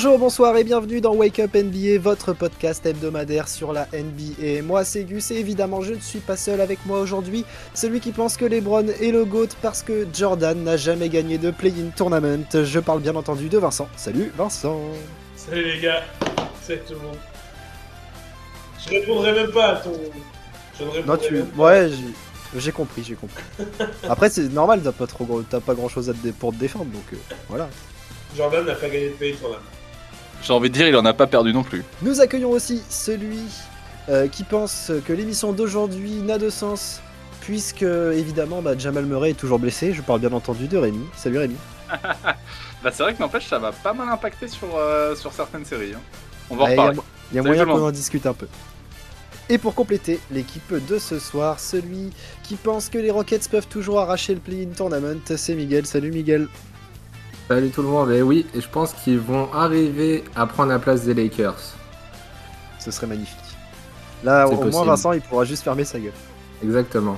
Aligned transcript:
Bonjour, 0.00 0.16
bonsoir 0.16 0.56
et 0.56 0.62
bienvenue 0.62 1.00
dans 1.00 1.12
Wake 1.12 1.40
Up 1.40 1.56
NBA, 1.56 1.98
votre 1.98 2.32
podcast 2.32 2.86
hebdomadaire 2.86 3.48
sur 3.48 3.72
la 3.72 3.88
NBA. 3.92 4.62
Moi 4.62 4.84
c'est 4.84 5.02
Gus 5.02 5.32
et 5.32 5.38
évidemment 5.38 5.80
je 5.80 5.92
ne 5.94 5.98
suis 5.98 6.20
pas 6.20 6.36
seul 6.36 6.60
avec 6.60 6.86
moi 6.86 7.00
aujourd'hui, 7.00 7.44
celui 7.74 7.98
qui 7.98 8.12
pense 8.12 8.36
que 8.36 8.44
Lebron 8.44 8.86
est 8.86 9.10
le 9.10 9.24
GOAT 9.24 9.48
parce 9.60 9.82
que 9.82 10.06
Jordan 10.14 10.62
n'a 10.62 10.76
jamais 10.76 11.08
gagné 11.08 11.36
de 11.36 11.50
play-in 11.50 11.90
tournament. 11.96 12.44
Je 12.54 12.78
parle 12.78 13.00
bien 13.00 13.16
entendu 13.16 13.48
de 13.48 13.58
Vincent. 13.58 13.88
Salut 13.96 14.32
Vincent 14.38 14.78
Salut 15.34 15.64
les 15.64 15.80
gars, 15.80 16.04
salut 16.62 16.80
tout 16.86 16.94
le 16.94 17.00
monde. 17.00 17.16
Je 18.86 18.90
répondrai 18.90 19.32
même 19.32 19.50
pas 19.50 19.66
à 19.72 19.76
ton... 19.80 19.94
Je 20.78 20.84
ne 20.84 21.06
Non 21.08 21.16
tu... 21.16 21.34
même 21.34 21.46
pas. 21.46 21.60
Ouais, 21.64 21.88
j'ai- 21.90 22.60
j'ai 22.60 22.70
compris, 22.70 23.02
j'ai 23.02 23.16
compris. 23.16 23.42
Après 24.08 24.30
c'est 24.30 24.42
normal, 24.44 24.80
t'as 24.84 24.92
pas, 24.92 25.08
trop... 25.08 25.24
pas 25.42 25.74
grand 25.74 25.88
chose 25.88 26.08
à 26.08 26.12
te 26.12 26.28
pour 26.28 26.52
te 26.52 26.58
défendre 26.58 26.84
donc 26.84 27.02
euh, 27.12 27.16
voilà. 27.48 27.68
Jordan 28.36 28.64
n'a 28.64 28.76
pas 28.76 28.88
gagné 28.88 29.08
de 29.08 29.14
pays 29.14 29.34
tournament. 29.34 29.58
J'ai 30.42 30.52
envie 30.52 30.70
de 30.70 30.74
dire, 30.74 30.88
il 30.88 30.96
en 30.96 31.04
a 31.04 31.12
pas 31.12 31.26
perdu 31.26 31.52
non 31.52 31.62
plus. 31.62 31.84
Nous 32.02 32.20
accueillons 32.20 32.50
aussi 32.50 32.82
celui 32.88 33.40
euh, 34.08 34.28
qui 34.28 34.44
pense 34.44 34.90
que 35.06 35.12
l'émission 35.12 35.52
d'aujourd'hui 35.52 36.12
n'a 36.22 36.38
de 36.38 36.48
sens 36.50 37.00
puisque 37.40 37.82
évidemment 37.82 38.62
bah, 38.62 38.72
Jamal 38.78 39.04
Murray 39.06 39.30
est 39.30 39.34
toujours 39.34 39.58
blessé. 39.58 39.92
Je 39.92 40.02
parle 40.02 40.20
bien 40.20 40.32
entendu 40.32 40.68
de 40.68 40.76
Rémi. 40.76 41.04
Salut 41.16 41.38
Rémi. 41.38 41.56
Bah 42.84 42.90
c'est 42.92 43.02
vrai 43.02 43.12
que 43.12 43.18
n'empêche, 43.18 43.46
ça 43.48 43.58
va 43.58 43.72
pas 43.72 43.92
mal 43.92 44.08
impacter 44.08 44.46
sur, 44.46 44.68
euh, 44.76 45.16
sur 45.16 45.32
certaines 45.32 45.64
séries. 45.64 45.94
hein. 45.96 46.00
On 46.48 46.54
va 46.54 46.62
en 46.62 46.66
Ah, 46.66 46.70
Il 46.70 46.76
y 46.76 46.78
a, 46.78 46.82
reparler. 46.82 47.00
y 47.34 47.38
a 47.38 47.42
moyen 47.42 47.64
qu'on 47.64 47.84
en 47.84 47.90
discute 47.90 48.24
un 48.24 48.34
peu. 48.34 48.46
Et 49.48 49.58
pour 49.58 49.74
compléter 49.74 50.20
l'équipe 50.30 50.72
de 50.86 50.98
ce 51.00 51.18
soir, 51.18 51.58
celui 51.58 52.10
qui 52.44 52.54
pense 52.54 52.88
que 52.88 52.98
les 52.98 53.10
Rockets 53.10 53.48
peuvent 53.50 53.66
toujours 53.66 53.98
arracher 53.98 54.32
le 54.34 54.38
play-in 54.40 54.68
tournament, 54.76 55.18
c'est 55.24 55.54
Miguel. 55.54 55.86
Salut 55.86 56.12
Miguel. 56.12 56.46
Salut 57.48 57.70
tout 57.70 57.80
le 57.80 57.88
monde, 57.88 58.10
et 58.10 58.20
oui, 58.20 58.44
et 58.54 58.60
je 58.60 58.68
pense 58.68 58.92
qu'ils 58.92 59.18
vont 59.18 59.50
arriver 59.54 60.22
à 60.36 60.46
prendre 60.46 60.68
la 60.68 60.78
place 60.78 61.04
des 61.04 61.14
Lakers. 61.14 61.72
Ce 62.78 62.90
serait 62.90 63.06
magnifique. 63.06 63.38
Là, 64.22 64.46
au 64.46 64.62
moins. 64.64 64.84
Vincent, 64.84 65.12
il 65.12 65.22
pourra 65.22 65.46
juste 65.46 65.62
fermer 65.62 65.84
sa 65.84 65.98
gueule. 65.98 66.12
Exactement. 66.62 67.16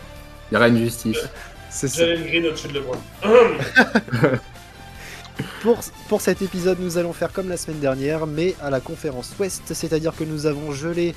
Il 0.49 0.55
y 0.55 0.57
aura 0.57 0.69
une 0.69 0.79
justice. 0.79 1.19
C'est 1.71 1.89
ça. 1.89 2.05
Green 2.05 2.47
au-dessus 2.47 2.69
de 2.69 2.75
LeBron. 2.75 2.97
Pour, 5.63 5.79
pour 6.09 6.21
cet 6.21 6.43
épisode, 6.43 6.79
nous 6.81 6.97
allons 6.99 7.13
faire 7.13 7.33
comme 7.33 7.49
la 7.49 7.57
semaine 7.57 7.81
dernière, 7.81 8.27
mais 8.27 8.55
à 8.63 8.71
la 8.71 8.81
conférence 8.81 9.33
Ouest, 9.39 9.63
c'est-à-dire 9.73 10.15
que 10.15 10.25
nous 10.25 10.47
avons 10.47 10.73
gelé 10.73 11.15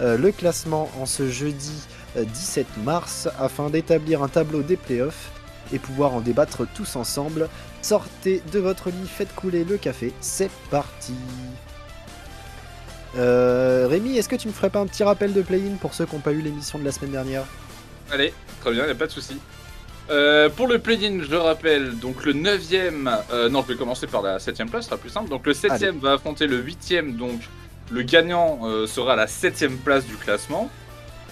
euh, 0.00 0.16
le 0.18 0.32
classement 0.32 0.90
en 0.98 1.06
ce 1.06 1.28
jeudi 1.28 1.72
euh, 2.16 2.24
17 2.24 2.66
mars 2.84 3.28
afin 3.38 3.68
d'établir 3.70 4.22
un 4.22 4.28
tableau 4.28 4.62
des 4.62 4.76
playoffs 4.76 5.30
et 5.72 5.78
pouvoir 5.78 6.14
en 6.14 6.20
débattre 6.20 6.66
tous 6.74 6.96
ensemble. 6.96 7.48
Sortez 7.86 8.42
de 8.52 8.58
votre 8.58 8.90
lit, 8.90 9.06
faites 9.06 9.32
couler 9.32 9.62
le 9.62 9.76
café, 9.76 10.12
c'est 10.20 10.50
parti. 10.72 11.14
Euh, 13.16 13.86
Rémi, 13.88 14.18
est-ce 14.18 14.28
que 14.28 14.34
tu 14.34 14.48
me 14.48 14.52
ferais 14.52 14.70
pas 14.70 14.80
un 14.80 14.88
petit 14.88 15.04
rappel 15.04 15.32
de 15.32 15.40
play-in 15.40 15.76
pour 15.76 15.94
ceux 15.94 16.04
qui 16.04 16.16
n'ont 16.16 16.20
pas 16.20 16.32
eu 16.32 16.40
l'émission 16.40 16.80
de 16.80 16.84
la 16.84 16.90
semaine 16.90 17.12
dernière? 17.12 17.44
Allez, 18.10 18.34
très 18.60 18.72
bien, 18.72 18.88
y 18.88 18.90
a 18.90 18.94
pas 18.96 19.06
de 19.06 19.12
souci. 19.12 19.36
Euh, 20.10 20.48
pour 20.48 20.66
le 20.66 20.80
play-in, 20.80 21.20
je 21.22 21.36
rappelle, 21.36 21.96
donc 21.96 22.24
le 22.24 22.32
9ème, 22.32 23.20
euh, 23.32 23.48
non, 23.48 23.62
je 23.62 23.74
vais 23.74 23.78
commencer 23.78 24.08
par 24.08 24.20
la 24.20 24.38
7ème 24.38 24.68
place, 24.68 24.82
ce 24.82 24.90
sera 24.90 25.00
plus 25.00 25.10
simple. 25.10 25.30
Donc 25.30 25.46
le 25.46 25.52
7ème 25.52 26.00
va 26.00 26.14
affronter 26.14 26.48
le 26.48 26.60
8ème, 26.60 27.14
donc 27.14 27.40
le 27.92 28.02
gagnant 28.02 28.62
euh, 28.64 28.88
sera 28.88 29.12
à 29.12 29.16
la 29.16 29.26
7ème 29.26 29.76
place 29.76 30.04
du 30.06 30.16
classement. 30.16 30.72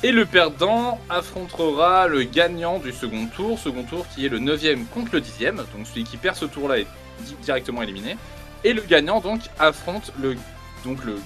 Et 0.04 0.12
le 0.12 0.26
perdant 0.26 1.00
affrontera 1.08 2.08
le 2.08 2.24
gagnant 2.24 2.78
du 2.78 2.92
second 2.92 3.26
tour, 3.34 3.58
second 3.58 3.84
tour 3.84 4.06
qui 4.14 4.26
est 4.26 4.28
le 4.28 4.38
9ème 4.38 4.84
contre 4.92 5.14
le 5.14 5.20
10ème, 5.22 5.56
donc 5.56 5.86
celui 5.90 6.04
qui 6.04 6.18
perd 6.18 6.36
ce 6.36 6.44
tour-là 6.44 6.78
est 6.78 6.86
di- 7.20 7.34
directement 7.42 7.80
éliminé. 7.82 8.16
Et 8.64 8.74
le 8.74 8.82
gagnant 8.82 9.20
donc 9.20 9.40
affronte 9.58 10.12
le, 10.20 10.36
donc 10.84 11.02
le, 11.04 11.16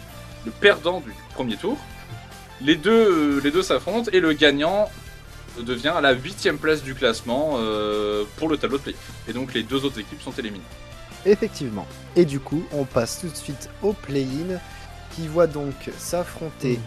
le 0.46 0.50
perdant 0.52 1.00
du 1.00 1.12
premier 1.34 1.56
tour. 1.56 1.76
Les 2.60 2.76
deux, 2.76 2.92
euh, 3.36 3.40
les 3.42 3.50
deux 3.50 3.62
s'affrontent 3.62 4.10
et 4.12 4.20
le 4.20 4.32
gagnant 4.32 4.88
devient 5.60 5.88
à 5.96 6.00
la 6.00 6.12
huitième 6.12 6.56
place 6.58 6.82
du 6.84 6.94
classement 6.94 7.54
euh, 7.58 8.22
pour 8.36 8.48
le 8.48 8.58
tableau 8.58 8.78
de 8.78 8.82
play. 8.84 8.94
Et 9.28 9.32
donc 9.32 9.54
les 9.54 9.64
deux 9.64 9.84
autres 9.84 9.98
équipes 9.98 10.22
sont 10.22 10.32
éliminées. 10.38 10.62
Effectivement. 11.26 11.86
Et 12.14 12.24
du 12.24 12.38
coup, 12.38 12.62
on 12.72 12.84
passe 12.84 13.20
tout 13.20 13.28
de 13.28 13.34
suite 13.36 13.68
au 13.82 13.92
play-in 13.92 14.58
qui 15.16 15.26
voit 15.26 15.48
donc 15.48 15.74
s'affronter 15.98 16.78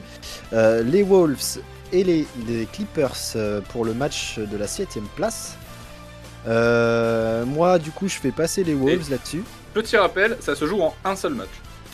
euh, 0.53 0.83
les 0.83 1.03
Wolves 1.03 1.59
et 1.91 2.03
les, 2.03 2.25
les 2.47 2.65
Clippers 2.65 3.15
euh, 3.35 3.61
pour 3.69 3.85
le 3.85 3.93
match 3.93 4.37
de 4.39 4.57
la 4.57 4.67
7 4.67 4.97
place. 5.15 5.55
Euh, 6.47 7.45
moi, 7.45 7.77
du 7.79 7.91
coup, 7.91 8.07
je 8.07 8.15
fais 8.15 8.31
passer 8.31 8.63
les 8.63 8.73
Wolves 8.73 9.09
là-dessus. 9.11 9.43
Petit 9.73 9.95
rappel, 9.97 10.37
ça 10.39 10.55
se 10.55 10.65
joue 10.65 10.81
en 10.81 10.93
un 11.05 11.15
seul 11.15 11.33
match. 11.33 11.49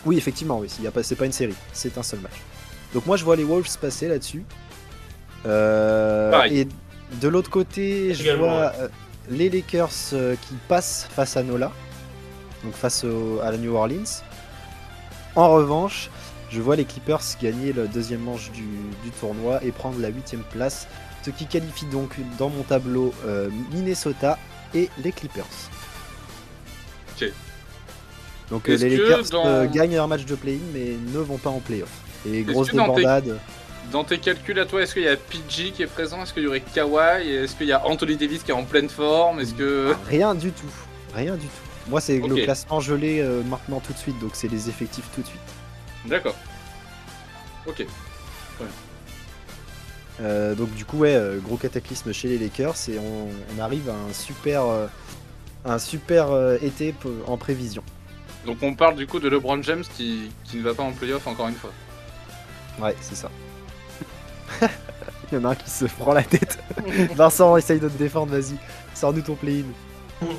Oui, 0.06 0.16
effectivement, 0.16 0.58
oui. 0.58 0.68
C'est 1.02 1.16
pas 1.16 1.26
une 1.26 1.32
série, 1.32 1.54
c'est 1.72 1.96
un 1.98 2.02
seul 2.02 2.20
match. 2.20 2.32
Donc 2.94 3.04
moi, 3.06 3.16
je 3.16 3.24
vois 3.24 3.36
les 3.36 3.44
Wolves 3.44 3.68
passer 3.80 4.08
là-dessus. 4.08 4.44
Euh, 5.46 6.42
et 6.44 6.66
de 7.20 7.28
l'autre 7.28 7.50
côté, 7.50 8.14
je 8.14 8.30
vois 8.32 8.72
les 9.30 9.50
Lakers 9.50 9.90
qui 10.10 10.54
passent 10.68 11.06
face 11.14 11.36
à 11.36 11.42
Nola, 11.42 11.70
donc 12.64 12.72
face 12.74 13.04
au- 13.04 13.40
à 13.42 13.50
la 13.52 13.58
New 13.58 13.74
Orleans. 13.74 14.22
En 15.36 15.50
revanche, 15.50 16.10
je 16.50 16.60
vois 16.60 16.76
les 16.76 16.84
Clippers 16.84 17.20
gagner 17.40 17.72
le 17.72 17.88
deuxième 17.88 18.20
manche 18.20 18.50
du, 18.52 18.62
du 19.04 19.10
tournoi 19.20 19.62
et 19.64 19.70
prendre 19.72 20.00
la 20.00 20.08
huitième 20.08 20.42
place, 20.42 20.86
ce 21.24 21.30
qui 21.30 21.46
qualifie 21.46 21.86
donc 21.86 22.10
dans 22.38 22.48
mon 22.48 22.62
tableau 22.62 23.12
euh, 23.26 23.48
Minnesota 23.72 24.38
et 24.74 24.88
les 25.02 25.12
Clippers. 25.12 25.44
Ok. 27.20 27.30
Donc 28.50 28.68
euh, 28.68 28.76
les 28.76 28.96
Lakers 28.96 29.30
dans- 29.30 29.46
euh, 29.46 29.66
gagnent 29.66 29.94
leur 29.94 30.08
match 30.08 30.24
de 30.24 30.34
play-in 30.34 30.58
mais 30.72 30.96
ne 31.12 31.18
vont 31.18 31.38
pas 31.38 31.50
en 31.50 31.60
playoff. 31.60 31.90
Et 32.26 32.42
grosse 32.42 32.72
dans 32.74 32.94
débandade. 32.94 33.38
Dans 33.92 34.04
tes 34.04 34.18
calculs 34.18 34.58
à 34.58 34.66
toi, 34.66 34.82
est-ce 34.82 34.92
qu'il 34.94 35.04
y 35.04 35.08
a 35.08 35.16
PG 35.16 35.70
qui 35.70 35.82
est 35.82 35.86
présent? 35.86 36.22
Est-ce 36.22 36.34
qu'il 36.34 36.42
y 36.42 36.46
aurait 36.46 36.60
Kawhi? 36.60 37.26
Est-ce 37.30 37.56
qu'il 37.56 37.68
y 37.68 37.72
a 37.72 37.86
Anthony 37.86 38.16
Davis 38.16 38.42
qui 38.42 38.50
est 38.50 38.54
en 38.54 38.64
pleine 38.64 38.88
forme? 38.90 39.40
Est-ce 39.40 39.54
que... 39.54 39.94
Rien 40.08 40.34
du 40.34 40.50
tout. 40.52 40.66
Rien 41.14 41.36
du 41.36 41.46
tout. 41.46 41.52
Moi, 41.88 42.02
c'est 42.02 42.18
le 42.18 42.34
classement 42.44 42.80
gelé 42.80 43.20
euh, 43.20 43.42
maintenant 43.44 43.80
tout 43.80 43.94
de 43.94 43.98
suite, 43.98 44.18
donc 44.18 44.32
c'est 44.34 44.48
les 44.48 44.68
effectifs 44.68 45.06
tout 45.14 45.22
de 45.22 45.26
suite. 45.26 45.40
D'accord. 46.08 46.34
Ok. 47.66 47.86
Euh, 50.20 50.54
donc 50.54 50.74
du 50.74 50.84
coup, 50.84 50.98
ouais, 50.98 51.14
euh, 51.14 51.38
gros 51.38 51.56
cataclysme 51.56 52.12
chez 52.12 52.28
les 52.28 52.38
Lakers 52.38 52.74
et 52.88 52.98
on, 52.98 53.28
on 53.56 53.60
arrive 53.60 53.88
à 53.88 53.94
un 53.94 54.12
super, 54.12 54.64
euh, 54.64 54.86
un 55.64 55.78
super 55.78 56.32
euh, 56.32 56.56
été 56.60 56.94
en 57.26 57.36
prévision. 57.36 57.82
Donc 58.46 58.58
on 58.62 58.74
parle 58.74 58.96
du 58.96 59.06
coup 59.06 59.20
de 59.20 59.28
LeBron 59.28 59.62
James 59.62 59.84
qui, 59.96 60.30
qui 60.44 60.56
ne 60.56 60.62
va 60.62 60.74
pas 60.74 60.82
en 60.82 60.92
playoff 60.92 61.26
encore 61.26 61.48
une 61.48 61.54
fois. 61.54 61.70
Ouais, 62.80 62.96
c'est 63.00 63.14
ça. 63.14 63.30
Il 65.30 65.34
y 65.34 65.40
en 65.40 65.44
a 65.44 65.50
un 65.50 65.54
qui 65.54 65.70
se 65.70 65.84
prend 65.84 66.14
la 66.14 66.22
tête. 66.22 66.58
Vincent, 67.14 67.56
essaye 67.56 67.78
de 67.78 67.88
te 67.88 67.98
défendre, 67.98 68.32
vas-y. 68.32 68.56
Sors-nous 68.94 69.20
ton 69.20 69.34
play-in. 69.34 69.66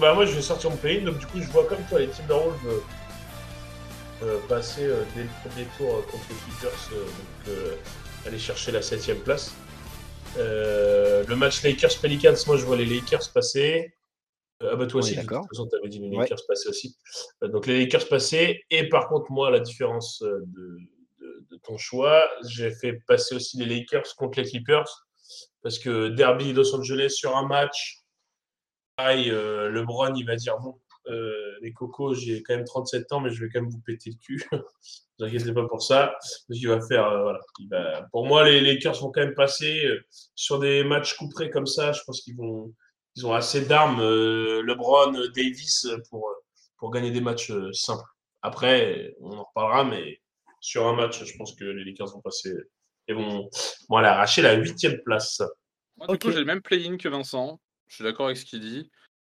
Bah 0.01 0.13
moi 0.13 0.25
je 0.25 0.33
vais 0.33 0.41
sortir 0.41 0.71
mon 0.71 0.75
play 0.75 0.99
donc 0.99 1.19
du 1.19 1.25
coup 1.25 1.39
je 1.39 1.47
vois 1.51 1.63
comme 1.65 1.81
toi 1.87 1.99
les 1.99 2.09
Timberwolves 2.09 2.57
passer 4.47 4.85
euh, 4.85 5.03
dès 5.15 5.23
le 5.23 5.29
premier 5.43 5.65
tour 5.77 5.95
euh, 5.95 6.01
contre 6.11 6.23
les 6.29 6.35
Clippers, 6.35 6.89
euh, 6.93 7.05
donc 7.05 7.47
euh, 7.49 7.75
aller 8.25 8.39
chercher 8.39 8.71
la 8.71 8.81
7 8.81 9.23
place. 9.23 9.53
Euh, 10.37 11.23
le 11.27 11.35
match 11.35 11.63
Lakers-Pelicans, 11.63 12.35
moi 12.47 12.57
je 12.57 12.65
vois 12.65 12.75
les 12.77 12.85
Lakers 12.85 13.31
passer. 13.33 13.93
Euh, 14.61 14.71
ah 14.73 14.75
bah 14.75 14.87
toi 14.87 14.99
aussi, 14.99 15.15
de 15.15 15.21
toute 15.21 15.29
façon 15.49 15.67
t'avais 15.67 15.87
dit 15.89 15.99
les 15.99 16.09
Ouais. 16.09 16.23
Lakers 16.23 16.45
passer 16.47 16.69
aussi. 16.69 16.97
Euh, 17.43 17.47
donc 17.47 17.65
les 17.65 17.79
Lakers 17.79 18.07
passer, 18.07 18.61
et 18.69 18.89
par 18.89 19.07
contre 19.07 19.31
moi 19.31 19.49
la 19.51 19.59
différence 19.59 20.21
euh, 20.21 20.39
de, 20.45 20.77
de- 21.19 21.45
de 21.51 21.57
ton 21.63 21.77
choix, 21.77 22.29
j'ai 22.47 22.71
fait 22.71 22.93
passer 23.07 23.35
aussi 23.35 23.57
les 23.57 23.65
Lakers 23.65 24.15
contre 24.17 24.39
les 24.41 24.47
Clippers, 24.49 25.07
parce 25.63 25.79
que 25.79 26.09
Derby 26.09 26.53
Los 26.53 26.75
Angeles 26.75 27.09
sur 27.11 27.35
un 27.37 27.47
match, 27.47 28.03
pareil, 28.97 29.29
euh, 29.31 29.69
LeBron, 29.69 30.13
il 30.15 30.25
va 30.25 30.35
dire 30.35 30.57
bon, 30.59 30.75
euh, 31.09 31.57
les 31.61 31.73
cocos, 31.73 32.13
j'ai 32.13 32.41
quand 32.43 32.55
même 32.55 32.65
37 32.65 33.11
ans, 33.11 33.19
mais 33.19 33.29
je 33.31 33.43
vais 33.43 33.49
quand 33.51 33.61
même 33.61 33.69
vous 33.69 33.81
péter 33.81 34.11
le 34.11 34.17
cul. 34.17 34.43
ne 34.51 34.57
vous 35.19 35.25
inquiétez 35.25 35.53
pas 35.53 35.67
pour 35.67 35.81
ça. 35.81 36.15
Va 36.49 36.81
faire, 36.87 37.05
euh, 37.07 37.23
voilà. 37.23 37.39
Il 37.59 37.67
va- 37.69 38.07
Pour 38.11 38.25
moi, 38.25 38.43
les 38.47 38.61
Lakers 38.61 38.99
vont 39.01 39.11
quand 39.11 39.21
même 39.21 39.35
passer 39.35 39.85
euh, 39.85 39.99
sur 40.35 40.59
des 40.59 40.83
matchs 40.83 41.15
couperés 41.15 41.49
comme 41.49 41.65
ça. 41.65 41.91
Je 41.91 42.01
pense 42.05 42.21
qu'ils 42.21 42.35
vont, 42.35 42.73
ils 43.15 43.25
ont 43.25 43.33
assez 43.33 43.65
d'armes, 43.65 43.99
euh, 44.01 44.61
LeBron, 44.63 45.11
Davis, 45.35 45.87
pour, 46.09 46.29
pour 46.77 46.91
gagner 46.91 47.11
des 47.11 47.21
matchs 47.21 47.51
euh, 47.51 47.71
simples. 47.73 48.03
Après, 48.41 49.13
on 49.19 49.31
en 49.37 49.43
reparlera, 49.43 49.83
mais 49.83 50.21
sur 50.61 50.87
un 50.87 50.95
match, 50.95 51.23
je 51.23 51.37
pense 51.37 51.55
que 51.55 51.65
les 51.65 51.83
Lakers 51.83 52.07
vont 52.13 52.21
passer 52.21 52.53
et 53.07 53.13
vont, 53.13 53.49
vont 53.89 53.97
aller 53.97 54.07
arracher 54.07 54.41
la 54.41 54.53
huitième 54.53 55.01
place. 55.03 55.41
Moi, 55.97 56.07
du 56.07 56.17
coup, 56.19 56.31
j'ai 56.31 56.39
le 56.39 56.45
même 56.45 56.61
play-in 56.61 56.95
que 56.97 57.09
Vincent. 57.09 57.59
Je 57.87 57.95
suis 57.95 58.03
d'accord 58.03 58.27
avec 58.27 58.37
ce 58.37 58.45
qu'il 58.45 58.59
dit. 58.61 58.89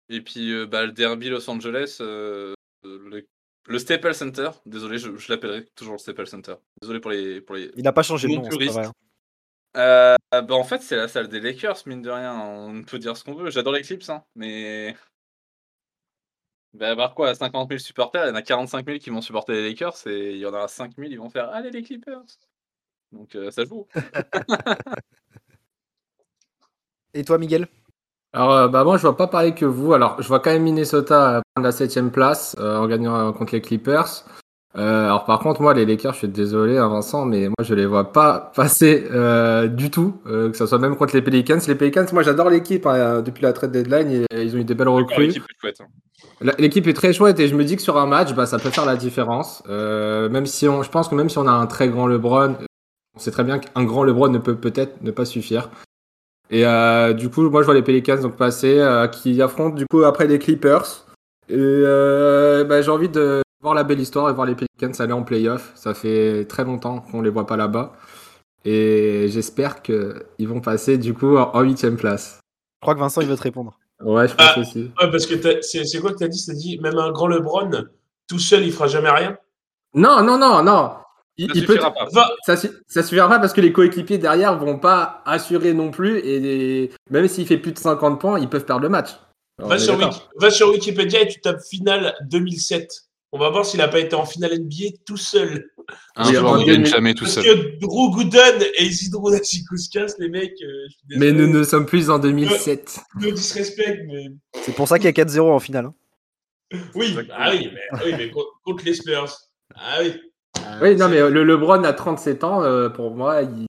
Et 0.09 0.21
puis, 0.21 0.51
euh, 0.51 0.65
bah, 0.65 0.85
le 0.85 0.91
derby 0.91 1.29
Los 1.29 1.49
Angeles, 1.49 1.97
euh, 2.01 2.53
le, 2.83 3.27
le 3.67 3.79
Staples 3.79 4.13
Center. 4.13 4.49
Désolé, 4.65 4.97
je, 4.97 5.15
je 5.17 5.31
l'appellerai 5.31 5.65
toujours 5.75 5.93
le 5.95 5.99
Staples 5.99 6.27
Center. 6.27 6.55
Désolé 6.81 6.99
pour 6.99 7.11
les. 7.11 7.41
Pour 7.41 7.55
les... 7.55 7.71
Il 7.75 7.83
n'a 7.83 7.91
pas 7.91 8.03
changé 8.03 8.27
de 8.27 8.33
nom, 8.33 8.43
c'est 8.49 8.65
vrai. 8.65 8.87
Euh, 9.75 10.15
bah, 10.31 10.55
en 10.55 10.63
fait, 10.63 10.81
c'est 10.81 10.95
la 10.95 11.07
salle 11.07 11.27
des 11.27 11.39
Lakers, 11.39 11.83
mine 11.85 12.01
de 12.01 12.09
rien. 12.09 12.39
On 12.39 12.83
peut 12.83 12.99
dire 12.99 13.17
ce 13.17 13.23
qu'on 13.23 13.35
veut. 13.35 13.49
J'adore 13.49 13.73
les 13.73 13.81
Clips, 13.81 14.09
hein, 14.09 14.23
mais 14.35 14.95
Bah, 16.73 16.95
par 16.95 17.13
quoi, 17.13 17.35
50 17.35 17.69
000 17.69 17.79
supporters, 17.79 18.25
il 18.25 18.29
y 18.29 18.31
en 18.31 18.35
a 18.35 18.41
45 18.41 18.85
000 18.85 18.99
qui 18.99 19.09
vont 19.09 19.21
supporter 19.21 19.53
les 19.53 19.69
Lakers 19.69 20.07
et 20.07 20.31
il 20.31 20.37
y 20.37 20.45
en 20.45 20.53
aura 20.53 20.67
5 20.67 20.95
000 20.95 21.09
ils 21.09 21.17
vont 21.19 21.29
faire 21.29 21.49
allez 21.49 21.69
les 21.71 21.83
Clippers. 21.83 22.23
Donc 23.11 23.37
ça 23.51 23.65
joue. 23.65 23.87
Et 27.13 27.23
toi, 27.23 27.37
Miguel? 27.37 27.67
Alors, 28.37 28.51
euh, 28.53 28.67
bah, 28.67 28.83
moi, 28.83 28.97
je 28.97 29.01
vois 29.01 29.17
pas 29.17 29.25
pareil 29.25 29.55
que 29.55 29.65
vous. 29.65 29.93
Alors, 29.93 30.15
je 30.21 30.27
vois 30.27 30.39
quand 30.39 30.51
même 30.51 30.61
Minnesota 30.61 31.41
prendre 31.55 31.65
la 31.65 31.71
7 31.71 32.11
place 32.11 32.55
euh, 32.59 32.77
en 32.77 32.85
gagnant 32.87 33.15
euh, 33.15 33.31
contre 33.31 33.53
les 33.55 33.61
Clippers. 33.61 34.25
Euh, 34.77 35.05
alors, 35.05 35.25
par 35.25 35.39
contre, 35.39 35.59
moi, 35.63 35.73
les 35.73 35.87
Lakers, 35.87 36.13
je 36.13 36.19
suis 36.19 36.27
désolé, 36.27 36.77
hein, 36.77 36.87
Vincent, 36.87 37.25
mais 37.25 37.47
moi, 37.47 37.55
je 37.63 37.73
les 37.73 37.87
vois 37.87 38.11
pas 38.13 38.51
passer 38.55 39.07
euh, 39.11 39.67
du 39.67 39.89
tout, 39.89 40.21
euh, 40.27 40.51
que 40.51 40.55
ce 40.57 40.67
soit 40.67 40.77
même 40.77 40.95
contre 40.95 41.15
les 41.15 41.23
Pelicans. 41.23 41.57
Les 41.67 41.73
Pelicans, 41.73 42.05
moi, 42.13 42.21
j'adore 42.21 42.51
l'équipe 42.51 42.85
hein, 42.85 43.23
depuis 43.23 43.41
la 43.41 43.53
trade 43.53 43.71
deadline. 43.71 44.25
et 44.29 44.43
ils 44.43 44.55
ont 44.55 44.59
eu 44.59 44.63
des 44.63 44.75
belles 44.75 44.87
recrues. 44.87 45.27
L'équipe 45.27 45.41
est 45.43 45.59
chouette. 45.59 45.81
hein. 45.81 46.51
L'équipe 46.59 46.85
est 46.85 46.93
très 46.93 47.13
chouette 47.13 47.39
et 47.39 47.47
je 47.47 47.55
me 47.55 47.63
dis 47.63 47.75
que 47.75 47.81
sur 47.81 47.97
un 47.97 48.05
match, 48.05 48.35
bah, 48.35 48.45
ça 48.45 48.59
peut 48.59 48.69
faire 48.69 48.85
la 48.85 48.97
différence. 48.97 49.63
Euh, 49.67 50.29
même 50.29 50.45
si 50.45 50.67
on, 50.67 50.83
je 50.83 50.91
pense 50.91 51.07
que 51.07 51.15
même 51.15 51.29
si 51.29 51.39
on 51.39 51.47
a 51.47 51.51
un 51.51 51.65
très 51.65 51.89
grand 51.89 52.05
LeBron, 52.05 52.51
euh, 52.51 52.65
on 53.15 53.19
sait 53.19 53.31
très 53.31 53.43
bien 53.43 53.57
qu'un 53.57 53.83
grand 53.83 54.03
LeBron 54.03 54.29
ne 54.29 54.37
peut 54.37 54.55
peut-être 54.55 55.01
ne 55.01 55.09
pas 55.09 55.25
suffire. 55.25 55.71
Et 56.49 56.65
euh, 56.65 57.13
du 57.13 57.29
coup, 57.29 57.49
moi 57.49 57.61
je 57.61 57.65
vois 57.65 57.73
les 57.75 57.81
Pelicans 57.81 58.19
donc 58.21 58.35
passer, 58.37 58.79
euh, 58.79 59.07
qui 59.07 59.41
affrontent 59.41 59.75
du 59.75 59.85
coup 59.85 60.03
après 60.03 60.27
les 60.27 60.39
Clippers. 60.39 61.05
Et 61.49 61.55
euh, 61.57 62.63
bah, 62.63 62.81
j'ai 62.81 62.91
envie 62.91 63.09
de 63.09 63.41
voir 63.61 63.73
la 63.73 63.83
belle 63.83 63.99
histoire 63.99 64.29
et 64.29 64.33
voir 64.33 64.45
les 64.47 64.55
Pelicans 64.55 64.91
aller 64.99 65.13
en 65.13 65.23
playoff. 65.23 65.71
Ça 65.75 65.93
fait 65.93 66.45
très 66.45 66.63
longtemps 66.63 66.99
qu'on 66.99 67.21
les 67.21 67.29
voit 67.29 67.45
pas 67.47 67.57
là-bas. 67.57 67.93
Et 68.65 69.27
j'espère 69.29 69.81
qu'ils 69.81 70.47
vont 70.47 70.59
passer 70.61 70.97
du 70.97 71.13
coup 71.13 71.37
en 71.37 71.61
huitième 71.61 71.95
place. 71.97 72.39
Je 72.81 72.85
crois 72.85 72.95
que 72.95 72.99
Vincent, 72.99 73.21
il 73.21 73.27
veut 73.27 73.37
te 73.37 73.43
répondre. 73.43 73.77
Ouais, 74.03 74.27
je 74.27 74.35
pense 74.35 74.47
Ah. 74.55 74.59
aussi. 74.59 74.91
Ouais, 75.01 75.09
parce 75.11 75.25
que 75.25 75.35
c'est 75.61 75.85
c'est 75.85 75.99
quoi 75.99 76.11
que 76.11 76.17
t'as 76.17 76.27
dit? 76.27 76.43
T'as 76.45 76.53
dit 76.53 76.79
même 76.79 76.97
un 76.97 77.11
grand 77.11 77.27
LeBron, 77.27 77.71
tout 78.27 78.39
seul, 78.39 78.63
il 78.65 78.71
fera 78.71 78.87
jamais 78.87 79.09
rien? 79.09 79.37
Non, 79.95 80.21
non, 80.23 80.37
non, 80.37 80.61
non. 80.63 80.91
Il, 81.37 81.47
Ça 81.47 81.53
il 81.55 81.65
peut, 81.65 81.73
suffira 81.73 81.93
pas. 81.93 82.07
Va, 82.11 82.31
ça, 82.45 82.55
ça 82.87 83.03
suffira 83.03 83.27
pas 83.29 83.39
parce 83.39 83.53
que 83.53 83.61
les 83.61 83.71
coéquipiers 83.71 84.17
derrière 84.17 84.57
vont 84.57 84.79
pas 84.79 85.21
assurer 85.25 85.73
non 85.73 85.91
plus 85.91 86.17
et 86.19 86.39
les- 86.39 86.91
même 87.11 87.27
s'il 87.27 87.45
fait 87.45 87.57
plus 87.57 87.71
de 87.73 87.77
50 87.79 88.19
points, 88.19 88.39
ils 88.39 88.49
peuvent 88.49 88.65
perdre 88.65 88.81
le 88.83 88.89
match. 88.89 89.09
Va, 89.59 89.77
sur 89.77 89.97
d'accord. 89.97 90.13
Wiki- 90.13 90.27
va 90.39 90.49
sur 90.51 90.69
Wikipédia 90.69 91.21
et 91.21 91.27
tu 91.27 91.39
tapes 91.41 91.61
finale 91.69 92.15
2007. 92.29 92.91
On 93.33 93.39
va 93.39 93.49
voir 93.49 93.65
s'il 93.65 93.79
n'a 93.79 93.87
pas 93.87 93.99
été 93.99 94.15
en 94.15 94.25
finale 94.25 94.53
NBA 94.53 94.95
tout 95.05 95.17
seul. 95.17 95.69
Un 96.15 96.31
ne 96.31 96.33
gagne 96.65 96.65
2000 96.65 96.85
jamais 96.87 97.13
tout 97.13 97.25
Parce 97.25 97.35
seul. 97.35 97.43
que 97.43 97.79
Drew 97.79 98.11
Gooden 98.11 98.61
et 98.77 98.83
Isidro 98.85 99.31
Nassikouskas, 99.31 100.15
les 100.19 100.29
mecs, 100.29 100.53
euh, 100.61 100.87
Mais 101.17 101.31
nous 101.31 101.47
ne 101.47 101.63
sommes 101.63 101.85
plus 101.85 102.09
en 102.09 102.19
2007. 102.19 102.99
no 103.21 103.31
disrespect, 103.31 104.03
mais 104.07 104.25
C'est 104.63 104.73
pour 104.75 104.87
ça 104.87 104.97
qu'il 104.97 105.05
y 105.05 105.09
a 105.09 105.11
4-0 105.13 105.51
en 105.51 105.59
finale. 105.59 105.85
hein. 105.85 105.93
oui, 106.95 107.15
ah 107.31 107.51
oui, 107.51 107.69
mais, 107.73 107.99
oui, 108.05 108.13
mais 108.17 108.29
contre, 108.31 108.49
contre 108.63 108.83
les 108.85 108.93
Spurs. 108.95 109.33
Ah 109.75 109.97
oui. 110.01 110.13
Ah, 110.77 110.83
Oui, 110.83 110.95
non, 110.95 111.09
mais 111.09 111.19
le 111.29 111.43
LeBron 111.43 111.83
à 111.83 111.93
37 111.93 112.43
ans, 112.43 112.63
euh, 112.63 112.89
pour 112.89 113.11
moi, 113.15 113.41
il. 113.41 113.65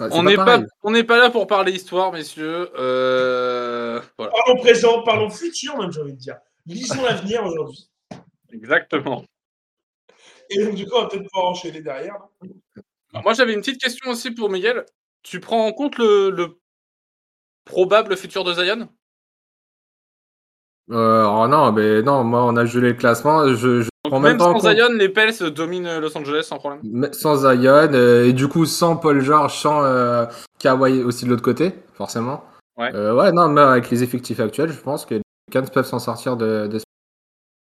On 0.00 0.22
n'est 0.22 0.36
pas, 0.36 0.44
pareil. 0.46 0.64
on 0.82 0.90
n'est 0.90 1.04
pas 1.04 1.18
là 1.18 1.28
pour 1.30 1.46
parler 1.46 1.72
histoire, 1.72 2.12
messieurs. 2.12 2.70
Euh, 2.78 4.00
Voilà, 4.16 4.32
Parlons 4.32 4.60
présent, 4.60 5.02
parlons 5.02 5.28
futur, 5.28 5.76
même, 5.78 5.92
j'ai 5.92 6.00
envie 6.00 6.14
de 6.14 6.18
dire. 6.18 6.38
Lisons 6.66 7.02
l'avenir 7.02 7.44
aujourd'hui. 7.44 7.90
exactement. 8.52 9.24
Et 10.48 10.64
donc, 10.64 10.74
du 10.74 10.86
coup, 10.86 10.96
on 10.96 11.02
va 11.02 11.08
peut-être 11.08 11.28
pouvoir 11.30 11.50
enchaîner 11.50 11.82
derrière. 11.82 12.16
Alors, 13.12 13.22
moi, 13.22 13.34
j'avais 13.34 13.52
une 13.52 13.60
petite 13.60 13.80
question 13.80 14.10
aussi 14.10 14.30
pour 14.30 14.48
Miguel. 14.48 14.86
Tu 15.22 15.40
prends 15.40 15.66
en 15.66 15.72
compte 15.72 15.98
le, 15.98 16.30
le 16.30 16.58
probable 17.64 18.16
futur 18.16 18.44
de 18.44 18.54
Zion? 18.54 18.88
Euh, 20.90 21.24
oh 21.24 21.46
non, 21.48 21.72
mais 21.72 22.02
non, 22.02 22.24
moi, 22.24 22.44
on 22.44 22.56
a 22.56 22.64
gelé 22.64 22.88
le 22.88 22.94
classement. 22.94 23.48
Je, 23.48 23.82
je 23.82 23.88
prends 24.02 24.20
Donc, 24.20 24.22
même, 24.24 24.38
sans 24.38 24.52
compte. 24.52 24.62
Zion, 24.62 24.92
les 24.92 25.08
Pels 25.08 25.50
dominent 25.50 25.98
Los 26.00 26.16
Angeles 26.16 26.42
sans 26.42 26.58
problème. 26.58 26.80
Mais 26.84 27.12
Sans 27.12 27.36
Zion, 27.36 27.92
euh, 27.94 28.26
et 28.26 28.32
du 28.32 28.48
coup, 28.48 28.66
sans 28.66 28.96
Paul 28.96 29.20
George, 29.20 29.54
sans 29.54 29.84
euh, 29.84 30.26
Kawhi 30.58 31.02
aussi 31.02 31.24
de 31.24 31.30
l'autre 31.30 31.42
côté, 31.42 31.72
forcément. 31.94 32.44
Ouais. 32.76 32.94
Euh, 32.94 33.14
ouais, 33.14 33.32
non, 33.32 33.48
mais 33.48 33.60
avec 33.60 33.90
les 33.90 34.02
effectifs 34.02 34.40
actuels, 34.40 34.72
je 34.72 34.80
pense 34.80 35.06
que 35.06 35.14
les 35.14 35.22
Pelicans 35.46 35.70
peuvent 35.72 35.86
s'en 35.86 35.98
sortir 35.98 36.36
de, 36.36 36.66
de 36.66 36.78
ce 36.78 36.84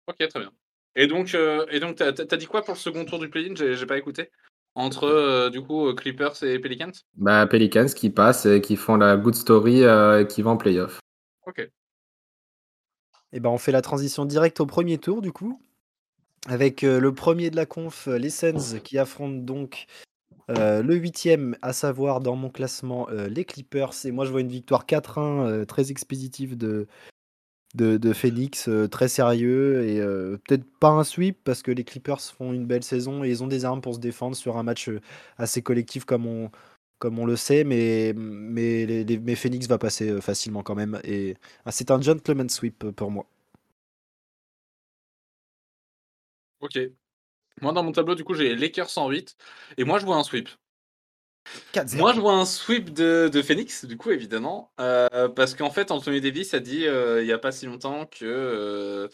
Ok, 0.08 0.28
très 0.28 0.40
bien. 0.40 0.50
Et 0.96 1.06
donc, 1.06 1.34
euh, 1.34 1.66
et 1.70 1.78
donc, 1.80 1.96
t'as 1.96 2.12
dit 2.12 2.46
quoi 2.46 2.62
pour 2.62 2.74
le 2.74 2.78
second 2.78 3.04
tour 3.04 3.18
du 3.18 3.28
play-in? 3.28 3.54
J'ai 3.54 3.86
pas 3.86 3.98
écouté. 3.98 4.30
Entre 4.74 5.04
euh, 5.04 5.48
du 5.48 5.62
coup 5.62 5.88
euh, 5.88 5.94
Clippers 5.94 6.42
et 6.42 6.58
Pelicans? 6.58 6.92
Bah, 7.16 7.46
Pelicans 7.46 7.86
qui 7.86 8.10
passent 8.10 8.44
et 8.44 8.60
qui 8.60 8.76
font 8.76 8.96
la 8.96 9.16
good 9.16 9.34
story 9.34 9.84
euh, 9.84 10.20
et 10.20 10.26
qui 10.26 10.42
vont 10.42 10.50
en 10.52 10.56
playoff. 10.58 11.00
Ok. 11.46 11.70
Et 13.32 13.40
ben 13.40 13.50
on 13.50 13.58
fait 13.58 13.72
la 13.72 13.82
transition 13.82 14.24
directe 14.24 14.60
au 14.60 14.66
premier 14.66 14.98
tour 14.98 15.22
du 15.22 15.32
coup. 15.32 15.60
Avec 16.48 16.84
euh, 16.84 17.00
le 17.00 17.12
premier 17.12 17.50
de 17.50 17.56
la 17.56 17.66
conf, 17.66 18.06
euh, 18.06 18.18
les 18.18 18.30
Suns 18.30 18.78
qui 18.84 18.98
affrontent 18.98 19.42
donc 19.42 19.86
euh, 20.48 20.80
le 20.80 20.94
huitième, 20.94 21.56
à 21.60 21.72
savoir 21.72 22.20
dans 22.20 22.36
mon 22.36 22.50
classement 22.50 23.08
les 23.10 23.44
Clippers. 23.44 23.92
Et 24.04 24.12
moi 24.12 24.24
je 24.24 24.30
vois 24.30 24.40
une 24.40 24.48
victoire 24.48 24.86
4-1 24.86 25.46
euh, 25.46 25.64
très 25.64 25.90
expéditive 25.90 26.56
de, 26.56 26.86
de, 27.74 27.96
de 27.96 28.12
Phoenix, 28.12 28.70
très 28.90 29.08
sérieux. 29.08 29.88
Et 29.88 30.00
peut-être 30.44 30.64
pas 30.78 30.90
un 30.90 31.02
sweep 31.02 31.38
parce 31.42 31.62
que 31.62 31.72
les 31.72 31.84
Clippers 31.84 32.20
font 32.20 32.52
une 32.52 32.66
belle 32.66 32.84
saison 32.84 33.24
et 33.24 33.28
ils 33.30 33.42
ont 33.42 33.48
des 33.48 33.64
armes 33.64 33.80
pour 33.80 33.96
se 33.96 34.00
défendre 34.00 34.36
sur 34.36 34.56
un 34.56 34.62
match 34.62 34.88
assez 35.36 35.62
collectif 35.62 36.04
comme 36.04 36.26
on, 36.26 36.50
comme 36.98 37.18
on 37.18 37.26
le 37.26 37.36
sait. 37.36 37.64
Mais, 37.64 38.12
mais, 38.16 38.86
les, 38.86 39.04
les- 39.04 39.18
mais 39.18 39.34
Phoenix 39.36 39.66
va 39.68 39.78
passer 39.78 40.10
euh, 40.10 40.20
facilement 40.20 40.62
quand 40.62 40.74
même. 40.74 41.00
Et 41.04 41.36
ah, 41.64 41.72
c'est 41.72 41.90
un 41.90 42.00
gentleman 42.00 42.48
sweep 42.48 42.84
euh, 42.84 42.92
pour 42.92 43.10
moi. 43.10 43.26
Ok. 46.60 46.78
Moi, 47.62 47.72
dans 47.72 47.82
mon 47.84 47.92
tableau, 47.92 48.14
du 48.16 48.24
coup, 48.24 48.34
j'ai 48.34 48.54
Lakers 48.56 48.98
en 48.98 49.10
8. 49.10 49.36
Et 49.78 49.84
moi, 49.84 49.98
je 50.00 50.06
vois 50.06 50.16
un 50.16 50.24
sweep. 50.24 50.48
4-0. 51.72 52.02
Moi, 52.02 52.12
je 52.14 52.20
vois 52.20 52.34
un 52.34 52.44
sweep 52.44 52.92
de, 52.92 53.28
de 53.32 53.42
Phoenix, 53.42 53.84
du 53.84 53.96
coup, 53.96 54.10
évidemment. 54.10 54.72
euh, 54.80 55.28
parce 55.28 55.54
qu'en 55.54 55.70
fait, 55.70 55.90
Anthony 55.90 56.20
Davis 56.20 56.52
a 56.54 56.60
dit 56.60 56.86
euh, 56.86 57.22
il 57.22 57.26
n'y 57.26 57.32
a 57.32 57.38
pas 57.38 57.52
si 57.52 57.66
longtemps 57.66 58.06
que 58.06 58.24
euh, 58.24 59.08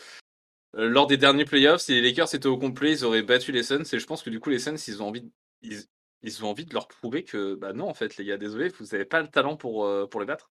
lors 0.75 1.07
des 1.07 1.17
derniers 1.19 1.45
playoffs, 1.47 1.83
si 1.83 1.93
les 1.95 2.03
Lakers 2.03 2.35
étaient 2.35 2.47
au 2.49 2.59
complet, 2.59 2.93
ils 2.93 3.05
auraient 3.05 3.23
battu 3.23 3.53
les 3.53 3.63
Suns. 3.65 3.85
Et 3.93 3.99
je 4.01 4.07
pense 4.07 4.23
que 4.23 4.31
du 4.31 4.41
coup, 4.41 4.51
les 4.51 4.59
Suns, 4.61 4.77
ils 4.89 5.03
ont 5.03 5.09
envie, 5.09 5.23
de- 5.23 5.31
ils, 5.63 5.85
ils 6.23 6.45
ont 6.45 6.49
envie 6.51 6.65
de 6.67 6.75
leur 6.75 6.89
prouver 6.89 7.25
que, 7.25 7.55
bah 7.55 7.73
non, 7.73 7.89
en 7.89 7.95
fait, 7.95 8.17
les 8.17 8.25
gars, 8.25 8.37
désolé, 8.39 8.69
vous 8.69 8.87
n'avez 8.93 9.05
pas 9.05 9.21
le 9.23 9.29
talent 9.29 9.57
pour, 9.57 9.85
euh, 9.85 10.07
pour 10.07 10.21
les 10.21 10.27
battre. 10.27 10.51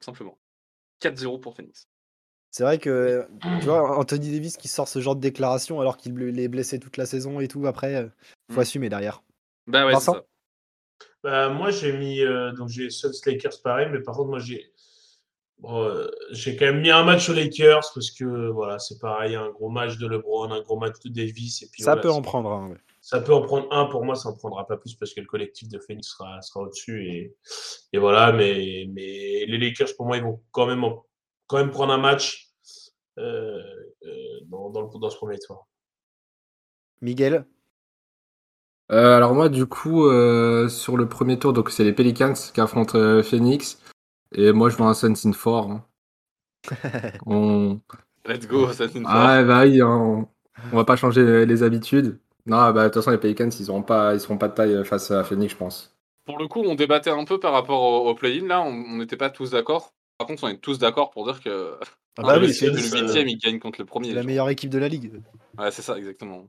Tout 0.00 0.06
simplement. 0.06 0.38
4-0 1.00 1.38
pour 1.38 1.54
Phoenix. 1.56 1.88
C'est 2.50 2.62
vrai 2.62 2.78
que, 2.78 3.26
tu 3.60 3.64
vois, 3.66 3.98
Anthony 3.98 4.32
Davis 4.32 4.56
qui 4.56 4.68
sort 4.68 4.88
ce 4.88 5.00
genre 5.00 5.16
de 5.16 5.20
déclaration 5.20 5.80
alors 5.80 5.96
qu'il 5.96 6.38
est 6.38 6.48
blessé 6.48 6.78
toute 6.78 6.96
la 6.96 7.06
saison 7.06 7.40
et 7.40 7.48
tout, 7.48 7.66
après, 7.66 8.08
faut 8.50 8.56
Mm. 8.56 8.60
assumer 8.60 8.88
derrière. 8.88 9.22
Bah 9.66 9.84
ouais, 9.84 9.92
c'est 9.94 10.06
Vincent? 10.06 10.12
ça. 10.14 10.24
Bah, 11.22 11.48
moi, 11.50 11.70
j'ai 11.70 11.92
mis. 11.96 12.20
euh, 12.20 12.52
donc, 12.52 12.68
j'ai 12.68 12.90
Suns 12.90 13.10
Lakers 13.26 13.60
pareil, 13.62 13.88
mais 13.92 14.00
par 14.00 14.16
contre, 14.16 14.30
moi, 14.30 14.38
j'ai. 14.38 14.72
bon, 15.58 15.82
euh, 15.84 16.08
j'ai 16.30 16.56
quand 16.56 16.66
même 16.66 16.80
mis 16.80 16.90
un 16.90 17.04
match 17.04 17.28
aux 17.28 17.34
Lakers 17.34 17.90
parce 17.94 18.10
que 18.12 18.48
voilà, 18.50 18.78
c'est 18.78 18.98
pareil, 18.98 19.34
un 19.34 19.50
gros 19.50 19.68
match 19.68 19.98
de 19.98 20.06
LeBron, 20.06 20.50
un 20.52 20.60
gros 20.62 20.78
match 20.78 20.94
de 21.04 21.10
Davis. 21.10 21.62
Et 21.62 21.68
puis, 21.70 21.82
Ça 21.82 21.90
voilà, 21.92 22.02
peut 22.02 22.10
en 22.10 22.22
prendre 22.22 22.50
un. 22.52 22.70
ouais. 22.70 22.76
Ça 23.08 23.22
peut 23.22 23.32
en 23.32 23.40
prendre 23.40 23.72
un 23.72 23.86
pour 23.86 24.04
moi, 24.04 24.14
ça 24.16 24.28
en 24.28 24.34
prendra 24.36 24.66
pas 24.66 24.76
plus 24.76 24.94
parce 24.94 25.14
que 25.14 25.20
le 25.20 25.26
collectif 25.26 25.66
de 25.70 25.78
Phoenix 25.78 26.08
sera, 26.08 26.42
sera 26.42 26.60
au-dessus. 26.60 27.06
Et, 27.06 27.34
et 27.94 27.98
voilà, 27.98 28.32
mais, 28.32 28.84
mais 28.92 29.46
les 29.46 29.56
Lakers, 29.56 29.88
pour 29.96 30.04
moi, 30.04 30.18
ils 30.18 30.22
vont 30.22 30.42
quand 30.50 30.66
même, 30.66 30.84
quand 31.46 31.56
même 31.56 31.70
prendre 31.70 31.94
un 31.94 31.96
match 31.96 32.50
euh, 33.18 33.62
euh, 34.04 34.40
dans, 34.50 34.68
dans, 34.68 34.82
le- 34.82 34.98
dans 35.00 35.08
ce 35.08 35.16
premier 35.16 35.38
tour. 35.38 35.66
Miguel, 37.00 37.46
Euh, 38.92 39.16
alors 39.16 39.34
moi, 39.34 39.48
du 39.48 39.64
coup, 39.64 40.04
euh, 40.04 40.68
sur 40.68 40.98
le 40.98 41.08
premier 41.08 41.38
tour, 41.38 41.54
donc 41.54 41.70
c'est 41.70 41.84
les 41.84 41.94
Pelicans 41.94 42.34
qui 42.34 42.60
affrontent 42.60 42.98
euh, 42.98 43.22
Phoenix. 43.22 43.82
Et 44.32 44.52
moi, 44.52 44.68
je 44.68 44.76
vois 44.76 44.88
un 44.88 44.94
Suns 44.94 45.14
in 45.24 45.32
4. 45.32 45.70
hein. 45.70 45.84
On... 47.24 47.80
Let's 48.26 48.46
go, 48.46 48.70
ça 48.70 48.86
c'est 48.86 48.98
une 48.98 49.06
Ah, 49.06 49.42
bah 49.44 49.62
oui, 49.64 49.80
hein, 49.80 49.88
on... 49.88 50.28
on 50.72 50.76
va 50.76 50.84
pas 50.84 50.96
changer 50.96 51.46
les 51.46 51.62
habitudes. 51.62 52.20
Non, 52.48 52.70
bah 52.72 52.84
de 52.84 52.88
toute 52.88 52.94
façon, 52.96 53.10
les 53.10 53.18
Pelicans, 53.18 53.48
ils 53.60 53.70
auront 53.70 53.82
pas, 53.82 54.14
ils 54.14 54.20
seront 54.20 54.38
pas 54.38 54.48
de 54.48 54.54
taille 54.54 54.84
face 54.84 55.10
à 55.10 55.22
Phoenix, 55.22 55.52
je 55.52 55.58
pense. 55.58 55.94
Pour 56.24 56.38
le 56.38 56.48
coup, 56.48 56.60
on 56.64 56.74
débattait 56.74 57.10
un 57.10 57.24
peu 57.24 57.38
par 57.38 57.52
rapport 57.52 57.80
au, 57.82 58.08
au 58.08 58.14
play-in. 58.14 58.46
Là, 58.46 58.60
on 58.62 58.96
n'était 58.96 59.16
pas 59.16 59.30
tous 59.30 59.50
d'accord. 59.50 59.92
Par 60.18 60.26
contre, 60.26 60.44
on 60.44 60.48
est 60.48 60.58
tous 60.58 60.78
d'accord 60.78 61.10
pour 61.10 61.24
dire 61.24 61.40
que 61.42 61.74
ah 61.80 61.84
Ah, 62.18 62.22
bah 62.22 62.38
oui, 62.40 62.48
le 62.48 62.52
ça- 62.52 62.66
huitième, 62.66 63.28
il 63.28 63.38
gagne 63.38 63.58
contre 63.58 63.80
le 63.80 63.86
premier. 63.86 64.08
c'est 64.08 64.14
la 64.14 64.22
meilleure 64.24 64.48
équipe 64.48 64.70
de 64.70 64.78
la 64.78 64.88
ligue. 64.88 65.22
Ouais, 65.58 65.70
c'est 65.70 65.82
ça, 65.82 65.96
exactement. 65.96 66.48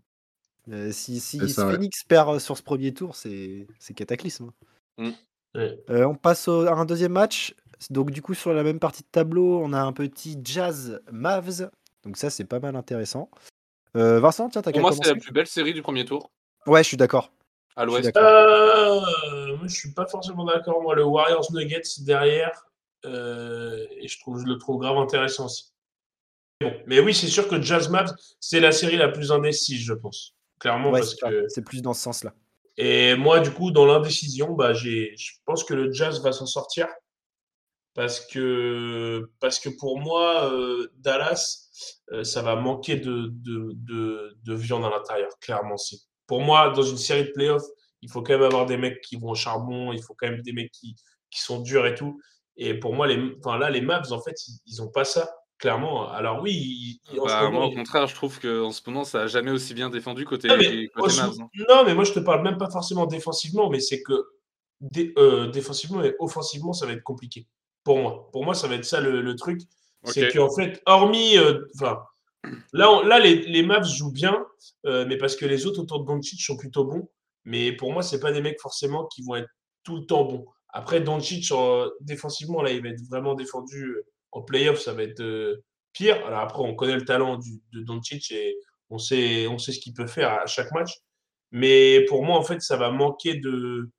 Euh, 0.72 0.92
si 0.92 1.22
ouais. 1.40 1.48
Phoenix 1.48 2.04
perd 2.04 2.30
euh, 2.36 2.40
sur 2.40 2.58
ce 2.58 2.64
premier 2.64 2.94
tour, 2.94 3.16
c'est 3.16 3.68
cataclysme. 3.96 4.52
Ouais. 4.98 5.80
Euh, 5.90 6.06
on 6.06 6.16
passe 6.16 6.48
au- 6.48 6.68
à 6.68 6.74
un 6.74 6.86
deuxième 6.86 7.14
match. 7.14 7.56
Donc 7.90 8.12
du 8.12 8.22
coup 8.22 8.34
sur 8.34 8.54
la 8.54 8.62
même 8.62 8.78
partie 8.80 9.04
de 9.04 9.08
tableau, 9.12 9.60
on 9.64 9.72
a 9.74 9.80
un 9.82 9.94
petit 9.94 10.38
Jazz 10.44 11.02
Mavs. 11.12 11.72
Donc 12.04 12.18
ça 12.18 12.30
c'est 12.30 12.44
pas 12.44 12.60
mal 12.60 12.76
intéressant. 12.76 13.30
Euh, 13.96 14.20
Vincent, 14.20 14.50
tiens, 14.50 14.62
t'as 14.62 14.72
Pour 14.72 14.78
qu'à 14.78 14.82
moi, 14.82 14.92
c'est 14.92 15.08
la 15.08 15.16
plus 15.16 15.32
belle 15.32 15.48
série 15.48 15.74
du 15.74 15.82
premier 15.82 16.06
tour. 16.06 16.32
Ouais, 16.68 16.84
je 16.84 16.88
suis 16.88 16.98
d'accord. 16.98 17.32
À 17.76 17.86
l'ouest. 17.86 18.04
d'accord. 18.04 18.24
Euh, 18.24 19.58
moi, 19.58 19.68
je 19.68 19.74
suis 19.74 19.94
pas 19.94 20.06
forcément 20.06 20.46
d'accord. 20.46 20.82
Moi, 20.82 20.96
le 20.96 21.04
Warriors 21.04 21.52
Nuggets 21.52 21.82
derrière, 22.00 22.66
euh, 23.06 23.86
et 24.00 24.08
je 24.08 24.20
trouve, 24.20 24.40
je 24.42 24.46
le 24.46 24.58
trouve 24.58 24.80
grave 24.82 24.98
intéressant 24.98 25.46
aussi. 25.46 25.72
bon. 26.62 26.74
Mais 26.88 27.00
oui, 27.00 27.14
c'est 27.14 27.28
sûr 27.28 27.48
que 27.48 27.62
Jazz 27.62 27.90
Mavs, 27.90 28.14
c'est 28.40 28.60
la 28.60 28.72
série 28.72 28.98
la 28.98 29.08
plus 29.10 29.32
indécise, 29.32 29.82
je 29.82 29.94
pense. 29.94 30.36
Clairement, 30.60 30.92
Ouais, 30.92 31.00
parce 31.00 31.16
que. 31.16 31.46
C'est 31.48 31.64
plus 31.64 31.82
dans 31.82 31.94
ce 31.94 32.02
sens-là. 32.02 32.34
Et 32.78 33.16
moi, 33.16 33.40
du 33.40 33.52
coup, 33.52 33.72
dans 33.72 33.86
l'indécision, 33.86 34.54
bah, 34.54 34.74
j'ai, 34.74 35.14
je 35.18 35.34
pense 35.46 35.64
que 35.64 35.74
le 35.74 35.92
Jazz 35.92 36.22
va 36.22 36.32
s'en 36.32 36.46
sortir. 36.46 36.88
Parce 38.00 38.22
que, 38.22 39.30
parce 39.42 39.60
que 39.60 39.68
pour 39.68 40.00
moi, 40.00 40.54
euh, 40.54 40.88
Dallas, 41.00 41.68
euh, 42.14 42.24
ça 42.24 42.42
va 42.42 42.56
manquer 42.56 42.96
de, 42.96 43.28
de, 43.30 43.74
de, 43.74 44.38
de 44.42 44.54
viande 44.54 44.86
à 44.86 44.90
l'intérieur, 44.90 45.28
clairement. 45.42 45.76
C'est, 45.76 45.98
pour 46.26 46.40
moi, 46.40 46.70
dans 46.70 46.82
une 46.82 46.96
série 46.96 47.26
de 47.26 47.32
playoffs, 47.32 47.66
il 48.02 48.10
faut 48.10 48.22
quand 48.22 48.32
même 48.32 48.44
avoir 48.44 48.66
des 48.66 48.78
mecs 48.78 49.02
qui 49.02 49.18
vont 49.18 49.32
au 49.32 49.36
charbon, 49.36 49.92
il 49.92 50.02
faut 50.02 50.16
quand 50.18 50.30
même 50.30 50.42
des 50.44 50.54
mecs 50.54 50.72
qui, 50.72 50.96
qui 51.30 51.42
sont 51.42 51.60
durs 51.60 51.86
et 51.86 51.94
tout. 51.94 52.22
Et 52.56 52.74
pour 52.74 52.94
moi, 52.96 53.06
les, 53.06 53.22
enfin, 53.44 53.58
là, 53.58 53.70
les 53.70 53.82
Mavs, 53.82 54.14
en 54.14 54.22
fait, 54.22 54.48
ils, 54.48 54.60
ils 54.66 54.82
ont 54.82 54.88
pas 54.90 55.04
ça, 55.04 55.30
clairement. 55.58 56.10
Alors 56.10 56.42
oui, 56.42 57.02
ce 57.12 57.18
Bah, 57.18 57.42
moment, 57.42 57.60
moi, 57.60 57.66
au 57.66 57.72
contraire, 57.76 58.08
je 58.08 58.16
trouve 58.16 58.40
qu'en 58.40 58.72
ce 58.72 58.82
moment, 58.88 59.04
ça 59.04 59.24
a 59.24 59.28
jamais 59.28 59.52
aussi 59.52 59.74
bien 59.74 59.90
défendu 59.90 60.24
côté, 60.24 60.48
Non, 60.48 60.56
mais, 60.58 60.88
côté 60.88 61.18
Mavs. 61.18 61.36
hein. 61.42 61.50
non, 61.68 61.84
mais 61.86 61.94
moi, 61.96 62.06
je 62.06 62.14
te 62.14 62.20
parle 62.20 62.44
même 62.44 62.58
pas 62.58 62.70
forcément 62.72 63.08
défensivement, 63.08 63.70
mais 63.70 63.82
c'est 63.82 64.02
que 64.04 64.14
dé- 64.80 65.12
euh, 65.18 65.48
défensivement 65.52 66.02
et 66.02 66.16
offensivement, 66.20 66.72
ça 66.72 66.86
va 66.86 66.94
être 66.94 67.04
compliqué. 67.04 67.46
Pour 67.84 67.98
moi. 68.00 68.30
Pour 68.32 68.46
moi, 68.46 68.54
ça 68.54 68.68
va 68.68 68.76
être 68.76 68.86
ça 68.86 69.02
le, 69.02 69.22
le 69.22 69.36
truc. 69.36 69.62
C'est 70.14 70.22
qu'en 70.34 70.50
fait, 70.56 70.82
hormis. 70.86 71.38
euh, 71.38 71.66
là, 72.74 72.92
on- 72.92 73.02
là 73.02 73.20
les, 73.20 73.36
les 73.42 73.64
Mavs 73.64 73.86
jouent 73.88 74.12
bien, 74.12 74.46
euh, 74.86 75.06
mais 75.08 75.18
parce 75.18 75.36
que 75.36 75.46
les 75.46 75.66
autres 75.66 75.82
autour 75.82 76.02
de 76.02 76.06
Doncic 76.06 76.40
sont 76.42 76.58
plutôt 76.58 76.86
bons. 76.86 77.10
Mais 77.46 77.72
pour 77.74 77.92
moi, 77.92 78.04
c'est 78.04 78.20
pas 78.20 78.32
des 78.32 78.42
mecs 78.42 78.60
forcément 78.62 79.06
qui 79.08 79.24
vont 79.24 79.36
être 79.36 79.50
tout 79.84 79.98
le 79.98 80.06
temps 80.06 80.24
bons. 80.26 80.46
Après, 80.70 81.02
Doncic, 81.02 81.52
euh, 81.52 81.90
défensivement, 82.02 82.62
là, 82.62 82.72
il 82.72 82.82
va 82.84 82.90
être 82.90 83.02
vraiment 83.10 83.34
défendu 83.34 83.86
euh, 83.86 84.06
en 84.32 84.42
playoff, 84.42 84.80
ça 84.80 84.94
va 84.94 85.04
être 85.04 85.24
pire. 85.94 86.24
Alors 86.28 86.40
après, 86.40 86.62
on 86.62 86.76
connaît 86.76 86.96
le 86.96 87.06
talent 87.06 87.38
du, 87.38 87.60
de 87.74 87.82
Doncic 87.82 88.32
et 88.32 88.56
on 88.92 89.00
sait, 89.00 89.48
on 89.48 89.58
sait 89.58 89.72
ce 89.72 89.80
qu'il 89.80 89.94
peut 89.94 90.08
faire 90.08 90.32
à 90.32 90.46
chaque 90.46 90.72
match. 90.72 90.92
Mais 91.52 92.06
pour 92.08 92.24
moi, 92.24 92.38
en 92.38 92.44
fait, 92.44 92.62
ça 92.62 92.78
va 92.78 92.92
manquer 92.92 93.36
de, 93.36 93.90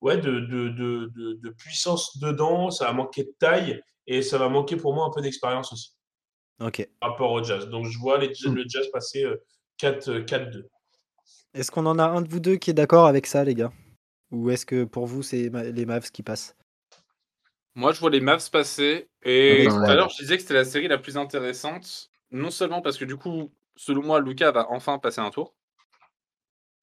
ouais, 0.00 0.16
de, 0.18 0.40
de, 0.40 0.68
de, 0.68 1.12
de, 1.14 1.32
de 1.34 1.50
puissance 1.50 2.18
dedans, 2.18 2.70
ça 2.70 2.86
va 2.86 2.92
manquer 2.92 3.24
de 3.24 3.34
taille 3.38 3.80
et 4.06 4.22
ça 4.22 4.38
va 4.38 4.48
manquer 4.48 4.76
pour 4.76 4.94
moi 4.94 5.06
un 5.06 5.10
peu 5.10 5.20
d'expérience 5.22 5.72
aussi 5.72 5.94
Ok. 6.60 6.88
par 7.00 7.10
rapport 7.10 7.32
au 7.32 7.42
jazz. 7.42 7.68
Donc 7.68 7.86
je 7.86 7.98
vois 7.98 8.18
les, 8.18 8.28
Mm. 8.44 8.54
le 8.54 8.64
jazz 8.68 8.86
passer 8.92 9.24
euh, 9.24 9.36
4, 9.78 10.08
euh, 10.08 10.22
4-2. 10.24 10.66
Est-ce 11.54 11.70
qu'on 11.70 11.86
en 11.86 11.98
a 11.98 12.04
un 12.04 12.22
de 12.22 12.28
vous 12.28 12.40
deux 12.40 12.56
qui 12.56 12.70
est 12.70 12.74
d'accord 12.74 13.06
avec 13.06 13.26
ça, 13.26 13.42
les 13.44 13.54
gars? 13.54 13.72
Ou 14.30 14.50
est-ce 14.50 14.66
que 14.66 14.84
pour 14.84 15.06
vous, 15.06 15.22
c'est 15.22 15.48
les 15.50 15.86
Mavs 15.86 16.10
qui 16.10 16.22
passent? 16.22 16.54
Moi, 17.74 17.92
je 17.92 18.00
vois 18.00 18.10
les 18.10 18.20
Mavs 18.20 18.50
passer. 18.50 19.08
Et 19.22 19.66
tout 19.68 19.76
à 19.76 19.94
l'heure, 19.94 20.08
je 20.10 20.16
disais 20.18 20.36
que 20.36 20.42
c'était 20.42 20.54
la 20.54 20.64
série 20.64 20.88
la 20.88 20.98
plus 20.98 21.16
intéressante. 21.16 22.10
Non 22.30 22.50
seulement 22.50 22.82
parce 22.82 22.96
que 22.98 23.04
du 23.04 23.16
coup, 23.16 23.52
selon 23.76 24.02
moi, 24.02 24.20
Lucas 24.20 24.50
va 24.50 24.66
enfin 24.70 24.98
passer 24.98 25.20
un 25.20 25.30
tour. 25.30 25.54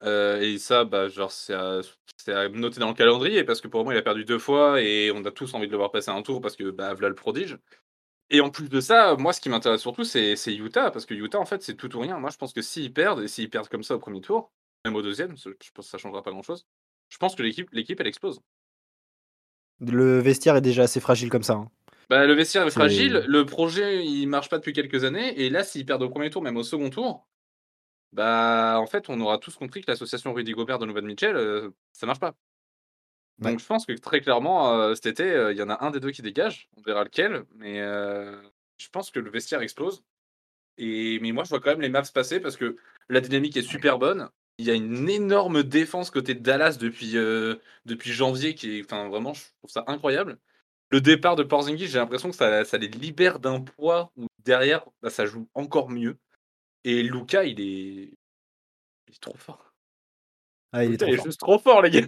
Et 0.02 0.58
ça, 0.58 0.84
bah, 0.86 1.08
genre, 1.08 1.32
c'est 1.32 1.54
à, 1.54 1.82
c'est 2.18 2.34
à 2.34 2.50
noter 2.50 2.80
dans 2.80 2.90
le 2.90 2.94
calendrier 2.94 3.44
parce 3.44 3.62
que 3.62 3.68
pour 3.68 3.84
moi, 3.84 3.94
il 3.94 3.98
a 3.98 4.02
perdu 4.02 4.26
deux 4.26 4.40
fois 4.40 4.82
et 4.82 5.12
on 5.12 5.24
a 5.26 5.32
tous 5.32 5.54
envie 5.54 5.68
de 5.68 5.72
le 5.72 5.78
voir 5.78 5.92
passer 5.92 6.10
un 6.12 6.22
tour 6.22 6.42
parce 6.42 6.56
que, 6.56 6.70
bah, 6.72 6.94
voilà 6.94 7.10
le 7.10 7.16
prodige. 7.16 7.58
Et 8.30 8.42
en 8.42 8.50
plus 8.50 8.68
de 8.70 8.82
ça, 8.82 9.16
moi, 9.18 9.32
ce 9.34 9.40
qui 9.42 9.50
m'intéresse 9.50 9.82
surtout, 9.82 10.04
c'est 10.04 10.36
c'est 10.36 10.56
Utah 10.56 10.90
parce 10.92 11.06
que 11.06 11.14
Utah, 11.14 11.40
en 11.40 11.46
fait, 11.46 11.62
c'est 11.62 11.76
tout 11.76 11.96
ou 11.96 12.00
rien. 12.00 12.18
Moi, 12.20 12.30
je 12.32 12.38
pense 12.38 12.52
que 12.54 12.62
s'ils 12.62 12.92
perdent 12.94 13.22
et 13.22 13.28
s'ils 13.28 13.50
perdent 13.50 13.70
comme 13.70 13.84
ça 13.84 13.96
au 13.96 14.00
premier 14.00 14.22
tour, 14.22 14.52
même 14.86 14.96
au 14.96 15.02
deuxième, 15.02 15.38
je 15.38 15.50
je 15.64 15.72
pense 15.74 15.86
que 15.86 15.92
ça 15.92 15.98
changera 15.98 16.24
pas 16.24 16.32
grand-chose. 16.32 16.66
Je 17.10 17.18
pense 17.18 17.36
que 17.36 17.44
l'équipe, 17.44 17.70
l'équipe, 17.72 18.00
elle 18.02 18.08
explose. 18.08 18.42
Le 19.80 20.20
vestiaire 20.20 20.56
est 20.56 20.62
déjà 20.62 20.84
assez 20.84 21.00
fragile 21.00 21.30
comme 21.30 21.44
ça. 21.44 21.54
hein. 21.54 21.70
Bah, 22.10 22.26
le 22.26 22.34
vestiaire 22.34 22.64
est 22.64 22.70
C'est- 22.70 22.80
fragile, 22.80 23.24
le 23.28 23.46
projet 23.46 24.06
il 24.06 24.28
marche 24.28 24.50
pas 24.50 24.58
depuis 24.58 24.74
quelques 24.74 25.04
années, 25.04 25.40
et 25.42 25.50
là 25.50 25.64
s'ils 25.64 25.86
perdent 25.86 26.04
au 26.04 26.10
premier 26.10 26.30
tour, 26.30 26.42
même 26.42 26.58
au 26.58 26.64
second 26.64 26.90
tour, 26.90 27.28
bah 28.14 28.78
en 28.80 28.86
fait 28.88 29.10
on 29.10 29.20
aura 29.22 29.38
tous 29.40 29.56
compris 29.56 29.82
que 29.82 29.92
l'association 29.92 30.34
Rudy 30.34 30.54
Gobert 30.54 30.80
Donovan 30.80 31.06
Mitchell, 31.06 31.36
euh, 31.36 31.72
ça 31.92 32.06
marche 32.06 32.20
pas. 32.20 32.36
Donc 33.40 33.60
je 33.60 33.66
pense 33.66 33.86
que 33.86 33.94
très 33.94 34.22
clairement 34.22 34.74
euh, 34.74 34.96
cet 34.96 35.08
été, 35.08 35.24
euh, 35.24 35.52
il 35.52 35.58
y 35.58 35.62
en 35.62 35.70
a 35.70 35.84
un 35.84 35.92
des 35.92 36.00
deux 36.00 36.12
qui 36.12 36.22
dégage, 36.22 36.70
on 36.78 36.82
verra 36.82 37.04
lequel, 37.04 37.44
mais 37.56 37.82
euh, 37.82 38.42
je 38.78 38.88
pense 38.90 39.12
que 39.12 39.20
le 39.20 39.30
vestiaire 39.30 39.62
explose. 39.62 40.04
Et 40.78 41.20
mais 41.22 41.32
moi 41.32 41.44
je 41.44 41.50
vois 41.50 41.60
quand 41.60 41.72
même 41.72 41.82
les 41.82 41.90
Mavs 41.90 42.12
passer 42.14 42.40
parce 42.40 42.58
que 42.58 42.78
la 43.10 43.22
dynamique 43.22 43.58
est 43.58 43.64
super 43.64 44.00
bonne. 44.00 44.30
Il 44.60 44.66
y 44.66 44.72
a 44.72 44.76
une 44.76 45.10
énorme 45.10 45.64
défense 45.64 46.12
côté 46.12 46.36
de 46.36 46.40
Dallas 46.42 46.78
depuis, 46.80 47.18
euh, 47.18 47.56
depuis 47.86 48.12
janvier 48.12 48.54
qui 48.56 48.78
est, 48.80 48.84
enfin 48.86 49.10
vraiment, 49.10 49.34
je 49.34 49.44
trouve 49.60 49.72
ça 49.72 49.84
incroyable. 49.88 50.38
Le 50.92 51.02
départ 51.02 51.36
de 51.36 51.44
Porzingis, 51.44 51.88
j'ai 51.88 51.98
l'impression 51.98 52.30
que 52.30 52.36
ça, 52.36 52.64
ça 52.66 52.78
les 52.78 52.88
libère 52.88 53.40
d'un 53.40 53.62
poids 53.62 54.12
où 54.16 54.28
derrière, 54.40 54.86
bah, 55.02 55.10
ça 55.10 55.26
joue 55.26 55.50
encore 55.56 55.90
mieux. 55.90 56.18
Et 56.84 57.04
Luca, 57.04 57.44
il 57.46 57.60
est, 57.62 58.14
il 59.08 59.14
est 59.14 59.22
trop 59.22 59.38
fort. 59.38 59.74
Ah, 60.72 60.84
il 60.84 60.94
est 60.94 60.98
trop 60.98 61.08
il 61.08 61.14
est 61.14 61.18
fort. 61.18 61.26
juste 61.26 61.40
trop 61.40 61.60
fort, 61.60 61.82
les 61.82 61.90
gars. 61.90 62.08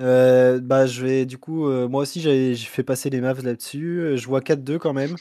Euh, 0.00 0.60
bah, 0.60 0.86
je 0.86 1.04
vais 1.06 1.26
du 1.26 1.38
coup, 1.38 1.68
euh, 1.68 1.88
moi 1.88 2.02
aussi, 2.02 2.20
j'ai 2.20 2.56
fait 2.56 2.82
passer 2.82 3.10
les 3.10 3.20
Mavs 3.20 3.44
là-dessus. 3.44 4.00
Euh, 4.00 4.16
Je 4.16 4.26
vois 4.26 4.40
4-2 4.40 4.78
quand 4.78 4.92
même. 4.92 5.14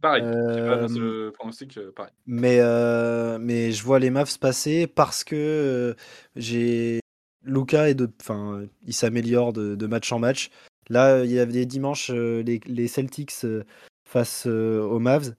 Pareil. 0.00 0.22
Euh, 0.24 1.30
pronostic. 1.30 1.78
Mais, 2.26 2.58
mais 3.38 3.72
je 3.72 3.84
vois 3.84 3.98
les 3.98 4.10
Mavs 4.10 4.38
passer 4.38 4.86
parce 4.86 5.22
que 5.24 5.96
j'ai 6.36 7.00
Luca 7.44 7.88
et 7.88 7.94
de, 7.94 8.10
enfin, 8.20 8.66
il 8.84 8.92
s'améliore 8.92 9.52
de, 9.52 9.74
de 9.76 9.86
match 9.86 10.10
en 10.12 10.18
match. 10.18 10.50
Là, 10.90 11.24
il 11.24 11.30
y 11.30 11.38
avait 11.38 11.66
dimanches 11.66 12.10
les, 12.10 12.60
les 12.66 12.88
Celtics 12.88 13.46
face 14.04 14.46
aux 14.46 14.98
Mavs. 14.98 15.34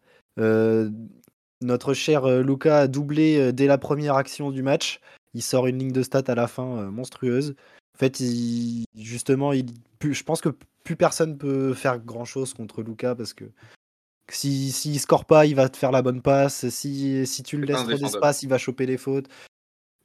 Notre 1.64 1.94
cher 1.94 2.26
euh, 2.26 2.44
Luca 2.44 2.80
a 2.80 2.88
doublé 2.88 3.38
euh, 3.38 3.52
dès 3.52 3.68
la 3.68 3.78
première 3.78 4.16
action 4.16 4.52
du 4.52 4.62
match. 4.62 5.00
Il 5.34 5.42
sort 5.42 5.68
une 5.68 5.80
ligne 5.80 5.92
de 5.92 6.04
stats 6.04 6.24
à 6.28 6.36
la 6.36 6.48
fin 6.48 6.78
euh, 6.78 6.92
monstrueuse. 6.92 7.56
En 7.96 8.00
fait, 8.00 8.20
il- 8.20 8.86
justement, 8.96 9.54
il, 9.54 9.68
je 10.02 10.24
pense 10.24 10.42
que 10.42 10.50
plus 10.84 10.96
personne 10.96 11.38
peut 11.38 11.74
faire 11.74 12.00
grand 12.00 12.26
chose 12.26 12.54
contre 12.54 12.82
Luca 12.84 13.16
parce 13.16 13.34
que 13.34 13.46
si 14.30 14.72
s'il 14.72 15.00
score 15.00 15.26
pas, 15.26 15.46
il 15.46 15.56
va 15.56 15.70
te 15.70 15.78
faire 15.78 15.92
la 15.92 16.02
bonne 16.02 16.22
passe. 16.22 16.68
Si, 16.70 17.26
si 17.26 17.44
tu 17.44 17.58
le 17.58 17.66
laisses 17.66 17.78
trop 17.84 17.98
d'espace, 18.14 18.44
il 18.44 18.50
va 18.50 18.58
choper 18.58 18.86
les 18.86 18.98
fautes. 18.98 19.28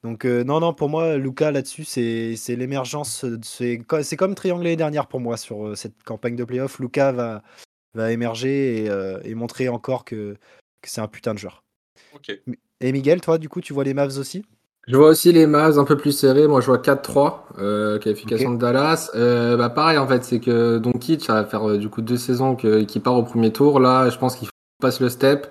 Donc 0.04 0.24
euh, 0.24 0.44
non, 0.44 0.60
non, 0.60 0.72
pour 0.74 0.88
moi, 0.88 1.16
Luca 1.16 1.50
là-dessus, 1.50 1.84
c'est 1.84 2.36
l'émergence. 2.56 3.24
C'est 3.42 3.78
co- 3.78 4.02
c'est 4.02 4.16
comme 4.16 4.34
Triangle 4.34 4.62
l'année 4.64 4.76
dernière 4.76 5.08
pour 5.08 5.18
moi 5.20 5.36
sur 5.36 5.68
euh, 5.68 5.74
cette 5.74 6.02
campagne 6.04 6.36
de 6.36 6.44
playoff. 6.44 6.78
Luca 6.78 7.10
va, 7.10 7.42
va 7.94 8.12
émerger 8.12 8.84
et, 8.84 8.90
euh, 8.90 9.18
et 9.24 9.34
montrer 9.34 9.68
encore 9.68 10.04
que, 10.04 10.36
que 10.82 10.88
c'est 10.88 11.00
un 11.00 11.08
putain 11.08 11.34
de 11.34 11.38
joueur. 11.38 11.62
Et 12.80 12.92
Miguel, 12.92 13.20
toi, 13.20 13.38
du 13.38 13.48
coup, 13.48 13.60
tu 13.60 13.72
vois 13.72 13.84
les 13.84 13.94
Mavs 13.94 14.18
aussi? 14.18 14.44
Je 14.86 14.96
vois 14.96 15.08
aussi 15.08 15.32
les 15.32 15.46
Mavs 15.46 15.78
un 15.78 15.84
peu 15.84 15.96
plus 15.96 16.12
serrés. 16.12 16.46
Moi, 16.46 16.60
je 16.60 16.66
vois 16.66 16.78
4-3, 16.78 17.40
euh, 17.58 17.98
qualification 17.98 18.52
de 18.52 18.58
Dallas. 18.58 19.10
Euh, 19.14 19.56
bah, 19.56 19.68
pareil, 19.68 19.98
en 19.98 20.06
fait, 20.06 20.24
c'est 20.24 20.40
que 20.40 20.78
Doncic, 20.78 21.24
ça 21.24 21.34
va 21.34 21.44
faire 21.44 21.68
euh, 21.68 21.78
du 21.78 21.90
coup 21.90 22.00
deux 22.00 22.16
saisons 22.16 22.56
qu'il 22.56 23.02
part 23.02 23.14
au 23.14 23.22
premier 23.22 23.52
tour. 23.52 23.80
Là, 23.80 24.08
je 24.08 24.16
pense 24.16 24.36
qu'il 24.36 24.48
passe 24.80 25.00
le 25.00 25.10
step. 25.10 25.48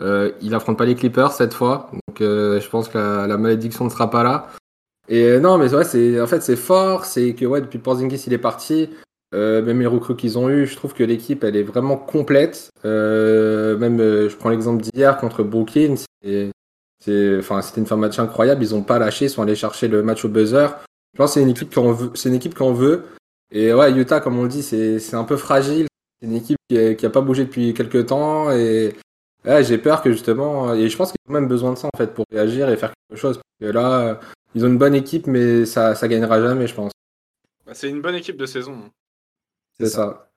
Euh, 0.00 0.32
il 0.42 0.54
affronte 0.54 0.76
pas 0.76 0.84
les 0.84 0.94
Clippers 0.94 1.32
cette 1.32 1.54
fois. 1.54 1.90
Donc, 1.92 2.20
euh, 2.20 2.60
je 2.60 2.68
pense 2.68 2.88
que 2.88 2.98
la, 2.98 3.26
la 3.26 3.36
malédiction 3.38 3.84
ne 3.84 3.90
sera 3.90 4.10
pas 4.10 4.22
là. 4.22 4.50
Et 5.08 5.24
euh, 5.24 5.40
non, 5.40 5.58
mais 5.58 5.72
ouais, 5.74 5.84
c'est 5.84 6.20
en 6.20 6.26
fait 6.26 6.40
c'est 6.40 6.56
fort. 6.56 7.04
C'est 7.04 7.34
que 7.34 7.44
ouais, 7.44 7.60
depuis 7.60 7.78
Porzingis 7.78 8.24
il 8.26 8.32
est 8.32 8.38
parti, 8.38 8.90
euh, 9.34 9.62
même 9.62 9.80
les 9.80 9.86
recrues 9.86 10.14
qu'ils 10.14 10.38
ont 10.38 10.48
eu, 10.48 10.64
je 10.66 10.76
trouve 10.76 10.94
que 10.94 11.02
l'équipe 11.02 11.42
elle 11.42 11.56
est 11.56 11.64
vraiment 11.64 11.96
complète. 11.96 12.70
Euh, 12.84 13.76
même, 13.76 14.00
euh, 14.00 14.28
je 14.28 14.36
prends 14.36 14.48
l'exemple 14.48 14.82
d'hier 14.82 15.16
contre 15.16 15.42
Brooklyn. 15.42 15.96
c'était 16.22 16.52
une 17.04 17.42
fin 17.42 17.96
de 17.96 18.00
match 18.00 18.18
incroyable. 18.18 18.62
Ils 18.62 18.74
ont 18.74 18.82
pas 18.82 18.98
lâché, 18.98 19.26
ils 19.26 19.30
sont 19.30 19.42
allés 19.42 19.56
chercher 19.56 19.88
le 19.88 20.02
match 20.02 20.24
au 20.24 20.28
buzzer. 20.28 20.68
Je 21.14 21.18
pense 21.18 21.30
que 21.30 21.34
c'est 21.34 21.42
une 21.42 21.50
équipe 21.50 21.74
qu'on 21.74 21.92
veut. 21.92 22.10
C'est 22.14 22.28
une 22.28 22.36
équipe 22.36 22.54
qu'on 22.54 22.72
veut. 22.72 23.04
Et 23.50 23.74
ouais, 23.74 23.92
Utah, 23.92 24.20
comme 24.20 24.38
on 24.38 24.44
le 24.44 24.48
dit, 24.48 24.62
c'est, 24.62 25.14
un 25.14 25.24
peu 25.24 25.36
fragile. 25.36 25.86
C'est 26.20 26.28
une 26.28 26.36
équipe 26.36 26.58
qui, 26.68 26.96
qui 26.96 27.06
a 27.06 27.10
pas 27.10 27.20
bougé 27.20 27.44
depuis 27.44 27.74
quelques 27.74 28.06
temps. 28.06 28.52
Et 28.52 28.94
ouais, 29.44 29.64
j'ai 29.64 29.78
peur 29.78 30.00
que 30.02 30.12
justement, 30.12 30.74
et 30.74 30.88
je 30.88 30.96
pense 30.96 31.10
qu'ils 31.10 31.18
ont 31.28 31.32
même 31.32 31.48
besoin 31.48 31.72
de 31.72 31.78
ça 31.78 31.88
en 31.92 31.96
fait 31.96 32.14
pour 32.14 32.24
réagir 32.30 32.68
et 32.68 32.76
faire 32.76 32.92
quelque 33.08 33.20
chose. 33.20 33.36
Parce 33.36 33.72
que 33.72 33.76
là, 33.76 34.20
ils 34.54 34.64
ont 34.64 34.68
une 34.68 34.78
bonne 34.78 34.94
équipe, 34.94 35.26
mais 35.26 35.66
ça, 35.66 35.96
ça 35.96 36.06
gagnera 36.06 36.40
jamais, 36.40 36.68
je 36.68 36.74
pense. 36.74 36.92
Bah, 37.66 37.72
c'est 37.74 37.88
une 37.88 38.00
bonne 38.00 38.14
équipe 38.14 38.36
de 38.36 38.46
saison. 38.46 38.90
C'est 39.78 39.86
ça. 39.86 40.30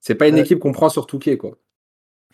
C'est 0.00 0.14
pas 0.14 0.28
une 0.28 0.36
Euh, 0.36 0.42
équipe 0.42 0.58
qu'on 0.58 0.72
prend 0.72 0.88
sur 0.88 1.06
Touquet, 1.06 1.36
quoi. 1.36 1.58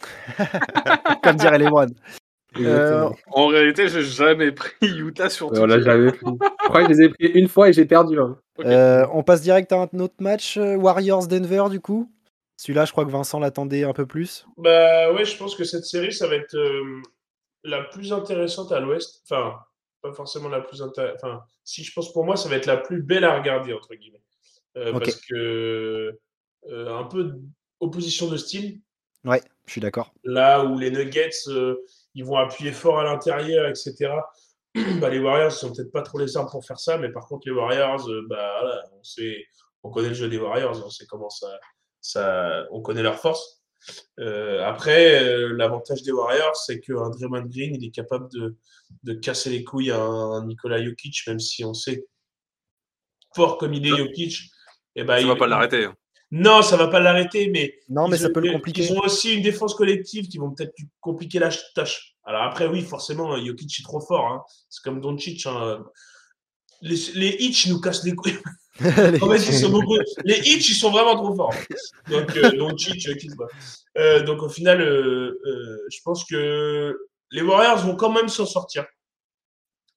Comme 1.23 1.37
dirait 1.37 1.59
les 1.59 1.69
Moines. 1.69 1.95
Exactement. 2.57 3.17
En 3.33 3.47
réalité, 3.49 3.89
j'ai 3.89 4.03
jamais 4.03 4.53
pris 4.53 4.73
Utah 4.83 5.29
sur 5.29 5.49
on 5.53 5.67
l'a 5.67 5.77
Touquet. 5.77 5.85
jamais 5.91 6.13
pris. 6.13 6.27
Je 6.63 6.69
crois 6.69 6.87
que 6.87 6.93
je 6.95 6.99
les 6.99 7.05
ai 7.05 7.09
pris 7.09 7.27
une 7.29 7.49
fois 7.49 7.69
et 7.69 7.73
j'ai 7.73 7.85
perdu. 7.85 8.19
hein. 8.21 8.39
Euh, 8.61 9.05
on 9.13 9.23
passe 9.25 9.41
direct 9.43 9.73
à 9.73 9.83
un 9.93 9.99
autre 9.99 10.15
match, 10.21 10.57
euh, 10.57 10.77
Warriors-Denver, 10.77 11.65
du 11.71 11.81
coup. 11.81 12.11
Celui-là, 12.57 12.85
je 12.85 12.93
crois 12.93 13.05
que 13.05 13.11
Vincent 13.11 13.41
l'attendait 13.41 13.83
un 13.83 13.93
peu 13.93 14.07
plus. 14.07 14.47
Bah 14.57 15.13
ouais, 15.13 15.25
je 15.25 15.37
pense 15.37 15.57
que 15.57 15.65
cette 15.65 15.85
série, 15.85 16.13
ça 16.13 16.29
va 16.29 16.37
être 16.37 16.55
euh, 16.55 17.03
la 17.65 17.83
plus 17.83 18.13
intéressante 18.13 18.71
à 18.71 18.79
l'Ouest. 18.79 19.23
Enfin, 19.25 19.55
pas 20.03 20.13
forcément 20.13 20.49
la 20.49 20.61
plus 20.61 20.81
intéressante. 20.81 21.19
Enfin, 21.25 21.43
si 21.65 21.83
je 21.83 21.93
pense 21.93 22.13
pour 22.13 22.25
moi, 22.25 22.37
ça 22.37 22.49
va 22.49 22.55
être 22.55 22.67
la 22.67 22.77
plus 22.77 23.03
belle 23.03 23.25
à 23.25 23.37
regarder, 23.37 23.73
entre 23.73 23.93
guillemets. 23.97 24.23
Euh. 24.77 24.93
Parce 24.93 25.17
que 25.17 26.19
euh, 26.71 26.97
un 26.97 27.05
peu 27.05 27.35
opposition 27.81 28.29
de 28.29 28.37
style. 28.37 28.81
Ouais, 29.25 29.43
je 29.67 29.73
suis 29.73 29.81
d'accord. 29.81 30.13
Là 30.25 30.65
où 30.65 30.79
les 30.79 30.91
Nuggets, 30.91 31.31
euh, 31.49 31.77
ils 32.15 32.25
vont 32.25 32.37
appuyer 32.37 32.73
fort 32.73 32.99
à 32.99 33.05
l'intérieur, 33.05 33.69
etc. 33.69 34.13
bah, 35.01 35.09
les 35.09 35.19
Warriors 35.19 35.53
sont 35.53 35.73
peut-être 35.73 35.93
pas 35.93 36.03
trop 36.03 36.19
les 36.19 36.37
armes 36.37 36.49
pour 36.51 36.65
faire 36.65 36.79
ça, 36.79 36.99
mais 36.99 37.11
par 37.11 37.27
contre, 37.27 37.47
les 37.47 37.55
Warriors, 37.55 38.09
bah, 38.29 38.59
voilà, 38.61 38.83
on, 38.99 39.03
sait, 39.03 39.47
on 39.83 39.91
connaît 39.91 40.09
le 40.09 40.15
jeu 40.15 40.29
des 40.29 40.39
Warriors, 40.39 40.83
on 40.85 40.91
sait 40.91 41.07
comment 41.07 41.31
ça, 41.31 41.49
ça 42.01 42.67
on 42.71 42.83
connaît 42.83 43.03
leur 43.03 43.19
force. 43.19 43.65
Euh, 44.19 44.65
après, 44.65 45.23
euh, 45.23 45.55
l'avantage 45.55 46.03
des 46.03 46.13
Warriors, 46.13 46.57
c'est 46.57 46.81
qu'un 46.81 47.11
Draymond 47.11 47.47
Green, 47.47 47.75
il 47.75 47.85
est 47.85 47.91
capable 47.91 48.31
de, 48.31 48.57
de 49.03 49.15
casser 49.15 49.51
les 49.51 49.65
couilles 49.65 49.91
à 49.91 50.01
un 50.01 50.47
Nikola 50.47 50.83
Jokic, 50.83 51.27
même 51.27 51.41
si 51.41 51.65
on 51.65 51.75
sait 51.75 52.07
fort 53.35 53.59
comme 53.59 53.75
il 53.75 53.87
est 53.87 53.97
Jokic. 53.97 54.51
Et 54.97 55.05
bah, 55.05 55.17
Ça 55.17 55.21
il 55.23 55.27
va 55.27 55.37
pas 55.37 55.47
l'arrêter. 55.47 55.85
hein. 55.85 55.95
Non, 56.31 56.63
ça 56.63 56.77
va 56.77 56.89
pas 56.89 56.99
l'arrêter, 57.01 57.49
mais 57.51 57.79
Non, 57.89 58.09
mais 58.09 58.17
ils 58.17 58.21
ça 58.21 58.29
ont- 58.29 58.33
peut 58.33 58.41
le 58.41 58.53
compliquer. 58.53 58.85
Ils 58.85 58.93
ont 58.93 59.01
aussi 59.01 59.35
une 59.35 59.43
défense 59.43 59.75
collective 59.75 60.27
qui 60.29 60.39
vont 60.39 60.51
peut-être 60.51 60.75
compliquer 61.01 61.39
la 61.39 61.51
tâche. 61.75 62.15
Alors 62.25 62.43
après, 62.43 62.67
oui, 62.67 62.83
forcément, 62.83 63.37
Jokic 63.45 63.81
est 63.81 63.83
trop 63.85 64.01
fort. 64.01 64.27
hein. 64.27 64.43
C'est 64.69 64.83
comme 64.83 65.01
Doncic. 65.01 65.47
hein. 65.47 65.85
Les, 66.81 66.97
les 67.15 67.37
Hitch 67.39 67.67
nous 67.69 67.81
cassent 67.81 68.05
les 68.05 68.15
couilles. 68.15 68.39
Les- 68.81 68.85
En 69.23 69.31
fait, 69.31 69.37
ils 69.37 69.55
sont. 69.55 69.83
Les 70.25 70.39
Hitch, 70.41 70.69
ils 70.71 70.75
sont 70.75 70.91
vraiment 70.91 71.15
trop 71.15 71.35
forts. 71.37 71.55
Donc, 72.11 72.37
euh, 72.37 72.51
Doncic, 72.57 73.01
Jokic, 73.01 73.31
bah. 73.37 73.47
Euh, 73.97 74.23
donc 74.25 74.43
au 74.43 74.49
final, 74.49 74.81
euh, 74.81 75.41
euh, 75.47 75.79
je 75.91 75.99
pense 76.05 76.25
que 76.25 76.99
les 77.31 77.43
Warriors 77.43 77.79
vont 77.87 77.95
quand 77.95 78.11
même 78.11 78.29
s'en 78.29 78.47
sortir 78.47 78.85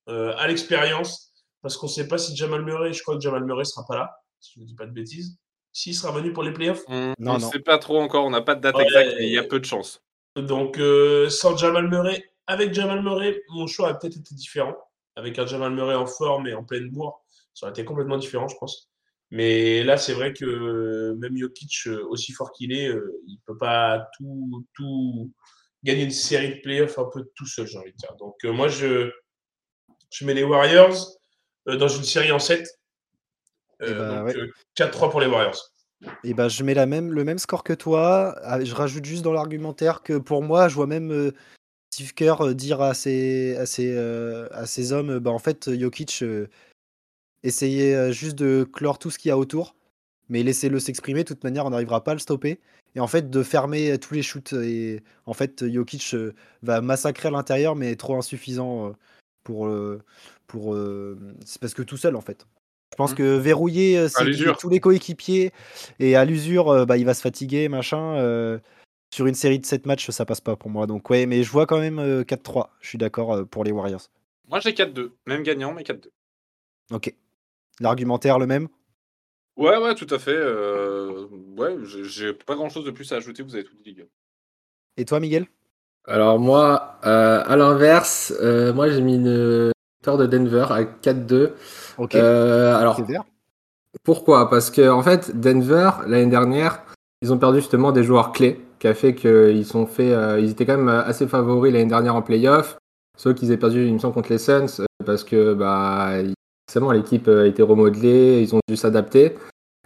euh, 0.10 0.34
à 0.38 0.48
l'expérience, 0.48 1.34
parce 1.62 1.78
qu'on 1.78 1.88
ne 1.88 1.92
sait 1.92 2.08
pas 2.08 2.18
si 2.20 2.36
Jamal 2.36 2.64
Murray, 2.64 2.94
je 2.94 3.02
crois 3.02 3.16
que 3.16 3.22
Jamal 3.22 3.44
Murray 3.44 3.66
sera 3.66 3.86
pas 3.88 3.96
là, 3.96 4.16
si 4.40 4.54
je 4.56 4.60
ne 4.62 4.66
dis 4.66 4.76
pas 4.76 4.86
de 4.86 4.92
bêtises. 4.92 5.38
S'il 5.74 5.94
sera 5.96 6.12
venu 6.12 6.34
pour 6.34 6.44
les 6.44 6.52
playoffs. 6.54 6.84
On 6.88 7.14
Non, 7.20 7.36
ne 7.36 7.40
sait 7.40 7.60
pas 7.60 7.78
trop 7.78 8.00
encore, 8.00 8.26
on 8.26 8.30
n'a 8.32 8.42
pas 8.42 8.56
de 8.56 8.62
date 8.62 8.76
Ouais. 8.76 8.84
exacte, 8.86 9.14
mais 9.18 9.28
il 9.28 9.34
y 9.34 9.38
a 9.38 9.44
peu 9.44 9.60
de 9.60 9.66
chances. 9.66 10.02
Donc, 10.36 10.78
euh, 10.80 11.30
sans 11.30 11.56
Jamal 11.58 11.88
Murray, 11.88 12.24
avec 12.48 12.74
Jamal 12.74 13.04
Murray, 13.04 13.42
mon 13.50 13.68
choix 13.68 13.90
a 13.90 13.94
peut-être 13.94 14.18
été 14.18 14.34
différent. 14.36 14.76
Avec 15.16 15.38
un 15.40 15.46
Jamal 15.48 15.74
Murray 15.74 15.96
en 15.96 16.06
forme 16.06 16.48
et 16.48 16.54
en 16.54 16.64
pleine 16.64 16.90
bourre, 16.90 17.24
ça 17.54 17.66
aurait 17.66 17.72
été 17.72 17.84
complètement 17.86 18.18
différent, 18.18 18.48
je 18.48 18.56
pense. 18.60 18.90
Mais 19.32 19.84
là, 19.84 19.98
c'est 19.98 20.14
vrai 20.14 20.32
que 20.34 21.14
même 21.20 21.36
Jokic, 21.38 21.88
euh, 21.88 22.06
aussi 22.10 22.32
fort 22.32 22.52
qu'il 22.52 22.72
est, 22.72 22.88
euh, 22.88 23.20
il 23.28 23.40
peut 23.46 23.58
pas 23.58 24.08
tout, 24.18 24.66
tout 24.74 25.32
gagner 25.84 26.04
une 26.04 26.12
série 26.12 26.56
de 26.56 26.62
playoffs 26.62 26.98
un 26.98 27.06
peu 27.12 27.26
tout 27.36 27.46
seul, 27.46 27.68
j'ai 27.68 27.78
envie 27.78 27.92
de 27.92 27.98
dire. 27.98 28.16
Donc, 28.18 28.36
euh, 28.46 28.52
moi, 28.52 28.68
je, 28.68 29.12
je 30.12 30.26
mets 30.26 30.34
les 30.34 30.44
Warriors 30.44 30.96
euh, 31.68 31.76
dans 31.78 31.88
une 31.90 32.04
série 32.04 32.32
en 32.32 32.40
7. 32.40 32.66
Eh 33.82 33.94
bah, 33.94 34.18
donc, 34.18 34.26
ouais. 34.28 34.38
euh, 34.38 34.52
4-3 34.76 35.10
pour 35.10 35.22
les 35.22 35.28
Warriors. 35.28 35.72
Et 36.24 36.34
ben, 36.34 36.48
je 36.48 36.64
mets 36.64 36.74
la 36.74 36.86
même, 36.86 37.12
le 37.12 37.24
même 37.24 37.40
score 37.40 37.64
que 37.64 37.74
toi. 37.74 38.36
Ah, 38.44 38.64
Je 38.64 38.74
rajoute 38.76 39.06
juste 39.06 39.24
dans 39.24 39.34
l'argumentaire 39.34 40.04
que 40.04 40.18
pour 40.18 40.44
moi, 40.44 40.68
je 40.68 40.76
vois 40.76 40.88
même 40.88 41.12
euh, 41.12 41.32
Steve 41.94 42.14
Kerr 42.14 42.42
euh, 42.42 42.54
dire 42.54 42.82
à 42.82 42.94
ses, 42.94 43.56
à 43.58 43.66
ses, 43.66 43.96
euh, 43.96 44.48
à 44.52 44.66
ses 44.66 44.94
hommes 44.94 45.12
euh, 45.12 45.20
bah, 45.20 45.32
en 45.32 45.40
fait, 45.40 45.74
Jokic, 45.76 46.22
euh, 46.22 46.48
essayez 47.44 47.96
euh, 47.96 48.12
juste 48.12 48.36
de 48.38 48.64
clore 48.64 49.00
tout 49.00 49.10
ce 49.10 49.18
qu'il 49.18 49.30
y 49.30 49.32
a 49.32 49.38
autour, 49.38 49.76
mais 50.30 50.44
laissez-le 50.44 50.80
s'exprimer. 50.80 51.24
De 51.24 51.28
toute 51.30 51.44
manière, 51.44 51.66
on 51.66 51.72
n'arrivera 51.72 52.04
pas 52.04 52.12
à 52.12 52.16
le 52.16 52.20
stopper. 52.20 52.60
Et 52.96 53.00
en 53.00 53.08
fait, 53.08 53.30
de 53.30 53.44
fermer 53.44 53.92
euh, 53.92 53.98
tous 53.98 54.14
les 54.14 54.24
shoots. 54.24 54.54
Et 54.54 55.02
en 55.26 55.34
fait, 55.34 55.68
Jokic 55.72 56.14
euh, 56.14 56.34
va 56.64 56.82
massacrer 56.82 57.28
à 57.30 57.32
l'intérieur, 57.32 57.76
mais 57.76 57.96
trop 57.96 58.18
insuffisant 58.18 58.90
euh, 58.90 58.92
pour. 59.44 59.68
euh, 59.68 60.02
pour 60.48 60.74
euh, 60.76 61.18
c'est 61.46 61.60
parce 61.60 61.74
que 61.74 61.82
tout 61.82 61.98
seul, 61.98 62.16
en 62.16 62.22
fait. 62.22 62.46
Je 62.92 62.96
pense 62.98 63.12
Mhm. 63.12 63.18
que 63.18 63.38
verrouiller 63.38 63.98
euh, 63.98 64.08
tous 64.60 64.70
les 64.70 64.80
coéquipiers 64.80 65.52
et 66.00 66.16
à 66.16 66.26
l'usure, 66.26 66.70
euh, 66.70 66.86
bah, 66.86 66.98
il 66.98 67.06
va 67.06 67.14
se 67.14 67.22
fatiguer, 67.22 67.70
machin. 67.70 68.16
euh, 68.18 68.60
sur 69.14 69.26
une 69.26 69.36
série 69.36 69.58
de 69.60 69.66
7 69.66 69.86
matchs, 69.86 70.10
ça 70.10 70.26
passe 70.26 70.42
pas 70.42 70.58
pour 70.58 70.70
moi. 70.70 70.86
Donc, 70.86 71.10
ouais, 71.10 71.26
mais 71.26 71.42
je 71.44 71.50
vois 71.52 71.66
quand 71.66 71.80
même 71.80 71.98
euh, 72.00 72.24
4-3. 72.26 72.72
Je 72.82 72.90
suis 72.90 72.98
d'accord 72.98 73.34
euh, 73.34 73.46
pour 73.46 73.64
les 73.64 73.72
Warriors. 73.72 74.02
Moi 74.50 74.60
j'ai 74.60 74.74
4-2, 74.74 75.16
même 75.26 75.44
gagnant, 75.44 75.74
mais 75.74 75.84
4-2. 75.84 76.12
Ok. 76.92 77.14
L'argumentaire, 77.80 78.38
le 78.40 78.48
même? 78.48 78.68
Ouais, 79.56 79.78
ouais, 79.78 79.96
tout 79.96 80.08
à 80.12 80.20
fait. 80.20 80.36
euh, 80.36 81.28
Ouais, 81.58 81.76
j'ai- 81.84 82.04
j'ai 82.04 82.34
pas 82.34 82.56
grand 82.56 82.70
chose 82.70 82.86
de 82.86 82.92
plus 82.92 83.12
à 83.12 83.16
ajouter, 83.18 83.44
vous 83.44 83.56
avez 83.56 83.64
tout 83.64 83.76
dit, 83.76 83.84
les 83.86 83.94
gars. 83.96 84.04
Et 84.98 85.06
toi, 85.06 85.20
Miguel? 85.20 85.48
Alors 86.06 86.40
moi, 86.40 87.00
euh, 87.06 87.44
à 87.46 87.56
l'inverse, 87.56 88.34
euh, 88.42 88.74
moi 88.74 88.90
j'ai 88.90 89.02
mis 89.02 89.16
une 89.16 89.72
victoire 90.08 90.18
de 90.18 90.26
Denver 90.26 90.66
à 90.70 90.84
4-2. 90.84 91.50
Ok. 91.98 92.16
Euh, 92.16 92.76
alors 92.78 93.02
pourquoi? 94.04 94.50
Parce 94.50 94.70
que 94.70 94.90
en 94.90 95.02
fait, 95.02 95.40
Denver 95.40 95.90
l'année 96.08 96.30
dernière, 96.30 96.84
ils 97.22 97.34
ont 97.34 97.38
perdu 97.38 97.60
justement 97.60 97.92
des 97.92 98.04
joueurs 98.04 98.32
clés, 98.32 98.62
qui 98.80 98.88
a 98.88 98.94
fait 98.94 99.16
qu'ils 99.16 99.66
sont 99.66 99.86
fait, 99.86 100.14
euh, 100.14 100.40
ils 100.40 100.52
étaient 100.52 100.66
quand 100.66 100.78
même 100.78 100.90
assez 100.90 101.28
favoris 101.28 101.74
l'année 101.74 101.90
dernière 101.90 102.16
en 102.16 102.22
playoff. 102.22 102.78
Sauf 103.18 103.34
qu'ils 103.34 103.48
avaient 103.50 103.58
perdu, 103.58 103.92
me 103.92 103.98
semble, 103.98 104.14
contre 104.14 104.30
les 104.30 104.38
Suns, 104.38 104.68
euh, 104.80 104.86
parce 105.06 105.24
que 105.24 105.54
bah, 105.56 106.12
forcément 106.70 106.92
l'équipe 106.92 107.28
a 107.28 107.48
été 107.48 107.64
remodelée, 107.64 108.42
ils 108.42 108.56
ont 108.56 108.60
dû 108.70 108.78
s'adapter. 108.78 109.36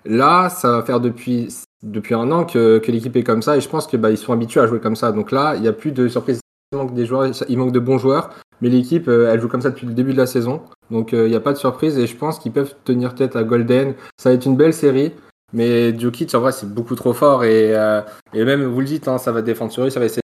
Là, 0.04 0.50
ça 0.50 0.72
va 0.72 0.84
faire 0.84 1.00
depuis 1.00 1.56
depuis 1.84 2.14
un 2.14 2.32
an 2.32 2.46
que, 2.46 2.78
que 2.78 2.92
l'équipe 2.92 3.16
est 3.16 3.24
comme 3.24 3.42
ça, 3.42 3.58
et 3.58 3.62
je 3.62 3.70
pense 3.70 3.88
que 3.88 3.98
bah, 3.98 4.12
ils 4.12 4.18
sont 4.18 4.34
habitués 4.34 4.60
à 4.60 4.68
jouer 4.68 4.80
comme 4.80 4.98
ça. 4.98 5.12
Donc 5.12 5.32
là, 5.32 5.56
il 5.56 5.62
n'y 5.62 5.68
a 5.68 5.74
plus 5.74 5.94
de 5.94 6.08
surprise. 6.10 6.42
Il 6.74 6.78
manque 6.78 6.94
des 6.94 7.06
joueurs, 7.06 7.30
il 7.50 7.58
manque 7.58 7.74
de 7.74 7.80
bons 7.80 7.98
joueurs, 7.98 8.30
mais 8.62 8.70
l'équipe, 8.70 9.10
euh, 9.10 9.30
elle 9.32 9.42
joue 9.42 9.50
comme 9.50 9.62
ça 9.62 9.72
depuis 9.72 9.86
le 9.88 9.94
début 9.94 10.14
de 10.14 10.18
la 10.18 10.26
saison. 10.26 10.62
Donc 10.90 11.14
euh, 11.14 11.28
il 11.28 11.30
n'y 11.30 11.36
a 11.36 11.42
pas 11.42 11.52
de 11.52 11.58
surprise, 11.58 11.98
et 11.98 12.08
je 12.08 12.16
pense 12.16 12.40
qu'ils 12.40 12.54
peuvent 12.54 12.74
tenir 12.86 13.14
tête 13.14 13.36
à 13.36 13.44
Golden. 13.44 13.94
Ça 14.18 14.30
va 14.30 14.36
être 14.36 14.46
une 14.46 14.56
belle 14.56 14.74
série. 14.74 15.12
Mais 15.52 15.98
Jokic, 16.00 16.34
en 16.34 16.40
vrai, 16.40 16.54
c'est 16.54 16.74
beaucoup 16.74 16.96
trop 16.96 17.12
fort. 17.12 17.44
Et, 17.44 17.76
euh, 17.76 18.00
et 18.34 18.46
même, 18.46 18.64
vous 18.64 18.80
le 18.80 18.86
dites, 18.86 19.10
hein, 19.10 19.18
ça 19.18 19.34
va 19.34 19.42
défendre 19.42 19.74
sur 19.74 19.84
lui, 19.84 19.92
ça 19.92 20.00
va 20.00 20.06
essayer. 20.06 20.22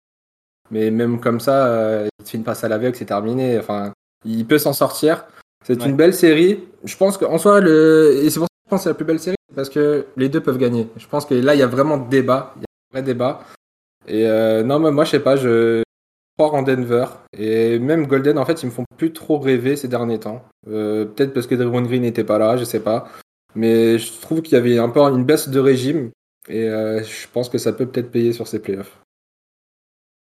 Mais 0.71 0.91
même 0.91 1.21
comme 1.21 1.41
ça, 1.41 1.67
euh, 1.67 2.09
il 2.19 2.25
te 2.25 2.31
fait 2.31 2.39
une 2.39 2.45
passe 2.45 2.65
à 2.65 2.69
l'aveugle, 2.69 2.97
c'est 2.97 3.05
terminé. 3.05 3.59
Enfin, 3.59 3.93
il 4.25 4.47
peut 4.47 4.57
s'en 4.57 4.73
sortir. 4.73 5.27
C'est 5.67 5.79
Ouais. 5.83 5.91
une 5.91 5.97
belle 5.97 6.15
série. 6.15 6.65
Je 6.85 6.97
pense 6.97 7.19
qu'en 7.19 7.37
soi, 7.37 7.61
le... 7.61 8.15
et 8.23 8.31
c'est 8.31 8.39
pour 8.39 8.47
ça 8.47 8.49
que 8.49 8.65
je 8.65 8.71
pense 8.71 8.79
que 8.81 8.83
c'est 8.85 8.89
la 8.89 8.95
plus 8.95 9.05
belle 9.05 9.21
série, 9.21 9.37
parce 9.55 9.69
que 9.69 10.07
les 10.17 10.31
deux 10.31 10.41
peuvent 10.41 10.57
gagner. 10.57 10.89
Je 10.97 11.07
pense 11.07 11.27
que 11.27 11.35
là, 11.35 11.55
il 11.55 11.59
y 11.59 11.63
a 11.63 11.67
vraiment 11.67 11.99
débat. 11.99 12.55
Il 12.57 12.61
y 12.63 12.65
a 12.65 12.67
un 12.71 12.93
vrai 12.95 13.03
débat. 13.03 13.41
Et 14.09 14.27
euh, 14.27 14.63
non, 14.63 14.79
mais 14.79 14.91
moi, 14.91 15.05
je 15.05 15.11
sais 15.11 15.21
pas, 15.21 15.37
je 15.37 15.83
en 16.49 16.63
Denver. 16.63 17.07
Et 17.37 17.79
même 17.79 18.07
Golden, 18.07 18.39
en 18.39 18.45
fait, 18.45 18.63
ils 18.63 18.67
me 18.67 18.71
font 18.71 18.85
plus 18.97 19.13
trop 19.13 19.39
rêver 19.39 19.77
ces 19.77 19.89
derniers 19.89 20.21
temps. 20.21 20.45
Euh, 20.69 21.05
Peut-être 21.05 21.33
parce 21.33 21.47
que 21.47 21.55
Draymond 21.55 21.83
Green 21.83 22.03
n'était 22.03 22.25
pas 22.25 22.39
là, 22.39 22.57
je 22.57 22.65
sais 22.65 22.81
pas. 22.83 23.11
Mais 23.55 23.99
je 23.99 24.21
trouve 24.21 24.43
qu'il 24.43 24.55
y 24.55 24.57
avait 24.57 24.79
un 24.79 24.89
peu 24.89 25.01
une 25.01 25.25
baisse 25.25 25.49
de 25.49 25.61
régime. 25.61 26.11
Et 26.49 26.69
euh, 26.69 27.03
je 27.03 27.29
pense 27.29 27.49
que 27.49 27.59
ça 27.59 27.73
peut 27.73 27.87
peut-être 27.87 28.11
payer 28.11 28.33
sur 28.33 28.47
ces 28.49 28.61
playoffs. 28.61 28.99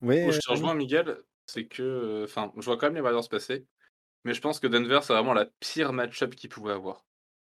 Oui. 0.02 0.24
Moi, 0.24 0.32
je 0.32 0.40
te 0.40 0.50
rejoins, 0.50 0.74
Miguel. 0.74 1.18
C'est 1.46 1.66
que. 1.66 1.84
euh, 1.84 2.24
Enfin, 2.24 2.52
je 2.58 2.66
vois 2.66 2.78
quand 2.78 2.88
même 2.88 2.96
les 2.96 3.02
Warriors 3.02 3.30
passer. 3.30 3.66
Mais 4.24 4.34
je 4.34 4.42
pense 4.42 4.60
que 4.60 4.68
Denver, 4.68 5.00
c'est 5.02 5.14
vraiment 5.14 5.34
la 5.34 5.48
pire 5.60 5.94
match-up 5.94 6.36
qu'ils 6.36 6.50
pouvaient 6.50 6.74
avoir. 6.74 7.04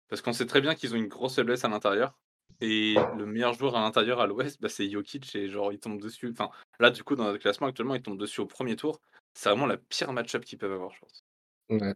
Parce 0.09 0.23
qu'on 0.23 0.33
sait 0.33 0.47
très 0.47 0.61
bien 0.61 0.75
qu'ils 0.75 0.95
ont 0.95 0.99
une 0.99 1.09
grosse 1.09 1.35
faiblesse 1.37 1.65
à 1.65 1.69
l'intérieur. 1.69 2.17
Et 2.61 2.95
le 3.19 3.27
meilleur 3.27 3.53
joueur 3.53 3.77
à 3.77 3.81
l'intérieur 3.81 4.21
à 4.21 4.27
l'ouest, 4.27 4.61
bah, 4.61 4.69
c'est 4.69 4.89
Jokic. 4.89 5.35
Et 5.37 5.49
genre, 5.49 5.73
il 5.73 5.79
tombe 5.79 6.01
dessus. 6.01 6.31
Enfin, 6.33 6.51
là, 6.81 6.91
du 6.91 7.03
coup, 7.03 7.15
dans 7.17 7.25
notre 7.25 7.39
classement 7.39 7.67
actuellement, 7.67 7.95
il 7.95 8.03
tombe 8.03 8.19
dessus 8.19 8.41
au 8.41 8.47
premier 8.47 8.77
tour. 8.77 9.01
C'est 9.35 9.51
vraiment 9.51 9.67
la 9.67 9.77
pire 9.77 10.13
match-up 10.13 10.45
qu'ils 10.45 10.59
peuvent 10.59 10.73
avoir, 10.73 10.93
je 10.95 11.01
pense. 11.01 11.25
Ouais. 11.69 11.95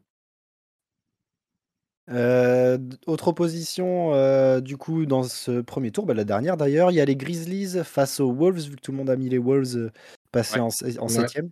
Euh, 2.11 2.77
autre 3.07 3.29
opposition, 3.29 4.15
euh, 4.15 4.61
du 4.61 4.77
coup, 4.77 5.07
dans 5.07 5.23
ce 5.23 5.61
premier 5.61 5.93
tour, 5.93 6.07
bah, 6.07 6.15
la 6.15 6.25
dernière 6.25 6.57
d'ailleurs, 6.57 6.91
il 6.91 6.95
y 6.95 7.01
a 7.01 7.05
les 7.05 7.15
Grizzlies 7.17 7.85
face 7.85 8.19
aux 8.19 8.33
Wolves, 8.33 8.69
vu 8.69 8.77
que 8.77 8.81
tout 8.81 8.91
le 8.91 8.97
monde 8.99 9.11
a 9.11 9.17
mis 9.17 9.29
les 9.29 9.39
Wolves 9.39 9.77
euh, 9.77 9.91
passer 10.33 10.59
Ouais. 10.59 10.61
en, 10.61 10.69
en 10.99 11.07
Ouais. 11.07 11.09
septième. 11.09 11.51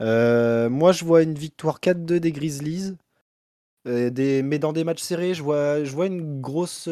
Euh, 0.00 0.70
moi, 0.70 0.92
je 0.92 1.04
vois 1.04 1.22
une 1.22 1.34
victoire 1.34 1.80
4-2 1.80 2.20
des 2.20 2.32
Grizzlies, 2.32 2.96
euh, 3.86 4.08
des, 4.08 4.42
mais 4.42 4.58
dans 4.58 4.72
des 4.72 4.84
matchs 4.84 5.02
serrés, 5.02 5.34
je 5.34 5.42
vois, 5.42 5.84
je 5.84 5.92
vois 5.92 6.06
une 6.06 6.40
grosse. 6.40 6.88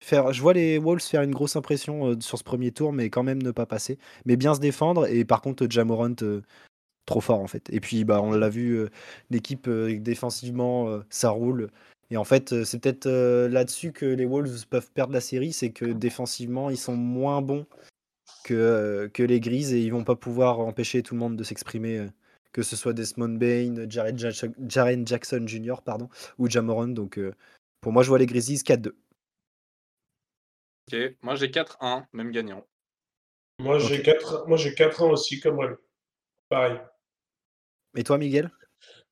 Je 0.00 0.40
vois 0.40 0.52
les 0.52 0.78
Wolves 0.78 1.02
faire 1.02 1.22
une 1.22 1.32
grosse 1.32 1.56
impression 1.56 2.18
sur 2.20 2.38
ce 2.38 2.44
premier 2.44 2.70
tour, 2.70 2.92
mais 2.92 3.10
quand 3.10 3.22
même 3.22 3.42
ne 3.42 3.50
pas 3.50 3.66
passer. 3.66 3.98
Mais 4.24 4.36
bien 4.36 4.54
se 4.54 4.60
défendre, 4.60 5.06
et 5.06 5.24
par 5.24 5.40
contre, 5.40 5.64
euh, 6.22 6.42
trop 7.06 7.20
fort 7.20 7.40
en 7.40 7.46
fait. 7.46 7.68
Et 7.70 7.80
puis 7.80 8.04
bah 8.04 8.20
on 8.20 8.32
l'a 8.32 8.48
vu, 8.48 8.86
l'équipe 9.30 9.68
défensivement 9.68 11.00
ça 11.10 11.30
roule. 11.30 11.70
Et 12.10 12.16
en 12.16 12.24
fait 12.24 12.64
c'est 12.64 12.80
peut-être 12.80 13.08
là-dessus 13.48 13.92
que 13.92 14.06
les 14.06 14.24
Wolves 14.24 14.66
peuvent 14.68 14.90
perdre 14.92 15.12
la 15.12 15.20
série, 15.20 15.52
c'est 15.52 15.70
que 15.70 15.84
défensivement 15.84 16.68
ils 16.70 16.76
sont 16.76 16.96
moins 16.96 17.42
bons 17.42 17.66
que, 18.46 19.22
les 19.22 19.40
Grises 19.40 19.72
et 19.72 19.80
ils 19.80 19.92
vont 19.92 20.04
pas 20.04 20.16
pouvoir 20.16 20.60
empêcher 20.60 21.02
tout 21.02 21.14
le 21.14 21.20
monde 21.20 21.36
de 21.36 21.44
s'exprimer. 21.44 22.06
que 22.52 22.62
ce 22.62 22.76
soit 22.76 22.92
Desmond 22.92 23.36
Bain, 23.36 23.86
Jaren 23.88 25.06
Jackson 25.06 25.44
Jr. 25.46 25.76
Ou 26.38 26.48
Jamoran. 26.48 26.88
Donc 26.88 27.18
euh, 27.18 27.34
pour 27.80 27.92
moi 27.92 28.02
je 28.02 28.08
vois 28.08 28.18
les 28.18 28.26
Grizzlies 28.26 28.62
4-2. 28.62 28.92
Ok, 30.92 30.98
moi 31.22 31.34
j'ai 31.34 31.48
4-1, 31.48 32.04
même 32.12 32.30
gagnant. 32.30 32.64
Moi, 33.58 33.78
j'ai 33.78 34.02
4 34.02 34.46
moi, 34.46 34.56
j'ai 34.56 34.74
4 34.74 35.02
ans 35.02 35.10
aussi, 35.10 35.40
comme 35.40 35.56
moi. 35.56 35.70
Pareil. 36.48 36.78
Et 37.96 38.04
toi 38.04 38.18
Miguel? 38.18 38.50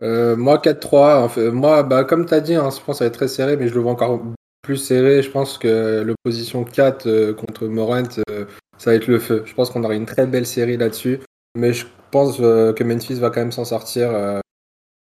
Euh, 0.03 0.37
moi, 0.37 0.59
4-3. 0.59 1.23
En 1.23 1.29
fait, 1.29 1.51
moi, 1.51 1.83
bah, 1.83 2.05
comme 2.05 2.27
tu 2.27 2.35
as 2.35 2.41
dit, 2.41 2.55
hein, 2.55 2.69
je 2.71 2.77
pense 2.77 2.87
que 2.87 2.93
ça 2.95 3.05
va 3.05 3.09
être 3.09 3.15
très 3.15 3.29
serré, 3.29 3.57
mais 3.57 3.69
je 3.69 3.75
le 3.75 3.81
vois 3.81 3.93
encore 3.93 4.23
plus 4.63 4.77
serré. 4.77 5.23
Je 5.23 5.31
pense 5.31 5.57
que 5.59 6.03
l'opposition 6.03 6.65
4 6.65 7.07
euh, 7.07 7.33
contre 7.33 7.67
Morant, 7.67 8.03
euh, 8.31 8.45
ça 8.79 8.91
va 8.91 8.97
être 8.97 9.07
le 9.07 9.19
feu. 9.19 9.43
Je 9.47 9.55
pense 9.55 9.71
qu'on 9.71 9.83
aura 9.83 9.95
une 9.95 10.07
très 10.07 10.27
belle 10.27 10.47
série 10.47 10.77
là-dessus. 10.77 11.21
Mais 11.57 11.73
je 11.73 11.87
pense 12.11 12.39
euh, 12.41 12.73
que 12.73 12.85
Memphis 12.85 13.15
va 13.15 13.31
quand 13.31 13.41
même 13.41 13.53
s'en 13.53 13.65
sortir 13.65 14.11
euh, 14.11 14.41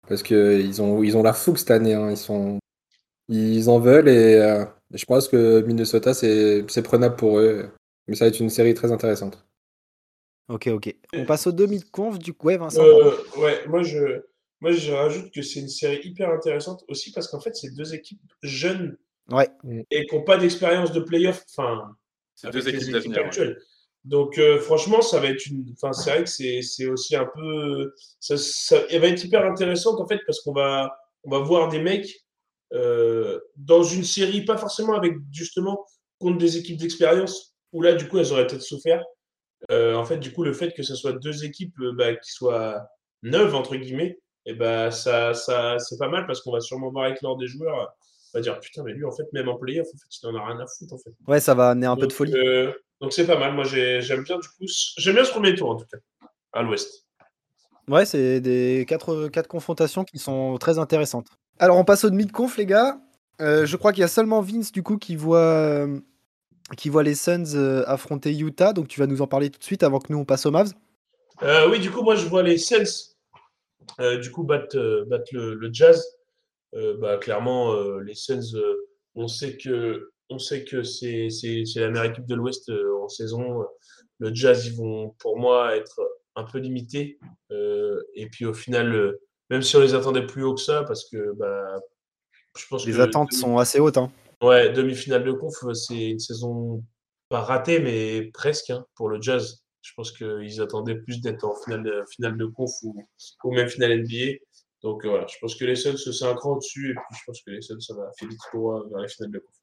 parce 0.09 0.23
qu'ils 0.23 0.83
ont, 0.83 1.03
ils 1.03 1.17
ont 1.17 1.23
la 1.23 1.33
fougue 1.33 1.57
cette 1.57 1.71
année. 1.71 1.95
Hein. 1.95 2.11
Ils, 2.11 2.17
sont, 2.17 2.59
ils 3.29 3.71
en 3.71 3.79
veulent 3.79 4.09
et 4.09 4.37
euh, 4.37 4.65
je 4.93 5.05
pense 5.05 5.29
que 5.29 5.61
Minnesota, 5.63 6.15
c'est 6.15 6.83
prenable 6.83 7.17
pour 7.17 7.39
eux. 7.39 7.69
Mais 8.09 8.17
ça 8.17 8.25
va 8.25 8.29
être 8.31 8.41
une 8.41 8.51
série 8.51 8.75
très 8.75 8.91
intéressante. 8.93 9.45
Ok, 10.49 10.67
ok. 10.67 10.95
On 11.15 11.25
passe 11.25 11.47
au 11.47 11.53
demi-conf 11.53 12.19
du 12.19 12.35
coup. 12.35 12.49
Ouais, 12.49 12.57
Vincent. 12.57 12.83
ouais, 13.39 13.67
moi 13.69 13.83
je, 13.83 14.23
moi 14.61 14.73
je 14.73 14.93
rajoute 14.93 15.33
que 15.33 15.41
c'est 15.41 15.61
une 15.61 15.69
série 15.69 16.01
hyper 16.05 16.31
intéressante 16.31 16.85
aussi 16.89 17.13
parce 17.13 17.29
qu'en 17.29 17.41
fait, 17.41 17.55
c'est 17.55 17.75
deux 17.75 17.95
équipes 17.95 18.21
jeunes 18.43 18.99
ouais. 19.31 19.49
et 19.91 20.07
qui 20.07 20.15
n'ont 20.15 20.25
pas 20.25 20.37
d'expérience 20.37 20.93
de 20.93 21.01
playoff. 21.01 21.45
Enfin, 21.57 21.97
c'est 22.35 22.51
deux 22.51 22.69
équipes, 22.69 22.97
équipes 22.97 23.17
actuelles. 23.17 23.59
Donc 24.05 24.37
euh, 24.39 24.59
franchement, 24.59 25.01
ça 25.01 25.21
va 25.21 25.29
être 25.29 25.47
une. 25.47 25.73
Enfin, 25.75 25.93
c'est 25.93 26.11
vrai 26.11 26.25
que 26.25 26.29
c'est 26.29 26.87
aussi 26.87 27.15
un 27.15 27.29
peu. 27.33 27.95
Ça, 28.19 28.37
ça, 28.37 28.79
elle 28.91 29.01
va 29.01 29.09
être 29.09 29.25
hyper 29.25 29.45
intéressante 29.45 30.01
en 30.01 30.09
fait 30.09 30.19
parce 30.27 30.41
qu'on 30.41 30.53
va 30.53 30.93
on 31.25 31.31
va 31.31 31.39
voir 31.39 31.69
des 31.69 31.81
mecs 31.81 32.25
euh, 32.73 33.41
dans 33.57 33.83
une 33.83 34.05
série, 34.05 34.45
pas 34.45 34.57
forcément 34.57 34.95
avec 34.95 35.15
justement 35.31 35.85
contre 36.19 36.39
des 36.39 36.57
équipes 36.57 36.79
d'expérience 36.79 37.55
où 37.73 37.83
là 37.83 37.95
du 37.95 38.09
coup 38.09 38.19
elles 38.19 38.33
auraient 38.33 38.47
peut-être 38.47 38.63
souffert. 38.63 39.05
Euh, 39.71 39.95
en 39.95 40.05
fait, 40.05 40.19
du 40.19 40.33
coup, 40.33 40.43
le 40.43 40.53
fait 40.53 40.73
que 40.73 40.83
ce 40.83 40.95
soit 40.95 41.13
deux 41.13 41.45
équipes 41.45 41.75
bah, 41.95 42.15
qui 42.17 42.33
soient 42.33 42.85
neuves 43.23 43.55
entre 43.55 43.77
guillemets, 43.77 44.19
et 44.45 44.51
eh 44.51 44.55
ben 44.55 44.91
ça, 44.91 45.35
ça 45.35 45.79
c'est 45.79 45.99
pas 45.99 46.09
mal 46.09 46.27
parce 46.27 46.41
qu'on 46.41 46.51
va 46.51 46.61
sûrement 46.61 46.91
voir 46.91 47.05
avec 47.05 47.23
l'ordre 47.23 47.41
des 47.41 47.47
joueurs 47.47 47.95
on 48.35 48.39
va 48.39 48.43
dire 48.43 48.59
putain 48.59 48.83
mais 48.83 48.93
lui 48.93 49.05
en 49.05 49.13
fait 49.13 49.33
même 49.33 49.49
en 49.49 49.57
playoff 49.57 49.87
en 49.87 49.97
fait 49.97 50.19
il 50.21 50.27
en 50.27 50.35
a 50.35 50.47
rien 50.47 50.59
à 50.59 50.67
foutre 50.67 50.95
en 50.95 50.99
fait. 50.99 51.13
Ouais 51.29 51.39
ça 51.39 51.55
va 51.55 51.71
amener 51.71 51.87
un 51.87 51.97
peu 51.97 52.09
de 52.09 52.13
folie. 52.13 52.33
Donc 53.01 53.13
c'est 53.13 53.27
pas 53.27 53.39
mal. 53.39 53.53
Moi 53.55 53.65
j'aime 53.65 54.25
bien 54.25 54.39
du 54.39 54.49
coup. 54.49 54.65
J'aime 54.97 55.15
bien 55.15 55.25
ce 55.25 55.31
premier 55.31 55.55
tour 55.55 55.71
en 55.71 55.77
tout 55.77 55.87
cas, 55.87 55.99
à 56.53 56.63
l'ouest. 56.63 57.07
Ouais, 57.89 58.05
c'est 58.05 58.41
des 58.41 58.85
quatre, 58.89 59.29
quatre 59.29 59.49
confrontations 59.49 60.05
qui 60.05 60.19
sont 60.19 60.57
très 60.59 60.79
intéressantes. 60.79 61.29
Alors 61.59 61.77
on 61.79 61.85
passe 61.85 62.05
au 62.05 62.11
demi-conf 62.11 62.57
les 62.57 62.67
gars. 62.67 62.99
Euh, 63.41 63.67
je 63.67 63.77
crois 63.77 63.93
qu'il 63.93 64.03
y 64.03 64.05
a 64.05 64.09
seulement 64.09 64.41
Vince 64.41 64.73
du 64.73 64.83
coup 64.83 64.99
qui 64.99 65.17
voit, 65.17 65.39
euh, 65.39 65.99
qui 66.77 66.89
voit 66.89 67.03
les 67.03 67.15
Suns 67.15 67.55
euh, 67.55 67.83
affronter 67.87 68.37
Utah. 68.37 68.73
Donc 68.73 68.89
tu 68.89 69.01
vas 69.01 69.07
nous 69.07 69.23
en 69.23 69.27
parler 69.27 69.51
tout 69.51 69.59
de 69.59 69.65
suite 69.65 69.83
avant 69.83 69.99
que 69.99 70.13
nous 70.13 70.19
on 70.19 70.25
passe 70.25 70.47
aux 70.47 70.51
Mavs. 70.51 70.73
oui, 71.43 71.81
du 71.81 71.91
coup 71.91 72.03
moi 72.03 72.15
je 72.15 72.27
vois 72.27 72.43
les 72.43 72.59
Suns 72.59 73.15
du 74.21 74.31
coup 74.31 74.45
battre, 74.45 74.77
le, 74.77 75.55
le, 75.55 75.71
Jazz. 75.73 76.05
bah, 76.73 77.19
clairement 77.19 77.75
les 77.99 78.15
Suns, 78.15 78.57
on 79.15 79.29
sait 79.29 79.57
que 79.57 80.13
on 80.33 80.39
sait 80.39 80.65
que 80.65 80.83
c'est 80.83 81.29
la 81.77 81.91
meilleure 81.91 82.07
équipe 82.07 82.27
de 82.27 82.35
l'Ouest 82.35 82.69
euh, 82.71 82.97
en 83.03 83.09
saison. 83.09 83.65
Le 84.19 84.35
Jazz, 84.35 84.67
ils 84.67 84.77
vont 84.77 85.11
pour 85.19 85.39
moi 85.39 85.77
être 85.77 86.01
un 86.37 86.45
peu 86.45 86.59
limités. 86.59 87.19
Euh, 87.51 88.01
et 88.15 88.29
puis 88.29 88.45
au 88.45 88.55
final, 88.55 88.95
euh, 88.95 89.21
même 89.51 89.63
si 89.63 89.77
on 89.77 89.81
les 89.81 89.95
attendait 89.95 90.27
plus 90.27 90.43
haut 90.43 90.55
que 90.55 90.61
ça, 90.61 90.85
parce 90.85 91.09
que 91.09 91.33
bah, 91.37 91.81
je 92.57 92.67
pense 92.69 92.87
les 92.87 93.01
attentes 93.01 93.33
sont 93.33 93.59
assez 93.59 93.81
hautes. 93.81 93.99
Hein. 93.99 94.11
Ouais, 94.43 94.73
demi-finale 94.73 95.25
de 95.25 95.33
conf, 95.33 95.55
c'est 95.75 96.11
une 96.11 96.19
saison 96.19 96.85
pas 97.29 97.41
ratée, 97.41 97.79
mais 97.79 98.31
presque 98.35 98.71
hein, 98.71 98.85
pour 98.95 99.09
le 99.09 99.21
Jazz. 99.21 99.65
Je 99.83 99.93
pense 99.97 100.13
qu'ils 100.13 100.61
attendaient 100.61 100.95
plus 100.95 101.21
d'être 101.21 101.45
en 101.45 101.55
finale 101.57 101.83
de, 101.83 102.05
finale 102.15 102.37
de 102.37 102.47
conf 102.47 102.71
ou, 102.83 102.95
même 103.53 103.69
finale 103.69 104.03
NBA. 104.03 104.39
Donc 104.83 105.05
voilà, 105.05 105.27
je 105.29 105.37
pense 105.41 105.57
que 105.57 105.65
les 105.65 105.77
Suns, 105.77 105.97
c'est 105.97 106.25
un 106.25 106.35
cran 106.35 106.53
au-dessus. 106.53 106.91
Et 106.91 106.95
puis 106.95 107.19
je 107.19 107.25
pense 107.27 107.43
que 107.43 107.51
les 107.51 107.63
Suns, 107.63 107.81
ça 107.81 107.95
va 107.95 108.11
faire 108.17 108.29
vite 108.29 108.39
vers 108.53 109.01
la 109.01 109.09
finale 109.09 109.33
de 109.33 109.39
conf. 109.39 109.55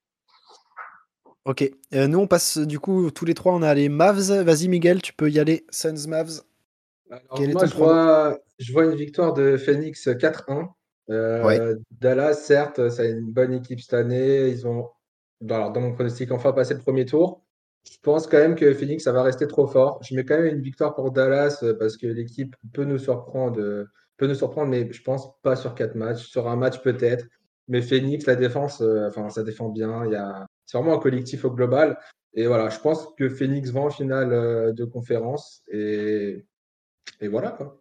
Ok. 1.45 1.71
Euh, 1.93 2.07
nous, 2.07 2.19
on 2.19 2.27
passe 2.27 2.57
du 2.57 2.79
coup, 2.79 3.09
tous 3.11 3.25
les 3.25 3.33
trois, 3.33 3.53
on 3.53 3.61
a 3.61 3.73
les 3.73 3.89
Mavs. 3.89 4.43
Vas-y, 4.43 4.67
Miguel, 4.67 5.01
tu 5.01 5.13
peux 5.13 5.29
y 5.29 5.39
aller. 5.39 5.65
Suns 5.71 6.07
Mavs. 6.07 6.43
Moi, 7.09 7.65
je 7.65 7.75
vois, 7.75 8.39
je 8.59 8.71
vois, 8.71 8.85
une 8.85 8.95
victoire 8.95 9.33
de 9.33 9.57
Phoenix 9.57 10.07
4-1. 10.07 10.69
Euh, 11.09 11.75
Dallas, 11.91 12.35
certes, 12.35 12.89
ça 12.89 13.01
a 13.01 13.05
une 13.05 13.31
bonne 13.31 13.53
équipe 13.53 13.81
cette 13.81 13.93
année. 13.93 14.49
Ils 14.49 14.67
ont, 14.67 14.89
dans, 15.41 15.69
dans 15.71 15.81
mon 15.81 15.93
pronostic, 15.93 16.31
enfin 16.31 16.53
passé 16.53 16.73
le 16.73 16.81
premier 16.81 17.05
tour. 17.05 17.43
Je 17.89 17.97
pense 18.01 18.27
quand 18.27 18.37
même 18.37 18.55
que 18.55 18.73
Phoenix, 18.73 19.03
ça 19.03 19.11
va 19.11 19.23
rester 19.23 19.47
trop 19.47 19.65
fort. 19.65 19.99
Je 20.03 20.13
mets 20.13 20.25
quand 20.25 20.37
même 20.37 20.57
une 20.57 20.61
victoire 20.61 20.93
pour 20.93 21.11
Dallas 21.11 21.59
euh, 21.63 21.73
parce 21.77 21.97
que 21.97 22.07
l'équipe 22.07 22.55
peut 22.73 22.83
nous 22.83 22.99
surprendre, 22.99 23.87
peut 24.17 24.27
nous 24.27 24.35
surprendre, 24.35 24.69
mais 24.69 24.91
je 24.91 25.01
pense 25.01 25.29
pas 25.41 25.55
sur 25.55 25.73
quatre 25.75 25.95
matchs. 25.95 26.27
Sur 26.27 26.47
un 26.47 26.55
match 26.55 26.81
peut-être. 26.81 27.25
Mais 27.67 27.81
Phoenix, 27.81 28.25
la 28.25 28.35
défense, 28.35 28.81
enfin, 28.81 29.29
ça 29.29 29.43
défend 29.43 29.69
bien. 29.69 30.05
Il 30.05 30.11
y 30.11 30.15
a, 30.15 30.45
c'est 30.65 30.77
vraiment 30.77 30.95
un 30.95 30.99
collectif 30.99 31.45
au 31.45 31.51
global. 31.51 31.97
Et 32.33 32.45
voilà, 32.45 32.69
je 32.69 32.79
pense 32.79 33.07
que 33.17 33.27
Phoenix 33.29 33.71
va 33.71 33.81
en 33.81 33.89
finale 33.89 34.33
euh, 34.33 34.71
de 34.71 34.85
conférence. 34.85 35.63
Et, 35.71 36.45
et 37.21 37.27
voilà 37.27 37.51
quoi. 37.51 37.79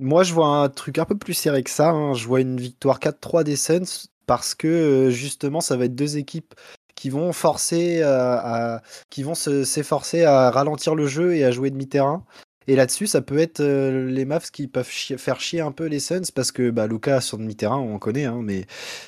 Moi, 0.00 0.22
je 0.22 0.32
vois 0.32 0.46
un 0.46 0.68
truc 0.68 0.98
un 0.98 1.04
peu 1.04 1.16
plus 1.18 1.34
serré 1.34 1.64
que 1.64 1.70
ça. 1.70 1.90
Hein. 1.90 2.14
Je 2.14 2.26
vois 2.28 2.40
une 2.40 2.60
victoire 2.60 3.00
4-3 3.00 3.42
des 3.42 3.56
Suns 3.56 4.06
parce 4.26 4.54
que 4.54 4.68
euh, 4.68 5.10
justement, 5.10 5.60
ça 5.60 5.76
va 5.76 5.86
être 5.86 5.96
deux 5.96 6.18
équipes 6.18 6.54
qui 6.94 7.10
vont 7.10 7.32
forcer 7.32 8.02
à, 8.02 8.82
qui 9.10 9.22
vont 9.22 9.34
s'efforcer 9.34 10.24
à 10.24 10.50
ralentir 10.50 10.94
le 10.94 11.06
jeu 11.06 11.34
et 11.36 11.44
à 11.44 11.50
jouer 11.50 11.70
demi-terrain. 11.70 12.24
Et 12.68 12.76
là-dessus, 12.76 13.06
ça 13.06 13.22
peut 13.22 13.38
être 13.38 13.60
euh, 13.60 14.10
les 14.10 14.26
Mavs 14.26 14.50
qui 14.50 14.68
peuvent 14.68 14.86
faire 14.86 15.40
chier 15.40 15.62
un 15.62 15.72
peu 15.72 15.86
les 15.86 16.00
Suns 16.00 16.30
parce 16.34 16.52
que 16.52 16.68
bah, 16.68 16.86
Luca 16.86 17.22
sur 17.22 17.38
demi-terrain, 17.38 17.78
on 17.78 17.98
connaît, 17.98 18.26
hein, 18.26 18.40
mais 18.42 18.66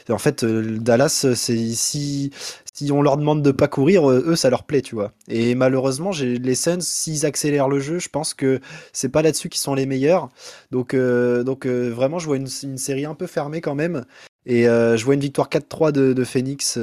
en 0.08 0.16
fait, 0.16 0.44
euh, 0.44 0.78
Dallas, 0.78 1.26
si 1.34 2.30
on 2.90 3.02
leur 3.02 3.18
demande 3.18 3.42
de 3.42 3.50
pas 3.50 3.68
courir, 3.68 4.10
euh, 4.10 4.24
eux, 4.28 4.34
ça 4.34 4.48
leur 4.48 4.64
plaît, 4.64 4.80
tu 4.80 4.94
vois. 4.94 5.12
Et 5.28 5.54
malheureusement, 5.54 6.10
les 6.22 6.54
Suns, 6.54 6.80
s'ils 6.80 7.26
accélèrent 7.26 7.68
le 7.68 7.80
jeu, 7.80 7.98
je 7.98 8.08
pense 8.08 8.32
que 8.32 8.60
c'est 8.94 9.10
pas 9.10 9.20
là-dessus 9.20 9.50
qu'ils 9.50 9.60
sont 9.60 9.74
les 9.74 9.84
meilleurs. 9.84 10.30
Donc, 10.70 10.96
donc 10.96 11.66
vraiment, 11.66 12.18
je 12.18 12.26
vois 12.26 12.36
une, 12.38 12.46
série 12.46 13.04
un 13.04 13.14
peu 13.14 13.26
fermée 13.26 13.60
quand 13.60 13.74
même. 13.74 14.06
Et 14.46 14.64
je 14.64 15.04
vois 15.04 15.14
une 15.14 15.20
victoire 15.20 15.50
4-3 15.50 15.92
de, 15.92 16.24
Phoenix 16.24 16.78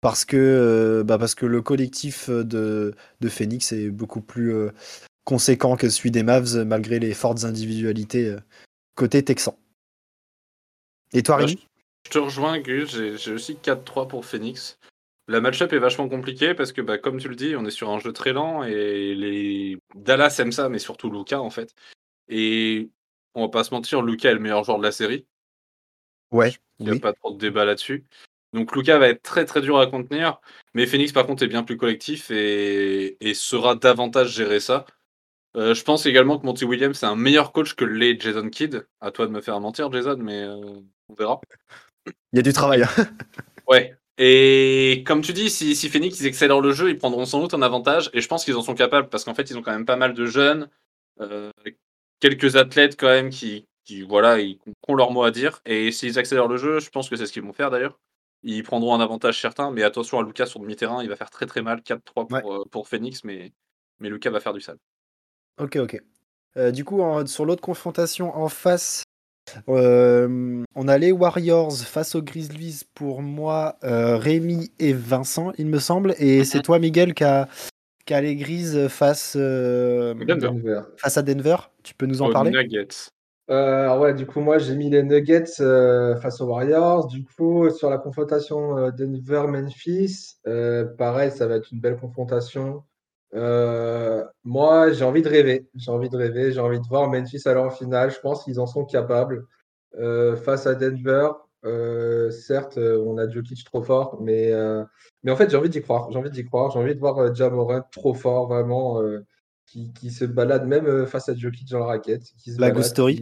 parce 0.00 0.24
que, 0.24 1.02
bah 1.06 1.18
parce 1.18 1.34
que 1.34 1.44
le 1.44 1.60
collectif 1.60 2.30
de, 2.30 2.94
de 3.20 3.28
Phoenix 3.28 3.72
est 3.72 3.90
beaucoup 3.90 4.22
plus 4.22 4.70
conséquent 5.28 5.76
que 5.76 5.90
celui 5.90 6.10
des 6.10 6.22
Mavs, 6.22 6.64
malgré 6.64 6.98
les 6.98 7.12
fortes 7.12 7.44
individualités 7.44 8.30
euh, 8.30 8.40
côté 8.94 9.22
texan. 9.22 9.58
Et 11.12 11.22
toi, 11.22 11.36
Rémi 11.36 11.66
Je 12.06 12.10
te 12.10 12.18
rejoins, 12.18 12.58
Gus. 12.60 12.96
J'ai 13.18 13.32
aussi 13.32 13.56
4-3 13.56 14.08
pour 14.08 14.24
Phoenix. 14.24 14.78
La 15.26 15.42
match-up 15.42 15.74
est 15.74 15.78
vachement 15.78 16.08
compliquée 16.08 16.54
parce 16.54 16.72
que, 16.72 16.80
bah, 16.80 16.96
comme 16.96 17.18
tu 17.18 17.28
le 17.28 17.36
dis, 17.36 17.54
on 17.56 17.66
est 17.66 17.70
sur 17.70 17.90
un 17.90 17.98
jeu 17.98 18.14
très 18.14 18.32
lent 18.32 18.62
et 18.64 19.14
les 19.14 19.76
Dallas 19.94 20.34
aiment 20.38 20.50
ça, 20.50 20.70
mais 20.70 20.78
surtout 20.78 21.10
Luca 21.10 21.42
en 21.42 21.50
fait. 21.50 21.74
Et 22.30 22.88
on 23.34 23.42
va 23.42 23.48
pas 23.50 23.64
se 23.64 23.74
mentir, 23.74 24.00
Luca 24.00 24.30
est 24.30 24.34
le 24.34 24.40
meilleur 24.40 24.64
joueur 24.64 24.78
de 24.78 24.82
la 24.82 24.92
série. 24.92 25.26
Ouais. 26.30 26.54
Il 26.78 26.90
n'y 26.90 26.96
a 26.96 27.00
pas 27.00 27.12
trop 27.12 27.34
de 27.34 27.38
débat 27.38 27.66
là-dessus. 27.66 28.06
Donc 28.54 28.74
Luca 28.74 28.96
va 28.96 29.08
être 29.08 29.22
très 29.22 29.44
très 29.44 29.60
dur 29.60 29.78
à 29.78 29.88
contenir, 29.88 30.40
mais 30.72 30.86
Phoenix 30.86 31.12
par 31.12 31.26
contre 31.26 31.42
est 31.42 31.48
bien 31.48 31.64
plus 31.64 31.76
collectif 31.76 32.30
et, 32.30 33.18
et 33.20 33.34
sera 33.34 33.74
davantage 33.74 34.32
gérer 34.32 34.60
ça. 34.60 34.86
Euh, 35.58 35.74
je 35.74 35.82
pense 35.82 36.06
également 36.06 36.38
que 36.38 36.46
Monty 36.46 36.64
Williams 36.64 36.96
c'est 36.96 37.06
un 37.06 37.16
meilleur 37.16 37.52
coach 37.52 37.74
que 37.74 37.84
les 37.84 38.18
Jason 38.18 38.48
Kidd. 38.48 38.86
À 39.00 39.10
toi 39.10 39.26
de 39.26 39.32
me 39.32 39.40
faire 39.40 39.58
mentir, 39.60 39.90
Jason, 39.92 40.16
mais 40.18 40.44
euh, 40.44 40.80
on 41.08 41.14
verra. 41.14 41.40
Il 42.06 42.36
y 42.36 42.38
a 42.38 42.42
du 42.42 42.52
travail. 42.52 42.84
Hein. 42.84 42.88
ouais. 43.68 43.94
Et 44.18 45.04
comme 45.06 45.20
tu 45.20 45.32
dis, 45.32 45.50
si, 45.50 45.74
si 45.74 45.88
Phoenix 45.88 46.18
ils 46.20 46.26
excellent 46.26 46.60
le 46.60 46.72
jeu, 46.72 46.90
ils 46.90 46.98
prendront 46.98 47.24
sans 47.24 47.40
doute 47.40 47.54
un 47.54 47.62
avantage. 47.62 48.10
Et 48.12 48.20
je 48.20 48.28
pense 48.28 48.44
qu'ils 48.44 48.56
en 48.56 48.62
sont 48.62 48.74
capables 48.74 49.08
parce 49.08 49.24
qu'en 49.24 49.34
fait, 49.34 49.50
ils 49.50 49.58
ont 49.58 49.62
quand 49.62 49.72
même 49.72 49.86
pas 49.86 49.96
mal 49.96 50.14
de 50.14 50.26
jeunes, 50.26 50.68
euh, 51.20 51.50
quelques 52.20 52.56
athlètes 52.56 52.96
quand 52.98 53.08
même 53.08 53.30
qui, 53.30 53.66
qui 53.84 54.02
voilà, 54.02 54.38
ils 54.40 54.58
ont 54.86 54.94
leur 54.94 55.10
mot 55.10 55.24
à 55.24 55.32
dire. 55.32 55.60
Et 55.66 55.90
s'ils 55.90 56.18
accélèrent 56.18 56.48
le 56.48 56.56
jeu, 56.56 56.78
je 56.78 56.90
pense 56.90 57.08
que 57.08 57.16
c'est 57.16 57.26
ce 57.26 57.32
qu'ils 57.32 57.42
vont 57.42 57.52
faire 57.52 57.70
d'ailleurs. 57.70 57.98
Ils 58.44 58.62
prendront 58.62 58.94
un 58.94 59.00
avantage 59.00 59.40
certain, 59.40 59.72
mais 59.72 59.82
attention 59.82 60.20
à 60.20 60.22
Lucas 60.22 60.46
sur 60.46 60.60
demi-terrain, 60.60 61.02
il 61.02 61.08
va 61.08 61.16
faire 61.16 61.30
très 61.30 61.46
très 61.46 61.62
mal. 61.62 61.80
4-3 61.80 62.40
pour, 62.40 62.68
pour 62.70 62.88
Phoenix, 62.88 63.24
mais, 63.24 63.52
mais 63.98 64.08
Lucas 64.08 64.30
va 64.30 64.38
faire 64.38 64.52
du 64.52 64.60
sale. 64.60 64.78
Ok, 65.58 65.76
ok. 65.76 66.00
Euh, 66.56 66.70
du 66.70 66.84
coup, 66.84 67.02
sur 67.26 67.44
l'autre 67.44 67.60
confrontation 67.60 68.36
en 68.36 68.48
face, 68.48 69.04
euh, 69.68 70.62
on 70.74 70.88
a 70.88 70.98
les 70.98 71.12
Warriors 71.12 71.76
face 71.78 72.14
aux 72.14 72.22
Grizzlies 72.22 72.82
pour 72.94 73.22
moi, 73.22 73.76
euh, 73.84 74.16
Rémi 74.16 74.70
et 74.78 74.92
Vincent, 74.92 75.52
il 75.58 75.66
me 75.66 75.78
semble. 75.78 76.14
Et 76.18 76.38
mhm. 76.38 76.44
c'est 76.44 76.62
toi, 76.62 76.78
Miguel, 76.78 77.14
qui 77.14 77.24
a, 77.24 77.48
qui 78.06 78.14
a 78.14 78.20
les 78.20 78.36
Grizzlies 78.36 78.88
face, 78.88 79.36
Denver. 79.36 80.80
face 80.96 81.16
à 81.16 81.22
Denver. 81.22 81.56
Tu 81.82 81.94
peux 81.94 82.06
nous 82.06 82.22
en 82.22 82.30
parler? 82.30 82.50
Nuggets. 82.50 83.10
ouais, 83.48 84.14
du 84.14 84.26
coup, 84.26 84.40
moi 84.40 84.58
j'ai 84.58 84.74
mis 84.74 84.90
les 84.90 85.02
Nuggets 85.02 85.56
face 86.20 86.40
aux 86.40 86.46
Warriors. 86.46 87.06
Du 87.06 87.24
coup, 87.24 87.70
sur 87.70 87.90
la 87.90 87.98
confrontation 87.98 88.90
Denver-Memphis, 88.90 90.36
pareil, 90.98 91.30
ça 91.30 91.46
va 91.46 91.56
être 91.56 91.72
une 91.72 91.80
belle 91.80 91.96
confrontation. 91.96 92.82
Euh, 93.34 94.24
moi, 94.44 94.92
j'ai 94.92 95.04
envie 95.04 95.22
de 95.22 95.28
rêver. 95.28 95.68
J'ai 95.74 95.90
envie 95.90 96.08
de 96.08 96.16
rêver. 96.16 96.52
J'ai 96.52 96.60
envie 96.60 96.80
de 96.80 96.86
voir 96.86 97.08
Memphis 97.08 97.42
aller 97.46 97.60
en 97.60 97.70
finale. 97.70 98.10
Je 98.10 98.20
pense 98.20 98.44
qu'ils 98.44 98.60
en 98.60 98.66
sont 98.66 98.84
capables. 98.84 99.46
Euh, 99.98 100.36
face 100.36 100.66
à 100.66 100.74
Denver, 100.74 101.30
certes, 102.30 102.78
on 102.78 103.18
a 103.18 103.28
Jokic 103.28 103.64
trop 103.64 103.82
fort, 103.82 104.20
mais, 104.22 104.52
mais 105.22 105.32
en 105.32 105.36
fait, 105.36 105.50
j'ai 105.50 105.56
envie 105.56 105.68
d'y 105.68 105.82
croire. 105.82 106.10
J'ai 106.10 106.18
envie 106.18 106.30
d'y 106.30 106.44
croire. 106.44 106.70
J'ai 106.70 106.78
envie 106.78 106.94
de 106.94 107.00
voir 107.00 107.34
Jamoran 107.34 107.82
trop 107.92 108.14
fort, 108.14 108.48
vraiment, 108.48 109.02
qui, 109.66 109.92
qui, 109.92 110.10
se 110.10 110.24
balade 110.24 110.66
même 110.66 111.06
face 111.06 111.28
à 111.28 111.34
Jokic 111.34 111.68
dans 111.70 111.80
la 111.80 111.86
raquette. 111.86 112.24
Qui 112.38 112.52
la 112.58 112.70
good 112.70 112.84
story. 112.84 113.20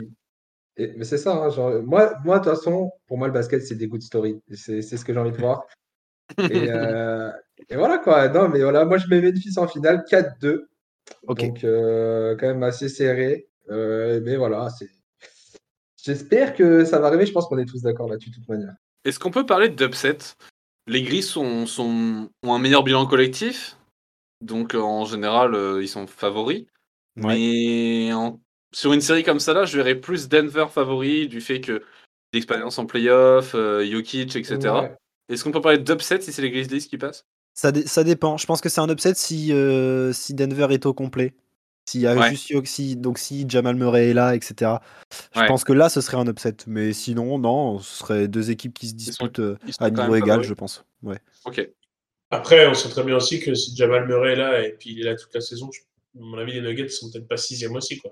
mais 0.78 1.04
c'est 1.04 1.18
ça, 1.18 1.34
hein, 1.34 1.50
genre, 1.50 1.82
moi, 1.82 2.14
moi, 2.24 2.38
de 2.38 2.44
toute 2.44 2.54
façon, 2.54 2.92
pour 3.06 3.18
moi, 3.18 3.26
le 3.26 3.32
basket, 3.32 3.62
c'est 3.62 3.74
des 3.74 3.88
good 3.88 4.02
stories. 4.02 4.40
C'est 4.52 4.82
ce 4.82 5.04
que 5.04 5.12
j'ai 5.12 5.18
envie 5.18 5.32
de 5.32 5.38
voir. 5.38 5.66
Et, 6.38 6.68
et, 7.68 7.76
voilà, 7.76 7.98
quoi. 7.98 8.28
Non, 8.28 8.48
mais 8.48 8.60
voilà, 8.60 8.84
moi, 8.84 8.98
je 8.98 9.08
mets 9.08 9.20
Memphis 9.20 9.58
en 9.58 9.68
finale 9.68 10.04
4-2. 10.10 10.66
Donc, 11.28 11.60
quand 11.60 12.46
même 12.46 12.62
assez 12.62 12.88
serré. 12.88 13.48
mais 13.68 14.36
voilà, 14.36 14.68
c'est 14.70 14.88
J'espère 16.06 16.54
que 16.54 16.84
ça 16.84 17.00
va 17.00 17.08
arriver. 17.08 17.26
Je 17.26 17.32
pense 17.32 17.48
qu'on 17.48 17.58
est 17.58 17.64
tous 17.64 17.82
d'accord 17.82 18.08
là-dessus, 18.08 18.30
de 18.30 18.36
toute 18.36 18.48
manière. 18.48 18.74
Est-ce 19.04 19.18
qu'on 19.18 19.32
peut 19.32 19.44
parler 19.44 19.68
d'upset 19.68 20.18
Les 20.86 21.02
Gris 21.02 21.24
sont, 21.24 21.66
sont, 21.66 22.30
ont 22.44 22.54
un 22.54 22.60
meilleur 22.60 22.84
bilan 22.84 23.06
collectif. 23.06 23.76
Donc, 24.40 24.74
en 24.74 25.04
général, 25.04 25.56
euh, 25.56 25.82
ils 25.82 25.88
sont 25.88 26.06
favoris. 26.06 26.66
Mais 27.16 28.10
sur 28.72 28.92
une 28.92 29.00
série 29.00 29.24
comme 29.24 29.40
ça, 29.40 29.52
là, 29.52 29.64
je 29.64 29.76
verrais 29.76 29.96
plus 29.96 30.28
Denver 30.28 30.66
favori 30.70 31.26
du 31.26 31.40
fait 31.40 31.60
que 31.60 31.82
l'expérience 32.32 32.78
en 32.78 32.86
playoff, 32.86 33.56
euh, 33.56 33.84
Jokic, 33.84 34.36
etc. 34.36 34.74
Est-ce 35.28 35.44
qu'on 35.44 35.50
peut 35.50 35.60
parler 35.60 35.78
d'upset 35.78 36.20
si 36.20 36.32
c'est 36.32 36.42
les 36.42 36.50
Grizzlies 36.50 36.86
qui 36.86 36.98
passent? 36.98 37.26
Ça, 37.54 37.72
ça, 37.86 38.04
dépend. 38.04 38.36
Je 38.36 38.46
pense 38.46 38.60
que 38.60 38.68
c'est 38.68 38.80
un 38.80 38.88
upset 38.88 39.14
si, 39.14 39.52
euh, 39.52 40.12
si 40.12 40.34
Denver 40.34 40.68
est 40.70 40.86
au 40.86 40.92
complet. 40.92 41.34
S'il 41.88 42.00
y 42.00 42.06
a 42.06 42.30
juste 42.30 42.66
si, 42.66 42.96
donc 42.96 43.16
si 43.16 43.44
Jamal 43.48 43.76
Murray 43.76 44.10
est 44.10 44.14
là, 44.14 44.34
etc. 44.34 44.72
Je 45.34 45.44
pense 45.46 45.62
que 45.62 45.72
là, 45.72 45.88
ce 45.88 46.00
serait 46.00 46.16
un 46.16 46.26
upset. 46.26 46.56
Mais 46.66 46.92
sinon, 46.92 47.38
non, 47.38 47.78
ce 47.78 47.98
serait 47.98 48.28
deux 48.28 48.50
équipes 48.50 48.74
qui 48.74 48.88
se 48.88 48.94
disputent 48.94 49.38
euh, 49.38 49.56
à 49.78 49.90
niveau 49.90 50.16
égal, 50.16 50.42
je 50.42 50.52
pense. 50.52 50.84
Ouais. 51.02 51.18
Ok. 51.44 51.66
Après, 52.30 52.66
on 52.66 52.74
sait 52.74 52.88
très 52.88 53.04
bien 53.04 53.16
aussi 53.16 53.38
que 53.38 53.54
si 53.54 53.76
Jamal 53.76 54.06
Murray 54.08 54.32
est 54.32 54.36
là 54.36 54.66
et 54.66 54.72
puis 54.72 54.90
il 54.90 55.00
est 55.00 55.04
là 55.04 55.14
toute 55.14 55.32
la 55.32 55.40
saison, 55.40 55.70
à 55.70 56.18
mon 56.18 56.38
avis, 56.38 56.54
les 56.54 56.60
Nuggets 56.60 56.88
sont 56.88 57.10
peut-être 57.10 57.28
pas 57.28 57.36
sixième 57.36 57.76
aussi, 57.76 57.98
quoi. 57.98 58.10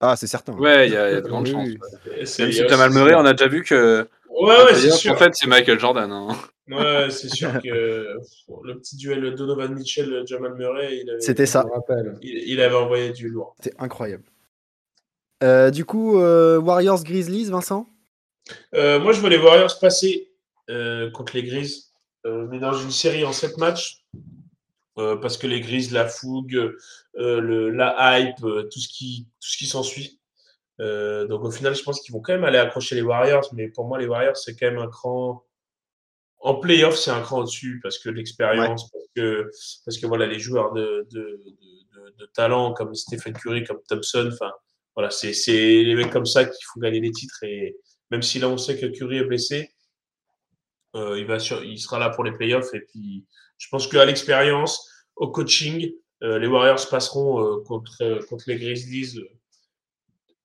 Ah, 0.00 0.16
c'est 0.16 0.26
certain. 0.26 0.54
Ouais, 0.54 0.88
il 0.88 0.94
y, 0.94 0.96
a 0.96 1.20
de 1.20 1.28
grandes 1.28 1.46
chances. 1.46 1.68
Même 2.38 2.52
si 2.52 2.52
Jamal 2.52 2.90
Murray, 2.90 3.14
on 3.14 3.24
a 3.24 3.32
déjà 3.32 3.48
vu 3.48 3.62
que. 3.62 4.08
Ouais, 4.28 4.64
ouais, 4.64 4.74
c'est 4.74 4.90
sûr. 4.90 5.12
En 5.12 5.16
fait, 5.16 5.32
c'est 5.34 5.46
Michael 5.46 5.78
Jordan. 5.78 6.10
Hein. 6.10 6.28
Ouais, 6.68 7.10
c'est 7.10 7.28
sûr 7.34 7.52
que 7.62 7.68
le 8.64 8.78
petit 8.78 8.96
duel 8.96 9.34
Donovan 9.34 9.74
Mitchell, 9.74 10.22
Jamal 10.26 10.54
Murray, 10.54 11.04
c'était 11.18 11.46
ça. 11.46 11.64
Il, 12.22 12.60
avait 12.60 12.74
envoyé 12.74 13.10
du 13.10 13.28
lourd. 13.28 13.54
C'était 13.60 13.76
incroyable. 13.78 14.24
Euh, 15.42 15.70
du 15.70 15.84
coup, 15.84 16.18
euh, 16.18 16.58
Warriors 16.58 17.02
Grizzlies, 17.02 17.50
Vincent? 17.50 17.88
Euh, 18.74 19.00
Moi, 19.00 19.12
je 19.12 19.20
vois 19.20 19.30
les 19.30 19.38
Warriors 19.38 19.78
passer 19.80 20.28
contre 21.12 21.34
les 21.34 21.42
Grizz, 21.42 21.92
mais 22.24 22.60
dans 22.60 22.74
une 22.74 22.92
série 22.92 23.24
en 23.24 23.32
7 23.32 23.58
matchs. 23.58 23.99
Parce 25.20 25.36
que 25.36 25.46
les 25.46 25.60
Grizz, 25.60 25.92
la 25.92 26.06
fougue, 26.06 26.74
le, 27.14 27.70
la 27.70 28.18
hype, 28.18 28.40
tout 28.40 28.80
ce 28.80 28.88
qui, 28.88 29.28
tout 29.40 29.48
ce 29.48 29.56
qui 29.56 29.66
s'ensuit. 29.66 30.20
donc 30.78 31.44
au 31.44 31.50
final, 31.50 31.74
je 31.74 31.82
pense 31.82 32.00
qu'ils 32.00 32.12
vont 32.12 32.20
quand 32.20 32.32
même 32.32 32.44
aller 32.44 32.58
accrocher 32.58 32.94
les 32.94 33.02
Warriors, 33.02 33.48
mais 33.54 33.68
pour 33.68 33.86
moi, 33.86 33.98
les 33.98 34.06
Warriors, 34.06 34.36
c'est 34.36 34.56
quand 34.56 34.66
même 34.66 34.78
un 34.78 34.88
cran, 34.88 35.44
en 36.40 36.54
playoff, 36.54 36.96
c'est 36.96 37.10
un 37.10 37.20
cran 37.20 37.40
au-dessus 37.40 37.80
parce 37.82 37.98
que 37.98 38.08
l'expérience, 38.08 38.90
parce, 38.90 39.04
que, 39.14 39.50
parce 39.84 39.98
que 39.98 40.06
voilà, 40.06 40.26
les 40.26 40.38
joueurs 40.38 40.72
de, 40.72 41.06
de, 41.12 41.40
de, 42.18 42.26
talent 42.34 42.72
comme 42.72 42.94
Stephen 42.94 43.34
Curry, 43.34 43.64
comme 43.64 43.80
Thompson, 43.88 44.30
enfin, 44.32 44.50
voilà, 44.94 45.10
c'est 45.10 45.32
les 45.46 45.94
mecs 45.94 46.10
comme 46.10 46.26
ça 46.26 46.44
qui 46.44 46.62
font 46.64 46.80
gagner 46.80 47.00
les 47.00 47.10
titres. 47.10 47.42
Et 47.42 47.76
même 48.10 48.22
si 48.22 48.38
là, 48.38 48.48
on 48.48 48.56
sait 48.56 48.78
que 48.78 48.86
Curry 48.86 49.18
est 49.18 49.24
blessé, 49.24 49.70
euh, 50.96 51.18
il, 51.18 51.26
va 51.26 51.38
sur, 51.38 51.62
il 51.62 51.78
sera 51.78 51.98
là 51.98 52.10
pour 52.10 52.24
les 52.24 52.32
playoffs. 52.32 52.72
Et 52.74 52.80
puis, 52.80 53.26
je 53.58 53.68
pense 53.70 53.86
qu'à 53.86 54.04
l'expérience, 54.04 54.89
au 55.20 55.28
coaching, 55.28 55.92
euh, 56.22 56.38
les 56.38 56.48
Warriors 56.48 56.88
passeront 56.88 57.40
euh, 57.40 57.62
contre, 57.62 58.26
contre 58.28 58.44
les 58.48 58.56
Grizzlies 58.56 59.20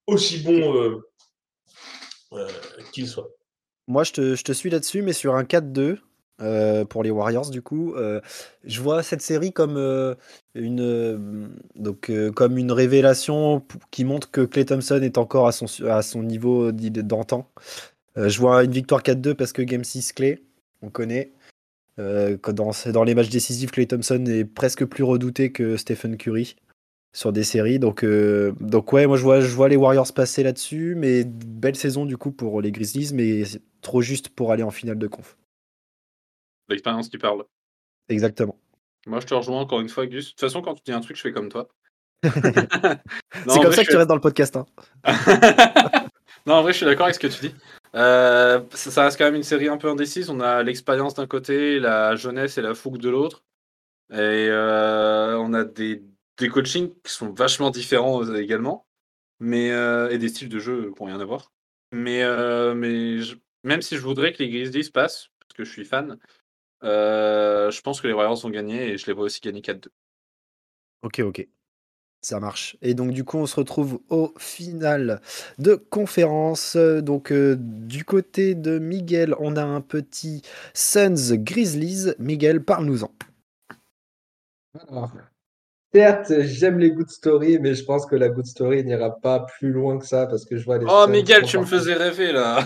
aussi 0.05 0.43
bons 0.43 1.01
qu'ils 2.91 3.07
soient. 3.07 3.29
Moi, 3.87 4.03
je 4.03 4.11
te, 4.11 4.51
suis 4.51 4.69
là-dessus, 4.69 5.01
mais 5.01 5.13
sur 5.13 5.35
un 5.35 5.43
4-2 5.43 5.97
euh, 6.41 6.83
pour 6.83 7.03
les 7.03 7.11
Warriors, 7.11 7.49
du 7.49 7.61
coup, 7.61 7.93
euh, 7.95 8.19
je 8.65 8.81
vois 8.81 9.03
cette 9.03 9.21
série 9.21 9.53
comme 9.53 9.77
euh, 9.77 10.15
une 10.53 11.49
donc 11.75 12.11
comme 12.35 12.57
une 12.57 12.73
révélation 12.73 13.63
qui 13.91 14.03
montre 14.03 14.29
que 14.31 14.41
Clay 14.41 14.65
Thompson 14.65 15.01
est 15.01 15.17
encore 15.17 15.47
à 15.47 15.53
son 15.53 15.67
à 15.85 16.01
son 16.01 16.23
niveau 16.23 16.73
d'antan. 16.73 17.49
je 18.17 18.37
vois 18.39 18.65
une 18.65 18.71
victoire 18.71 19.01
4-2 19.01 19.33
parce 19.35 19.53
que 19.53 19.61
Game 19.61 19.85
6 19.85 20.11
Clay, 20.11 20.43
on 20.81 20.89
connaît. 20.89 21.31
Dans, 21.97 22.71
dans 22.91 23.03
les 23.03 23.15
matchs 23.15 23.29
décisifs, 23.29 23.71
Clay 23.71 23.85
Thompson 23.85 24.23
est 24.27 24.45
presque 24.45 24.85
plus 24.85 25.03
redouté 25.03 25.51
que 25.51 25.77
Stephen 25.77 26.17
Curry 26.17 26.55
sur 27.15 27.31
des 27.31 27.43
séries. 27.43 27.79
Donc, 27.79 28.03
euh, 28.03 28.53
donc 28.59 28.91
ouais, 28.93 29.07
moi 29.07 29.17
je 29.17 29.23
vois, 29.23 29.39
je 29.39 29.55
vois 29.55 29.69
les 29.69 29.77
Warriors 29.77 30.11
passer 30.13 30.43
là-dessus, 30.43 30.95
mais 30.95 31.23
belle 31.23 31.75
saison 31.75 32.05
du 32.05 32.17
coup 32.17 32.31
pour 32.31 32.61
les 32.61 32.71
Grizzlies, 32.71 33.13
mais 33.13 33.43
trop 33.81 34.01
juste 34.01 34.29
pour 34.29 34.51
aller 34.51 34.63
en 34.63 34.71
finale 34.71 34.99
de 34.99 35.07
conf. 35.07 35.37
L'expérience 36.67 37.09
qui 37.09 37.17
parle. 37.17 37.45
Exactement. 38.09 38.59
Moi 39.07 39.21
je 39.21 39.27
te 39.27 39.33
rejoins 39.33 39.61
encore 39.61 39.79
une 39.79 39.89
fois, 39.89 40.05
Gus. 40.05 40.25
De 40.25 40.29
toute 40.31 40.39
façon, 40.41 40.61
quand 40.61 40.75
tu 40.75 40.81
dis 40.85 40.91
un 40.91 40.99
truc, 40.99 41.15
je 41.15 41.21
fais 41.21 41.31
comme 41.31 41.49
toi. 41.49 41.69
C'est 42.23 42.31
comme 42.31 43.71
ça 43.71 43.85
que 43.85 43.89
tu 43.89 43.95
restes 43.95 44.09
dans 44.09 44.15
le 44.15 44.21
podcast. 44.21 44.57
Hein. 44.57 44.65
non, 46.45 46.55
en 46.55 46.61
vrai, 46.63 46.73
je 46.73 46.77
suis 46.77 46.85
d'accord 46.85 47.05
avec 47.05 47.15
ce 47.15 47.19
que 47.19 47.27
tu 47.27 47.47
dis. 47.47 47.55
Euh, 47.95 48.61
ça, 48.71 49.05
reste 49.05 49.17
quand 49.17 49.25
même 49.25 49.35
une 49.35 49.43
série 49.43 49.67
un 49.67 49.77
peu 49.77 49.89
indécise. 49.89 50.29
On 50.29 50.41
a 50.41 50.63
l'expérience 50.63 51.13
d'un 51.13 51.27
côté, 51.27 51.79
la 51.79 52.15
jeunesse 52.15 52.57
et 52.57 52.61
la 52.61 52.75
fougue 52.75 52.97
de 52.97 53.09
l'autre. 53.09 53.43
Et 54.11 54.15
euh, 54.49 55.37
on 55.37 55.53
a 55.53 55.63
des 55.63 56.03
des 56.37 56.49
coachings 56.49 56.93
qui 57.01 57.13
sont 57.13 57.31
vachement 57.31 57.69
différents 57.69 58.25
euh, 58.25 58.35
également, 58.35 58.85
mais 59.39 59.67
et 59.67 60.17
des 60.17 60.27
styles 60.27 60.49
de 60.49 60.59
jeu 60.59 60.91
qui 60.93 61.01
n'ont 61.01 61.07
rien 61.07 61.19
à 61.19 61.25
voir. 61.25 61.51
Mais, 61.93 62.23
mais 62.75 63.19
même 63.63 63.81
si 63.81 63.95
je 63.95 64.01
voudrais 64.01 64.33
que 64.33 64.43
les 64.43 64.49
Grizzlies 64.49 64.91
passent, 64.91 65.29
parce 65.39 65.53
que 65.55 65.63
je 65.63 65.71
suis 65.71 65.85
fan, 65.85 66.19
je 66.81 67.81
pense 67.81 68.01
que 68.01 68.07
les 68.07 68.13
Warriors 68.13 68.41
vont 68.41 68.49
gagner 68.49 68.89
et 68.89 68.97
je 68.97 69.05
les 69.07 69.13
vois 69.13 69.25
aussi 69.25 69.39
gagner 69.39 69.61
4-2. 69.61 69.87
Ok, 71.03 71.19
ok. 71.19 71.47
Ça 72.25 72.39
marche. 72.39 72.75
Et 72.81 72.95
donc, 72.95 73.11
du 73.11 73.23
coup, 73.23 73.37
on 73.37 73.45
se 73.45 73.55
retrouve 73.55 73.99
au 74.09 74.33
final 74.39 75.21
de 75.59 75.75
conférence. 75.75 76.75
Donc, 76.75 77.31
du 77.31 78.03
côté 78.03 78.55
de 78.55 78.79
Miguel, 78.79 79.35
on 79.37 79.55
a 79.55 79.63
un 79.63 79.79
petit 79.79 80.41
Suns 80.73 81.35
Grizzlies. 81.35 82.15
Miguel, 82.17 82.63
parle-nous-en. 82.63 83.11
Certes, 85.93 86.33
j'aime 86.39 86.79
les 86.79 86.89
good 86.89 87.11
stories, 87.11 87.59
mais 87.59 87.75
je 87.75 87.85
pense 87.85 88.07
que 88.07 88.15
la 88.15 88.29
good 88.29 88.47
story 88.47 88.83
n'ira 88.83 89.11
pas 89.11 89.45
plus 89.59 89.71
loin 89.71 89.99
que 89.99 90.07
ça 90.07 90.25
parce 90.25 90.45
que 90.45 90.57
je 90.57 90.65
vois 90.65 90.79
les. 90.79 90.87
Oh, 90.89 91.05
Miguel, 91.07 91.43
tu 91.43 91.59
me 91.59 91.65
faisais 91.65 91.93
rêver 91.93 92.31
là. 92.31 92.65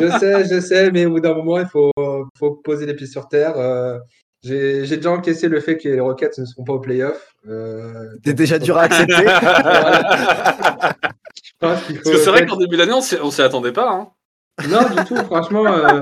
Je 0.00 0.08
sais, 0.18 0.48
je 0.48 0.60
sais, 0.60 0.90
mais 0.90 1.04
au 1.04 1.10
bout 1.10 1.20
d'un 1.20 1.34
moment, 1.34 1.58
il 1.58 1.66
faut, 1.66 1.92
faut, 2.38 2.52
poser 2.52 2.86
les 2.86 2.94
pieds 2.94 3.06
sur 3.06 3.28
terre. 3.28 3.58
Euh, 3.58 3.98
j'ai 4.44 4.96
déjà 4.96 5.10
encaissé 5.10 5.48
le 5.48 5.60
fait 5.60 5.78
que 5.78 5.88
les 5.88 6.00
Rockets 6.00 6.38
ne 6.38 6.44
seront 6.44 6.64
pas 6.64 6.74
au 6.74 6.80
playoff. 6.80 7.34
Euh, 7.48 8.16
T'es 8.22 8.34
déjà 8.34 8.58
dur 8.58 8.76
à 8.76 8.82
accepter. 8.84 9.24
Parce 11.58 11.82
que 11.86 12.16
c'est 12.16 12.30
vrai 12.30 12.46
qu'en 12.46 12.56
début 12.56 12.76
d'année, 12.76 12.92
on 12.92 13.30
s'y 13.30 13.42
attendait 13.42 13.72
pas. 13.72 13.90
Hein. 13.90 14.08
Non, 14.68 14.88
du 14.94 15.04
tout. 15.04 15.16
Franchement, 15.16 15.66
euh, 15.66 16.00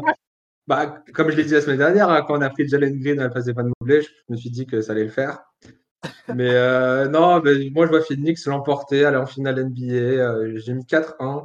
bah, 0.67 1.03
comme 1.15 1.31
je 1.31 1.37
l'ai 1.37 1.45
dit 1.45 1.53
la 1.53 1.61
semaine 1.61 1.79
dernière, 1.79 2.09
hein, 2.11 2.23
quand 2.27 2.39
on 2.39 2.43
a 2.43 2.51
pris 2.51 2.69
Jalen 2.69 2.99
Green 3.01 3.19
à 3.19 3.25
la 3.25 3.29
place 3.31 3.47
des 3.47 3.53
Van 3.53 3.65
Mobley, 3.81 4.03
je 4.03 4.09
me 4.29 4.37
suis 4.37 4.51
dit 4.51 4.67
que 4.67 4.81
ça 4.81 4.93
allait 4.93 5.05
le 5.05 5.11
faire. 5.11 5.45
Mais 6.35 6.51
euh, 6.51 7.09
non, 7.09 7.43
moi 7.73 7.87
je 7.87 7.91
vois 7.91 8.03
Phoenix 8.03 8.47
l'emporter, 8.47 9.05
aller 9.05 9.17
en 9.17 9.27
finale 9.27 9.65
NBA. 9.65 9.93
Euh, 9.93 10.53
j'ai 10.57 10.75
mis 10.75 10.85
4-1. 10.85 11.45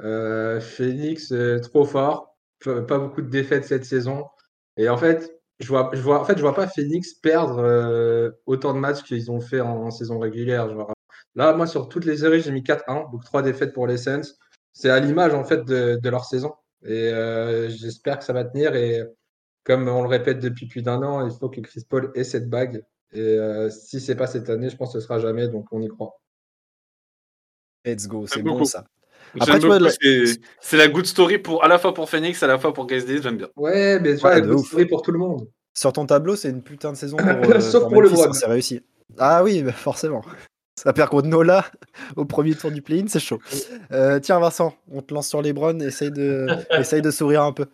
Euh, 0.00 0.60
Phoenix 0.60 1.32
trop 1.62 1.84
fort, 1.84 2.36
pas 2.64 2.98
beaucoup 2.98 3.22
de 3.22 3.28
défaites 3.30 3.64
cette 3.64 3.84
saison. 3.84 4.26
Et 4.76 4.88
en 4.88 4.96
fait, 4.96 5.35
je 5.58 5.68
vois, 5.68 5.90
je 5.92 6.00
vois, 6.00 6.20
en 6.20 6.24
fait, 6.24 6.36
je 6.36 6.42
vois 6.42 6.54
pas 6.54 6.66
Phoenix 6.66 7.14
perdre 7.14 8.32
autant 8.46 8.74
de 8.74 8.78
matchs 8.78 9.02
qu'ils 9.02 9.30
ont 9.30 9.40
fait 9.40 9.60
en, 9.60 9.90
saison 9.90 10.18
régulière. 10.18 10.68
Là, 11.34 11.52
moi 11.54 11.66
sur 11.66 11.88
toutes 11.88 12.04
les 12.04 12.18
séries, 12.18 12.40
j'ai 12.40 12.52
mis 12.52 12.62
4-1, 12.62 13.10
donc 13.10 13.24
3 13.24 13.42
défaites 13.42 13.72
pour 13.72 13.86
les 13.86 13.98
Suns. 13.98 14.22
C'est 14.72 14.90
à 14.90 15.00
l'image 15.00 15.34
en 15.34 15.44
fait 15.44 15.64
de, 15.64 15.98
de, 16.02 16.10
leur 16.10 16.24
saison. 16.24 16.54
Et 16.84 17.10
j'espère 17.68 18.18
que 18.18 18.24
ça 18.24 18.32
va 18.32 18.44
tenir. 18.44 18.74
Et 18.74 19.02
comme 19.66 19.88
on 19.88 20.02
le 20.02 20.08
répète 20.08 20.38
depuis 20.38 20.66
plus 20.66 20.82
d'un 20.82 21.02
an, 21.02 21.26
il 21.26 21.32
faut 21.36 21.48
que 21.48 21.60
Chris 21.60 21.84
Paul 21.88 22.12
ait 22.14 22.24
cette 22.24 22.48
bague. 22.48 22.84
Et 23.12 23.20
euh, 23.20 23.68
si 23.68 24.00
c'est 24.00 24.14
pas 24.14 24.26
cette 24.26 24.48
année, 24.48 24.70
je 24.70 24.76
pense 24.76 24.92
que 24.92 25.00
ce 25.00 25.04
sera 25.06 25.18
jamais, 25.18 25.48
donc 25.48 25.66
on 25.72 25.82
y 25.82 25.88
croit. 25.88 26.20
Let's 27.84 28.06
go, 28.06 28.26
c'est 28.26 28.42
bon 28.42 28.64
ça. 28.64 28.84
C'est 30.60 30.76
la 30.76 30.88
good 30.88 31.06
story 31.06 31.38
pour 31.38 31.64
à 31.64 31.68
la 31.68 31.78
fois 31.78 31.94
pour 31.94 32.08
Phoenix, 32.08 32.42
à 32.42 32.46
la 32.46 32.58
fois 32.58 32.72
pour 32.72 32.86
Grizzlies, 32.86 33.22
j'aime 33.22 33.36
bien. 33.36 33.48
Ouais, 33.56 33.98
mais 34.00 34.14
tu 34.14 34.20
vois, 34.20 34.34
la 34.34 34.40
good 34.40 34.64
story 34.64 34.86
pour 34.86 35.02
tout 35.02 35.12
le 35.12 35.18
monde. 35.18 35.48
Sur 35.74 35.92
ton 35.92 36.06
tableau, 36.06 36.36
c'est 36.36 36.48
une 36.48 36.62
putain 36.62 36.92
de 36.92 36.96
saison 36.96 37.16
pour, 37.42 37.50
euh, 37.50 37.60
Sauf 37.60 37.82
pour, 37.92 38.00
le 38.00 38.10
c'est 38.32 38.46
réussi. 38.46 38.80
Ah 39.18 39.42
oui, 39.44 39.62
bah, 39.62 39.72
forcément. 39.72 40.22
Ça 40.78 40.92
perd 40.92 41.08
contre 41.08 41.28
Nola 41.28 41.64
au 42.16 42.26
premier 42.26 42.54
tour 42.54 42.70
du 42.70 42.82
play-in, 42.82 43.06
c'est 43.08 43.18
chaud. 43.18 43.38
Euh, 43.92 44.20
tiens, 44.20 44.38
Vincent, 44.38 44.74
on 44.92 45.00
te 45.00 45.14
lance 45.14 45.28
sur 45.28 45.40
les 45.40 45.54
Browns, 45.54 45.80
essaye 45.80 46.10
de, 46.10 46.46
essaye 46.78 47.00
de 47.00 47.10
sourire 47.10 47.42
un 47.42 47.52
peu. 47.52 47.64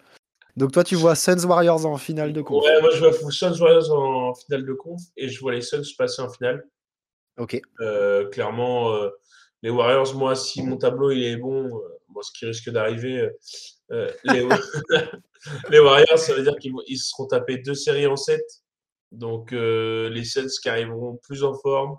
Donc, 0.56 0.70
toi, 0.70 0.84
tu 0.84 0.94
vois 0.94 1.16
Suns 1.16 1.44
Warriors 1.44 1.84
en 1.84 1.96
finale 1.96 2.32
de 2.32 2.42
conf. 2.42 2.64
Ouais, 2.64 2.80
moi, 2.80 2.90
je 2.94 3.00
vois 3.00 3.12
Suns 3.32 3.58
Warriors 3.58 3.92
en 3.92 4.34
finale 4.34 4.64
de 4.64 4.72
conf 4.72 5.00
et 5.16 5.28
je 5.28 5.40
vois 5.40 5.52
les 5.52 5.62
Suns 5.62 5.82
passer 5.98 6.22
en 6.22 6.28
finale. 6.28 6.64
Ok. 7.38 7.60
Euh, 7.80 8.28
clairement, 8.28 8.92
euh, 8.92 9.08
les 9.62 9.70
Warriors, 9.70 10.14
moi, 10.14 10.34
si 10.34 10.62
mon 10.62 10.76
tableau 10.76 11.10
il 11.10 11.22
est 11.24 11.36
bon, 11.36 11.68
moi, 12.08 12.22
ce 12.22 12.32
qui 12.32 12.46
risque 12.46 12.70
d'arriver, 12.70 13.28
les... 13.90 14.08
les, 15.70 15.78
Warriors, 15.80 16.18
ça 16.18 16.34
veut 16.34 16.42
dire 16.42 16.56
qu'ils 16.56 16.98
seront 16.98 17.26
tapés 17.26 17.58
deux 17.58 17.74
séries 17.74 18.06
en 18.06 18.16
7. 18.16 18.40
Donc, 19.12 19.52
les 19.52 20.24
Suns 20.24 20.48
qui 20.62 20.68
arriveront 20.68 21.18
plus 21.22 21.44
en 21.44 21.54
forme. 21.54 21.96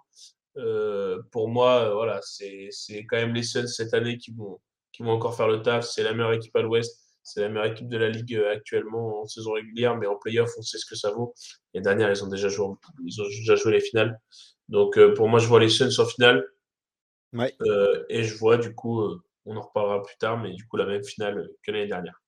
Euh, 0.57 1.21
pour 1.31 1.49
moi, 1.49 1.89
euh, 1.89 1.93
voilà, 1.93 2.19
c'est 2.21 2.69
quand 3.05 3.17
même 3.17 3.33
les 3.33 3.43
Suns 3.43 3.67
cette 3.67 3.93
année 3.93 4.17
qui 4.17 4.31
vont, 4.31 4.59
encore 4.99 5.35
faire 5.35 5.47
le 5.47 5.61
taf. 5.61 5.85
C'est 5.85 6.03
la 6.03 6.13
meilleure 6.13 6.33
équipe 6.33 6.55
à 6.55 6.61
l'Ouest. 6.61 6.99
C'est 7.23 7.41
la 7.41 7.49
meilleure 7.49 7.71
équipe 7.71 7.87
de 7.87 7.97
la 7.97 8.09
Ligue 8.09 8.35
euh, 8.35 8.51
actuellement 8.51 9.21
en 9.21 9.25
saison 9.25 9.53
régulière, 9.53 9.95
mais 9.95 10.07
en 10.07 10.15
playoff, 10.15 10.51
on 10.57 10.61
sait 10.61 10.77
ce 10.77 10.85
que 10.85 10.95
ça 10.95 11.11
vaut. 11.11 11.33
Les 11.73 11.81
dernières, 11.81 12.11
ils 12.11 12.23
ont 12.23 12.27
déjà 12.27 12.49
joué, 12.49 12.67
ils 13.05 13.21
ont 13.21 13.25
déjà 13.25 13.55
joué 13.55 13.73
les 13.73 13.79
finales. 13.79 14.19
Donc, 14.69 14.99
pour 15.15 15.27
moi, 15.27 15.39
je 15.39 15.47
vois 15.47 15.59
les 15.59 15.69
Suns 15.69 15.99
en 15.99 16.05
finale. 16.05 16.45
Ouais. 17.33 17.53
et 18.09 18.23
je 18.23 18.37
vois, 18.37 18.57
du 18.57 18.73
coup, 18.73 19.01
on 19.45 19.57
en 19.57 19.61
reparlera 19.61 20.03
plus 20.03 20.17
tard, 20.17 20.39
mais 20.39 20.51
du 20.53 20.65
coup, 20.65 20.77
la 20.77 20.85
même 20.85 21.03
finale 21.03 21.49
que 21.63 21.71
l'année 21.71 21.87
dernière. 21.87 22.21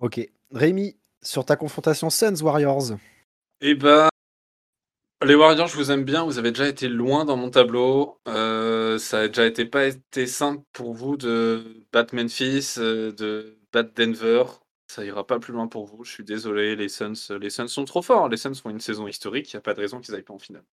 Ok. 0.00 0.20
Rémi, 0.52 0.96
sur 1.22 1.44
ta 1.44 1.56
confrontation 1.56 2.10
Suns-Warriors 2.10 2.96
Eh 3.60 3.74
ben, 3.74 4.08
les 5.24 5.34
Warriors, 5.34 5.68
je 5.68 5.76
vous 5.76 5.90
aime 5.90 6.04
bien. 6.04 6.24
Vous 6.24 6.38
avez 6.38 6.50
déjà 6.50 6.68
été 6.68 6.88
loin 6.88 7.24
dans 7.24 7.36
mon 7.36 7.50
tableau. 7.50 8.20
Euh, 8.28 8.98
ça 8.98 9.20
a 9.20 9.28
déjà 9.28 9.46
été 9.46 9.64
pas 9.64 9.86
été 9.86 10.26
simple 10.26 10.62
pour 10.72 10.92
vous 10.92 11.16
de 11.16 11.86
battre 11.92 12.14
Memphis, 12.14 12.74
euh, 12.78 13.10
de 13.12 13.58
battre 13.72 13.92
Denver. 13.96 14.44
Ça 14.86 15.04
ira 15.04 15.26
pas 15.26 15.38
plus 15.38 15.52
loin 15.52 15.66
pour 15.66 15.86
vous. 15.86 16.04
Je 16.04 16.10
suis 16.10 16.24
désolé. 16.24 16.76
Les 16.76 16.88
Suns, 16.88 17.14
les 17.40 17.50
Suns 17.50 17.68
sont 17.68 17.84
trop 17.86 18.02
forts. 18.02 18.28
Les 18.28 18.36
Suns 18.36 18.54
font 18.54 18.70
une 18.70 18.80
saison 18.80 19.08
historique. 19.08 19.50
Il 19.52 19.56
n'y 19.56 19.58
a 19.58 19.62
pas 19.62 19.74
de 19.74 19.80
raison 19.80 20.00
qu'ils 20.00 20.14
aillent 20.14 20.22
pas 20.22 20.34
en 20.34 20.38
finale. 20.38 20.64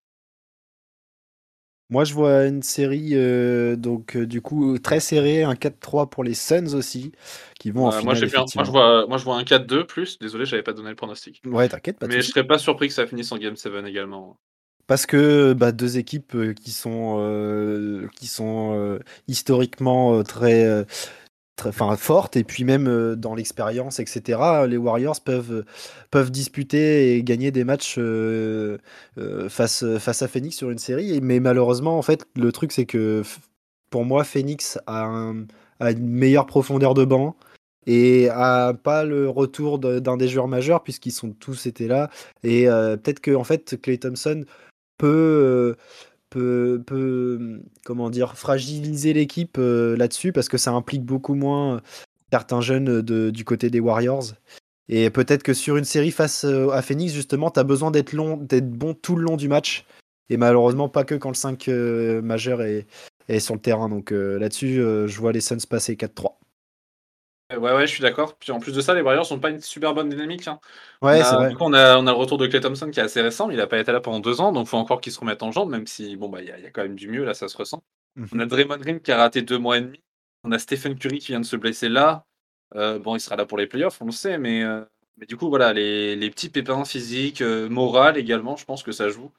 Moi, 1.92 2.06
je 2.06 2.14
vois 2.14 2.46
une 2.46 2.64
série, 2.64 3.12
euh, 3.14 3.76
donc 3.76 4.18
du 4.18 4.42
coup, 4.42 4.80
très 4.80 5.00
serrée, 5.00 5.44
un 5.44 5.54
4-3 5.54 6.10
pour 6.10 6.24
les 6.24 6.34
Suns 6.34 6.74
aussi, 6.74 7.12
qui 7.60 7.70
vont 7.70 7.86
en 7.86 7.92
finale. 7.92 8.06
Moi, 8.06 8.16
je 8.16 8.72
vois, 8.72 9.06
moi, 9.08 9.18
je 9.18 9.24
vois 9.24 9.36
un 9.36 9.44
4-2 9.44 9.86
plus. 9.86 10.18
Désolé, 10.18 10.46
j'avais 10.46 10.64
pas 10.64 10.74
donné 10.74 10.90
le 10.90 10.96
pronostic. 10.96 11.42
Ouais, 11.46 11.70
t'inquiète, 11.70 12.00
pas 12.00 12.08
Mais 12.08 12.22
je 12.22 12.32
serais 12.32 12.48
pas 12.48 12.58
surpris 12.58 12.88
que 12.88 12.94
ça 12.94 13.06
finisse 13.06 13.32
en 13.32 13.38
Game 13.38 13.56
7 13.56 13.74
également. 13.86 14.38
Parce 14.92 15.06
que 15.06 15.54
bah, 15.54 15.72
deux 15.72 15.98
équipes 15.98 16.36
euh, 16.36 16.54
qui 16.54 16.72
sont, 16.72 17.18
euh, 17.20 18.10
qui 18.18 18.28
sont 18.28 18.74
euh, 18.74 19.00
historiquement 19.30 20.22
très, 20.24 20.86
très 21.56 21.72
fortes, 21.72 22.38
et 22.38 22.44
puis 22.44 22.64
même 22.64 23.16
dans 23.16 23.36
l'expérience, 23.36 24.00
etc., 24.00 24.40
les 24.68 24.78
Warriors 24.78 25.22
peuvent, 25.22 25.64
peuvent 26.10 26.32
disputer 26.32 27.16
et 27.16 27.24
gagner 27.24 27.52
des 27.52 27.64
matchs 27.64 28.00
face, 29.50 29.86
face 30.00 30.22
à 30.22 30.28
Phoenix 30.28 30.58
sur 30.58 30.72
une 30.72 30.80
série. 30.80 31.20
Mais 31.22 31.40
malheureusement, 31.40 31.98
en 31.98 32.02
fait, 32.02 32.26
le 32.36 32.52
truc, 32.52 32.72
c'est 32.72 32.86
que 32.86 33.22
pour 33.92 34.06
moi, 34.06 34.24
Phoenix 34.24 34.80
a, 34.88 35.06
une 35.80 36.10
meilleure 36.10 36.48
profondeur 36.48 36.96
de 36.96 37.06
banc 37.06 37.36
et 37.86 38.30
a 38.30 38.74
pas 38.74 39.04
le 39.04 39.30
retour 39.30 39.80
d'un 39.80 40.18
des 40.18 40.28
joueurs 40.28 40.48
majeurs 40.48 40.84
puisqu'ils 40.84 41.12
sont 41.12 41.32
tous 41.32 41.66
été 41.66 41.88
là 41.88 42.10
et 42.44 42.66
peut-être 42.66 43.20
que 43.20 43.32
en 43.34 43.44
fait 43.44 43.82
Clay 43.82 43.98
Thompson 43.98 44.46
peut, 44.98 45.76
peut, 46.32 47.62
comment 47.86 48.10
dire, 48.10 48.38
fragiliser 48.38 49.14
l'équipe 49.14 49.58
là-dessus 49.58 50.32
parce 50.32 50.50
que 50.50 50.58
ça 50.58 50.72
implique 50.72 51.04
beaucoup 51.04 51.36
moins 51.36 51.82
certains 52.32 52.62
jeunes 52.62 53.02
de, 53.02 53.30
du 53.30 53.46
côté 53.46 53.70
des 53.70 53.80
Warriors. 53.80 54.34
Et 54.90 55.10
peut-être 55.10 55.44
que 55.44 55.54
sur 55.54 55.78
une 55.78 55.86
série 55.86 56.12
face 56.12 56.44
à 56.46 56.82
Phoenix, 56.82 57.14
justement, 57.14 57.52
tu 57.52 57.60
as 57.60 57.64
besoin 57.64 57.92
d'être 57.92 58.14
long, 58.14 58.38
d'être 58.38 58.70
bon 58.70 58.94
tout 58.94 59.16
le 59.16 59.24
long 59.24 59.38
du 59.38 59.48
match. 59.48 59.86
Et 60.30 60.38
malheureusement, 60.38 60.90
pas 60.90 61.04
que 61.04 61.16
quand 61.16 61.30
le 61.30 61.36
5 61.36 61.68
majeur 62.24 62.62
est, 62.62 62.88
est, 63.28 63.40
sur 63.40 63.54
le 63.54 63.62
terrain. 63.62 63.90
Donc 63.90 64.12
là-dessus, 64.12 64.76
je 64.76 65.20
vois 65.20 65.32
les 65.32 65.42
Suns 65.42 65.58
passer 65.70 65.96
4-3. 65.96 66.41
Ouais, 67.58 67.74
ouais, 67.74 67.88
je 67.88 67.92
suis 67.92 68.02
d'accord. 68.02 68.36
Puis 68.38 68.52
en 68.52 68.60
plus 68.60 68.74
de 68.74 68.82
ça, 68.82 68.94
les 68.94 69.02
Warriors 69.02 69.26
sont 69.26 69.40
pas 69.40 69.50
une 69.50 69.60
super 69.60 69.94
bonne 69.94 70.10
dynamique. 70.10 70.48
Hein. 70.48 70.60
Ouais, 71.02 71.24
c'est 71.24 71.36
vrai. 71.36 71.54
on 71.60 71.74
a, 71.74 71.98
on 71.98 72.08
a 72.08 72.12
le 72.12 72.18
retour 72.18 72.38
de 72.38 72.48
Clay 72.48 72.60
Thompson 72.60 72.90
qui 72.90 73.00
est 73.00 73.04
assez 73.04 73.22
récent, 73.22 73.48
mais 73.48 73.56
il 73.56 73.62
a 73.62 73.68
pas 73.68 73.80
été 73.80 73.92
là 73.92 74.00
pendant 74.00 74.20
deux 74.20 74.42
ans, 74.42 74.52
donc 74.52 74.68
il 74.68 74.70
faut 74.70 74.78
encore 74.78 75.02
qu'il 75.02 75.12
se 75.12 75.20
remette 75.20 75.44
en 75.44 75.52
jambes, 75.52 75.70
même 75.70 75.88
si 75.88 76.16
bon 76.16 76.30
bah 76.30 76.42
il 76.42 76.48
y, 76.48 76.52
a 76.52 76.70
quand 76.70 76.84
même 76.84 76.96
du 76.96 77.08
mieux 77.08 77.24
là, 77.24 77.34
ça 77.34 77.48
se 77.48 77.58
ressent. 77.58 77.84
Mmh 78.16 78.26
on 78.34 78.40
a 78.40 78.46
Draymond 78.46 78.78
Green 78.78 79.00
qui 79.00 79.12
a 79.12 79.18
raté 79.18 79.42
deux 79.42 79.58
mois 79.58 79.78
et 79.78 79.82
demi. 79.82 80.02
On 80.44 80.52
a 80.52 80.60
Stephen 80.60 80.98
Curry 80.98 81.20
qui 81.20 81.28
vient 81.28 81.40
de 81.40 81.46
se 81.46 81.56
blesser 81.56 81.90
là. 81.90 82.26
Euh, 82.76 83.00
bon, 83.00 83.16
il 83.16 83.20
sera 83.20 83.36
là 83.36 83.46
pour 83.46 83.58
les 83.58 83.68
playoffs, 83.68 84.02
on 84.02 84.06
le 84.06 84.12
sait, 84.12 84.38
mais, 84.38 84.64
euh, 84.64 84.84
mais 85.18 85.26
du 85.26 85.38
coup 85.38 85.50
voilà, 85.50 85.74
les, 85.74 86.16
les 86.16 86.30
petits 86.30 86.50
pépins 86.50 86.86
physiques, 86.86 87.42
euh, 87.42 87.70
moraux 87.70 88.14
également, 88.16 88.56
je 88.56 88.66
pense 88.66 88.84
que 88.84 88.92
ça 88.92 89.10
joue, 89.10 89.32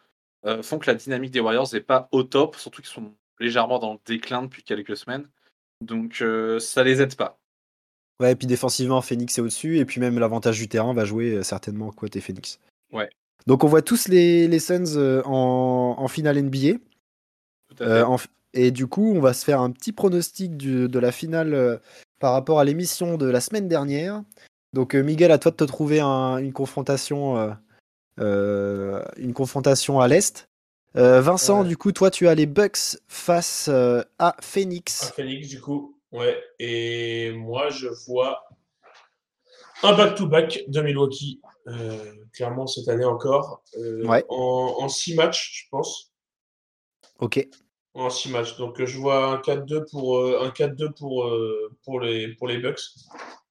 font 0.63 0.79
que 0.79 0.91
la 0.91 0.95
dynamique 0.95 1.31
des 1.31 1.41
Warriors 1.41 1.69
n'est 1.73 1.81
pas 1.81 2.09
au 2.13 2.25
top, 2.25 2.57
surtout 2.57 2.83
qu'ils 2.83 2.91
sont 2.91 3.15
légèrement 3.39 3.79
dans 3.79 3.95
le 3.95 3.99
déclin 4.05 4.43
depuis 4.43 4.63
quelques 4.63 4.97
semaines. 4.97 5.29
Donc 5.81 6.23
ça 6.59 6.85
les 6.85 7.01
aide 7.01 7.17
pas. 7.17 7.42
Ouais, 8.21 8.33
et 8.33 8.37
puis 8.37 8.47
défensivement, 8.47 9.01
Phoenix 9.01 9.37
est 9.39 9.41
au-dessus, 9.41 9.79
et 9.79 9.85
puis 9.85 10.01
même 10.01 10.19
l'avantage 10.19 10.59
du 10.59 10.69
terrain 10.69 10.95
va 10.95 11.05
jouer 11.05 11.33
euh, 11.33 11.43
certainement 11.43 11.91
côté 11.91 12.21
Phoenix. 12.21 12.59
Ouais. 12.93 13.09
Donc 13.47 13.65
on 13.65 13.69
voit 13.69 13.83
tous 13.83 14.09
les, 14.09 14.47
les 14.47 14.59
Suns 14.61 14.97
euh, 14.97 15.23
en, 15.25 16.07
finale 16.09 16.41
NBA. 16.41 16.79
Euh, 17.81 18.17
et 18.55 18.71
du 18.71 18.87
coup, 18.87 19.13
on 19.15 19.21
va 19.21 19.33
se 19.33 19.45
faire 19.45 19.61
un 19.61 19.71
petit 19.71 19.93
pronostic 19.93 20.57
de 20.57 20.99
la 20.99 21.11
finale 21.11 21.81
par 22.21 22.33
rapport 22.35 22.61
à 22.61 22.65
l'émission 22.65 23.17
de 23.17 23.27
la 23.27 23.41
semaine 23.41 23.67
dernière. 23.67 24.23
Donc 24.75 24.95
Miguel, 24.95 25.33
à 25.33 25.39
toi 25.39 25.51
de 25.51 25.57
te 25.57 25.65
trouver 25.65 26.01
une 26.01 26.53
confrontation, 26.53 27.57
une 28.19 29.33
confrontation 29.35 30.01
à 30.01 30.07
l'est. 30.07 30.49
Vincent, 30.95 31.65
du 31.65 31.79
coup, 31.79 31.93
toi, 31.93 32.11
tu 32.11 32.29
as 32.29 32.35
les 32.35 32.47
Bucks 32.47 32.99
face 33.09 33.71
à 34.19 34.37
Phoenix. 34.43 35.05
À 35.05 35.13
Phoenix, 35.13 35.49
du 35.49 35.61
coup. 35.61 35.97
Ouais, 36.13 36.39
et 36.59 37.33
moi, 37.33 37.71
je 37.71 37.89
vois 38.07 38.45
un 39.83 39.97
back-to-back 39.97 40.65
de 40.69 40.81
Milwaukee, 40.83 41.41
euh, 41.69 42.15
clairement 42.35 42.67
cette 42.67 42.87
année 42.89 43.07
encore, 43.07 43.63
euh, 43.79 44.23
en, 44.29 44.89
six 44.91 45.15
matchs, 45.15 45.65
je 45.65 45.69
pense. 45.71 46.13
Ok. 47.19 47.49
En 47.95 48.11
six 48.11 48.31
matchs. 48.31 48.59
Donc, 48.59 48.85
je 48.85 48.99
vois 48.99 49.27
un 49.27 49.37
4-2 49.39 49.87
pour, 49.91 50.19
euh, 50.19 50.41
un 50.43 50.51
4-2 50.51 50.93
pour, 50.93 51.31
pour, 51.83 52.01
les, 52.01 52.35
pour 52.35 52.47
les 52.47 52.59
Bucks, 52.59 52.81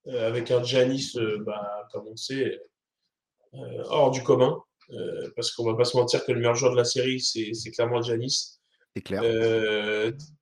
avec 0.08 0.52
un 0.52 0.63
Janis, 0.63 1.13
bah, 1.39 1.88
comme 1.91 2.08
on 2.08 2.15
sait, 2.15 2.60
hors 3.86 4.12
du 4.12 4.21
commun. 4.21 4.62
parce 5.36 5.52
qu'on 5.52 5.65
va 5.65 5.76
pas 5.76 5.86
se 5.86 5.97
mentir 5.97 6.24
que 6.26 6.32
le 6.32 6.39
meilleur 6.39 6.56
joueur 6.56 6.74
de 6.74 6.78
la 6.78 6.86
série, 6.86 7.19
c'est 7.19 7.71
clairement 7.71 8.04
Janis. 8.04 8.60
C'est 8.95 9.02
clair 9.02 9.24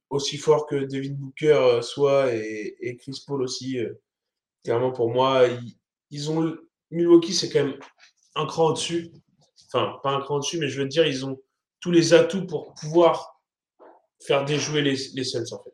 aussi 0.09 0.37
fort 0.37 0.65
que 0.65 0.75
David 0.75 1.17
Booker 1.17 1.53
euh, 1.53 1.81
soit 1.81 2.33
et, 2.33 2.97
Chris 2.99 3.21
Paul 3.25 3.41
aussi. 3.41 3.79
Euh, 3.79 3.93
clairement, 4.63 4.91
pour 4.91 5.11
moi, 5.11 5.47
ils, 6.09 6.31
ont 6.31 6.55
Milwaukee, 6.91 7.33
c'est 7.33 7.49
quand 7.49 7.65
même 7.65 7.79
un 8.35 8.45
cran 8.45 8.69
au-dessus. 8.69 9.11
Enfin, 9.67 9.97
pas 10.03 10.11
un 10.11 10.21
cran 10.21 10.37
au-dessus, 10.37 10.57
mais 10.57 10.67
je 10.67 10.81
veux 10.81 10.87
dire, 10.87 11.05
ils 11.05 11.25
ont 11.25 11.39
tous 11.79 11.91
les 11.91 12.13
atouts 12.13 12.45
pour 12.45 12.73
pouvoir 12.73 13.39
faire 14.25 14.43
déjouer 14.45 14.81
les, 14.81 14.95
les 15.13 15.23
Suns, 15.23 15.45
en 15.51 15.63
fait. 15.63 15.73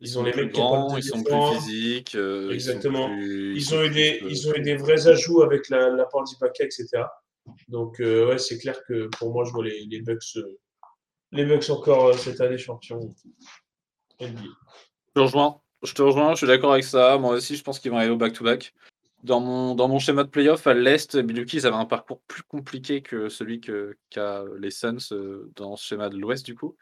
Ils 0.00 0.18
ont 0.18 0.22
les 0.22 0.34
mecs 0.34 0.52
grands, 0.52 0.94
ils 0.98 1.02
sont 1.02 1.22
plus 1.22 1.58
physiques. 1.58 2.14
Euh, 2.16 2.50
Exactement. 2.50 3.08
Ils, 3.16 3.74
ont 3.74 3.82
eu 3.82 3.88
des, 3.88 4.20
ils 4.28 4.46
ont 4.46 4.54
eu 4.54 4.60
des 4.60 4.76
vrais 4.76 5.08
ajouts 5.08 5.42
avec 5.42 5.70
la, 5.70 5.88
la 5.88 6.04
part 6.04 6.24
du 6.24 6.36
paquet, 6.36 6.64
etc. 6.64 7.04
Donc, 7.68 7.96
ouais, 8.00 8.36
c'est 8.36 8.58
clair 8.58 8.78
que 8.86 9.08
pour 9.18 9.32
moi, 9.32 9.44
je 9.44 9.52
vois 9.52 9.64
les, 9.64 9.86
les 9.86 10.02
Bucks, 10.02 10.36
les 11.32 11.46
Bucks 11.46 11.70
encore 11.70 12.12
cette 12.18 12.42
année 12.42 12.58
champions. 12.58 13.14
Je 14.20 15.12
te 15.14 15.20
rejoins. 15.20 15.60
Je 15.82 15.92
te 15.92 16.02
rejoins, 16.02 16.32
je 16.32 16.38
suis 16.38 16.46
d'accord 16.46 16.72
avec 16.72 16.84
ça. 16.84 17.18
Moi 17.18 17.34
aussi, 17.34 17.56
je 17.56 17.62
pense 17.62 17.78
qu'ils 17.78 17.90
vont 17.90 17.98
aller 17.98 18.10
au 18.10 18.16
back-to-back. 18.16 18.74
Dans 19.22 19.40
mon, 19.40 19.74
dans 19.74 19.88
mon 19.88 19.98
schéma 19.98 20.24
de 20.24 20.28
playoff, 20.28 20.66
à 20.66 20.74
l'Est, 20.74 21.16
Milwaukee, 21.16 21.56
ils 21.56 21.66
avaient 21.66 21.76
un 21.76 21.84
parcours 21.84 22.20
plus 22.26 22.42
compliqué 22.42 23.02
que 23.02 23.28
celui 23.28 23.60
qu'a 23.60 24.44
les 24.58 24.70
Suns 24.70 25.12
euh, 25.12 25.50
dans 25.56 25.76
ce 25.76 25.84
schéma 25.86 26.08
de 26.08 26.16
l'Ouest, 26.16 26.46
du 26.46 26.54
coup. 26.54 26.76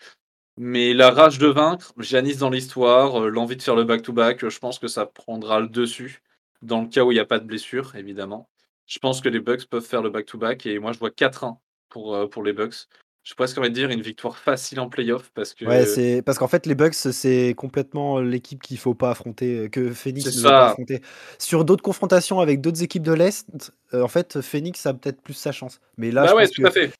Mais 0.57 0.95
la 0.95 1.11
rage 1.11 1.39
de 1.39 1.49
vaincre, 1.49 1.93
Giannis 1.99 2.37
dans 2.37 2.51
l'histoire, 2.51 3.23
euh, 3.23 3.29
l'envie 3.29 3.57
de 3.57 3.63
faire 3.63 3.75
le 3.75 3.85
back-to-back, 3.85 4.49
je 4.49 4.59
pense 4.59 4.79
que 4.79 4.89
ça 4.89 5.07
prendra 5.07 5.61
le 5.61 5.69
dessus. 5.69 6.23
Dans 6.63 6.83
le 6.83 6.89
cas 6.89 7.05
où 7.05 7.13
il 7.13 7.17
n'y 7.17 7.21
a 7.21 7.27
pas 7.27 7.39
de 7.41 7.45
blessure, 7.45 7.97
évidemment. 7.97 8.49
Je 8.87 8.99
pense 8.99 9.21
que 9.21 9.29
les 9.29 9.41
Bucks 9.41 9.67
peuvent 9.67 9.85
faire 9.85 10.03
le 10.03 10.11
back-to-back 10.11 10.67
et 10.67 10.79
moi 10.79 10.93
je 10.93 10.99
vois 10.99 11.11
4-1 11.11 11.59
pour, 11.89 12.15
euh, 12.15 12.27
pour 12.27 12.43
les 12.43 12.53
Bucks 12.53 12.87
je 13.25 13.35
presque 13.35 13.57
envie 13.57 13.71
de 13.71 13.75
dire 13.75 13.89
une 13.89 14.03
victoire 14.03 14.37
facile 14.37 14.79
en 14.81 14.89
playoff 14.89 15.31
parce 15.35 15.55
que. 15.55 15.65
Ouais, 15.65 15.87
c'est 15.87 16.21
parce 16.21 16.39
qu'en 16.39 16.47
fait 16.47 16.67
les 16.67 16.75
Bucks 16.75 16.95
c'est 16.95 17.55
complètement 17.57 18.21
l'équipe 18.21 18.63
qu'il 18.63 18.77
faut 18.77 18.95
pas 18.95 19.11
affronter, 19.11 19.71
que 19.71 19.93
Phoenix 19.93 20.27
ne 20.27 20.43
veut 20.43 20.43
pas 20.43 20.69
affronter. 20.69 21.01
Sur 21.39 21.65
d'autres 21.65 21.83
confrontations 21.83 22.41
avec 22.41 22.61
d'autres 22.61 22.83
équipes 22.83 23.03
de 23.03 23.13
l'est, 23.13 23.73
euh, 23.95 24.03
en 24.03 24.09
fait 24.09 24.43
Phoenix 24.43 24.85
a 24.85 24.93
peut-être 24.93 25.23
plus 25.23 25.35
sa 25.35 25.53
chance. 25.53 25.81
Mais 25.97 26.11
là, 26.11 26.25
bah 26.25 26.29
je 26.31 26.35
ouais, 26.35 26.43
pense 26.45 26.51
tout 26.53 26.67
à 26.67 26.71
fait. 26.71 26.91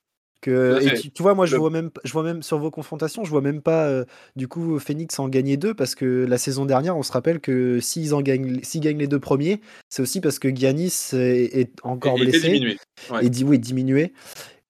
Que, 0.41 0.79
et 0.83 1.11
tu, 1.11 1.23
vois, 1.23 1.33
moi, 1.33 1.47
je 1.47 1.57
vois 1.57 1.71
même, 1.71 1.91
je 2.05 2.13
vois 2.13 2.23
même 2.23 2.43
sur 2.43 2.59
vos 2.59 2.71
confrontations, 2.71 3.25
je 3.25 3.31
vois 3.31 3.41
même 3.41 3.63
pas 3.63 4.05
du 4.37 4.47
coup 4.47 4.79
Phoenix 4.79 5.19
en 5.19 5.31
gagner 5.31 5.57
deux 5.57 5.73
parce 5.73 5.95
que 5.95 6.27
la 6.29 6.37
saison 6.37 6.67
dernière, 6.67 6.99
on 6.99 7.03
se 7.03 7.13
rappelle 7.13 7.41
que 7.41 7.81
s'ils 7.81 8.13
en 8.13 8.21
gagnent, 8.21 8.61
s'ils 8.63 8.83
gagnent 8.83 8.99
les 8.99 9.07
deux 9.07 9.21
premiers, 9.21 9.63
c'est 9.89 10.03
aussi 10.03 10.21
parce 10.21 10.39
que 10.39 10.55
Giannis 10.55 11.13
est, 11.15 11.71
encore 11.83 12.17
blessé 12.17 12.41
diminué. 12.41 12.77
et 13.23 13.31
dit 13.31 13.45
oui 13.45 13.59
diminué. 13.59 14.13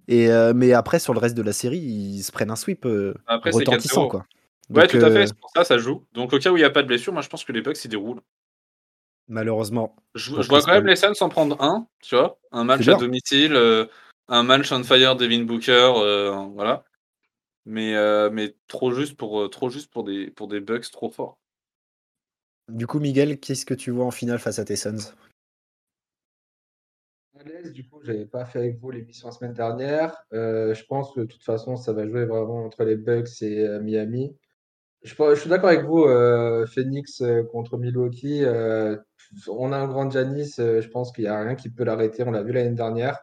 Et 0.09 0.29
mais 0.55 0.73
après 0.73 0.99
sur 0.99 1.15
le 1.15 1.19
reste 1.19 1.37
de 1.37 1.43
la 1.43 1.53
série, 1.53 1.79
ils 1.79 2.23
se 2.23 2.33
prennent 2.33 2.51
un 2.51 2.57
sweep 2.57 2.85
retentissant 2.85 4.09
quoi. 4.09 4.27
ouais, 4.71 4.87
tout 4.87 4.99
à 4.99 5.11
fait. 5.11 5.27
C'est 5.27 5.39
pour 5.39 5.51
ça, 5.55 5.65
ça 5.65 5.79
joue. 5.79 6.05
Donc 6.13 6.33
au 6.33 6.39
cas 6.39 6.51
où 6.51 6.57
il 6.57 6.61
n'y 6.61 6.67
a 6.67 6.71
pas 6.71 6.83
de 6.83 6.89
blessure, 6.89 7.13
moi 7.13 7.23
je 7.23 7.29
pense 7.29 7.45
que 7.45 7.53
les 7.53 7.63
Bucks 7.63 7.83
ils 7.85 7.89
déroulent. 7.89 8.21
Malheureusement. 9.29 9.97
Je, 10.15 10.33
vois 10.35 10.61
quand 10.61 10.73
même 10.73 10.87
les 10.87 10.97
Suns 10.97 11.15
en 11.21 11.31
prendre 11.31 11.61
un, 11.63 11.87
tu 12.03 12.15
vois, 12.15 12.39
un 12.53 12.65
match 12.65 12.87
à 12.87 12.95
domicile 12.95 13.57
un 14.29 14.43
match 14.43 14.73
on 14.73 14.83
fire 14.83 15.17
Devin 15.17 15.45
Booker, 15.45 15.93
euh, 15.97 16.31
voilà. 16.55 16.85
Mais, 17.67 17.95
euh, 17.95 18.31
mais 18.31 18.55
trop 18.69 18.93
juste 18.93 19.17
pour 19.17 19.41
euh, 19.41 19.49
trop 19.49 19.71
juste 19.71 19.91
pour 19.91 20.05
des 20.05 20.31
pour 20.31 20.49
des 20.49 20.61
Bucks 20.61 20.91
trop 20.91 21.11
forts. 21.11 21.39
Du 22.69 22.87
coup, 22.87 22.99
Miguel, 22.99 23.39
qu'est-ce 23.41 23.67
que 23.67 23.75
tu 23.75 23.91
vois 23.91 24.05
en 24.05 24.11
finale 24.11 24.39
face 24.39 24.59
à 24.59 24.65
tes 24.65 24.77
Suns? 24.77 25.15
Du 27.73 27.89
coup, 27.89 28.01
j'avais 28.03 28.27
pas 28.27 28.45
fait 28.45 28.59
avec 28.59 28.79
vous 28.79 28.91
l'émission 28.91 29.29
la 29.29 29.33
semaine 29.33 29.53
dernière. 29.53 30.17
je 30.33 30.85
pense 30.87 31.13
que 31.13 31.21
de 31.21 31.27
toute 31.27 31.43
façon, 31.43 31.77
ça 31.77 31.93
va 31.93 32.07
jouer 32.07 32.25
vraiment 32.25 32.65
entre 32.65 32.85
les 32.85 32.97
Bucks 32.97 33.43
et 33.43 33.67
Miami. 33.81 34.37
Je, 35.03 35.15
je, 35.15 35.35
suis 35.35 35.51
d'accord 35.51 35.69
avec 35.69 35.85
vous, 35.85 36.07
Phoenix 36.67 37.23
contre 37.51 37.79
Milwaukee. 37.79 38.45
on 39.49 39.73
a 39.73 39.77
un 39.77 39.87
grand 39.87 40.11
Janis, 40.11 40.55
je 40.57 40.89
pense 40.89 41.13
qu'il 41.13 41.25
n'y 41.25 41.31
a 41.31 41.41
rien 41.43 41.55
qui 41.55 41.71
peut 41.71 41.85
l'arrêter. 41.85 42.23
On 42.25 42.31
l'a 42.31 42.43
vu 42.43 42.53
l'année 42.53 42.75
dernière. 42.75 43.19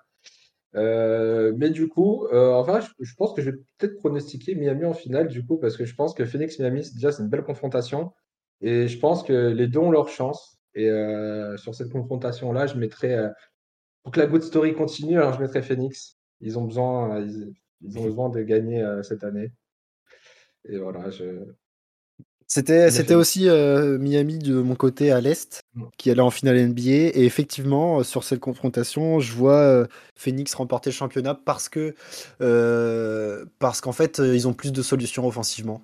Euh, 0.76 1.54
mais 1.58 1.70
du 1.70 1.88
coup, 1.88 2.28
euh, 2.28 2.54
enfin, 2.54 2.80
je, 3.00 3.16
pense 3.16 3.34
que 3.34 3.42
je 3.42 3.52
vais 3.52 3.58
peut-être 3.78 3.98
pronostiquer 3.98 4.56
Miami 4.56 4.86
en 4.86 4.94
finale, 4.94 5.28
du 5.28 5.46
coup, 5.46 5.58
parce 5.58 5.78
que 5.78 5.86
je 5.86 5.96
pense 5.96 6.14
que 6.14 6.26
Phoenix-Miami, 6.26 6.92
déjà, 6.96 7.12
c'est 7.12 7.24
une 7.24 7.30
belle 7.30 7.44
confrontation. 7.44 8.14
Et 8.62 8.88
je 8.88 9.00
pense 9.00 9.24
que 9.24 9.34
les 9.34 9.68
deux 9.68 9.80
ont 9.80 9.92
leur 9.92 10.10
chance. 10.10 10.60
Et 10.76 10.90
euh, 10.90 11.58
sur 11.58 11.76
cette 11.76 11.92
confrontation-là, 11.92 12.68
je 12.68 12.78
mettrais, 12.78 13.30
pour 14.04 14.12
que 14.12 14.20
la 14.20 14.28
good 14.28 14.44
story 14.44 14.74
continue, 14.74 15.18
alors 15.18 15.34
je 15.34 15.42
mettrais 15.42 15.62
Phoenix. 15.62 16.18
Ils 16.40 16.58
ont 16.58 16.66
besoin, 16.66 17.20
ils 17.82 17.98
ont 17.98 18.04
besoin 18.04 18.30
de 18.30 18.42
gagner 18.42 18.84
cette 19.04 19.24
année. 19.24 19.52
Et 20.66 20.78
voilà, 20.78 21.10
je, 21.10 21.46
c'était, 22.54 22.92
c'était 22.92 23.16
aussi 23.16 23.48
euh, 23.48 23.98
Miami 23.98 24.38
de 24.38 24.56
mon 24.56 24.76
côté 24.76 25.10
à 25.10 25.22
l'Est 25.22 25.64
qui 25.98 26.12
allait 26.12 26.20
en 26.20 26.32
finale 26.32 26.62
NBA. 26.68 26.82
Et 27.14 27.24
effectivement, 27.24 28.00
euh, 28.00 28.04
sur 28.04 28.26
cette 28.26 28.42
confrontation, 28.42 29.22
je 29.22 29.32
vois 29.32 29.56
euh, 29.56 29.88
Phoenix 30.16 30.54
remporter 30.54 30.90
le 30.90 30.94
championnat 30.94 31.34
parce 31.34 31.70
que 31.70 31.96
parce 33.60 33.80
qu'en 33.80 33.94
fait, 33.94 34.18
ils 34.18 34.50
ont 34.50 34.54
plus 34.54 34.74
de 34.74 34.82
solutions 34.82 35.26
offensivement. 35.26 35.82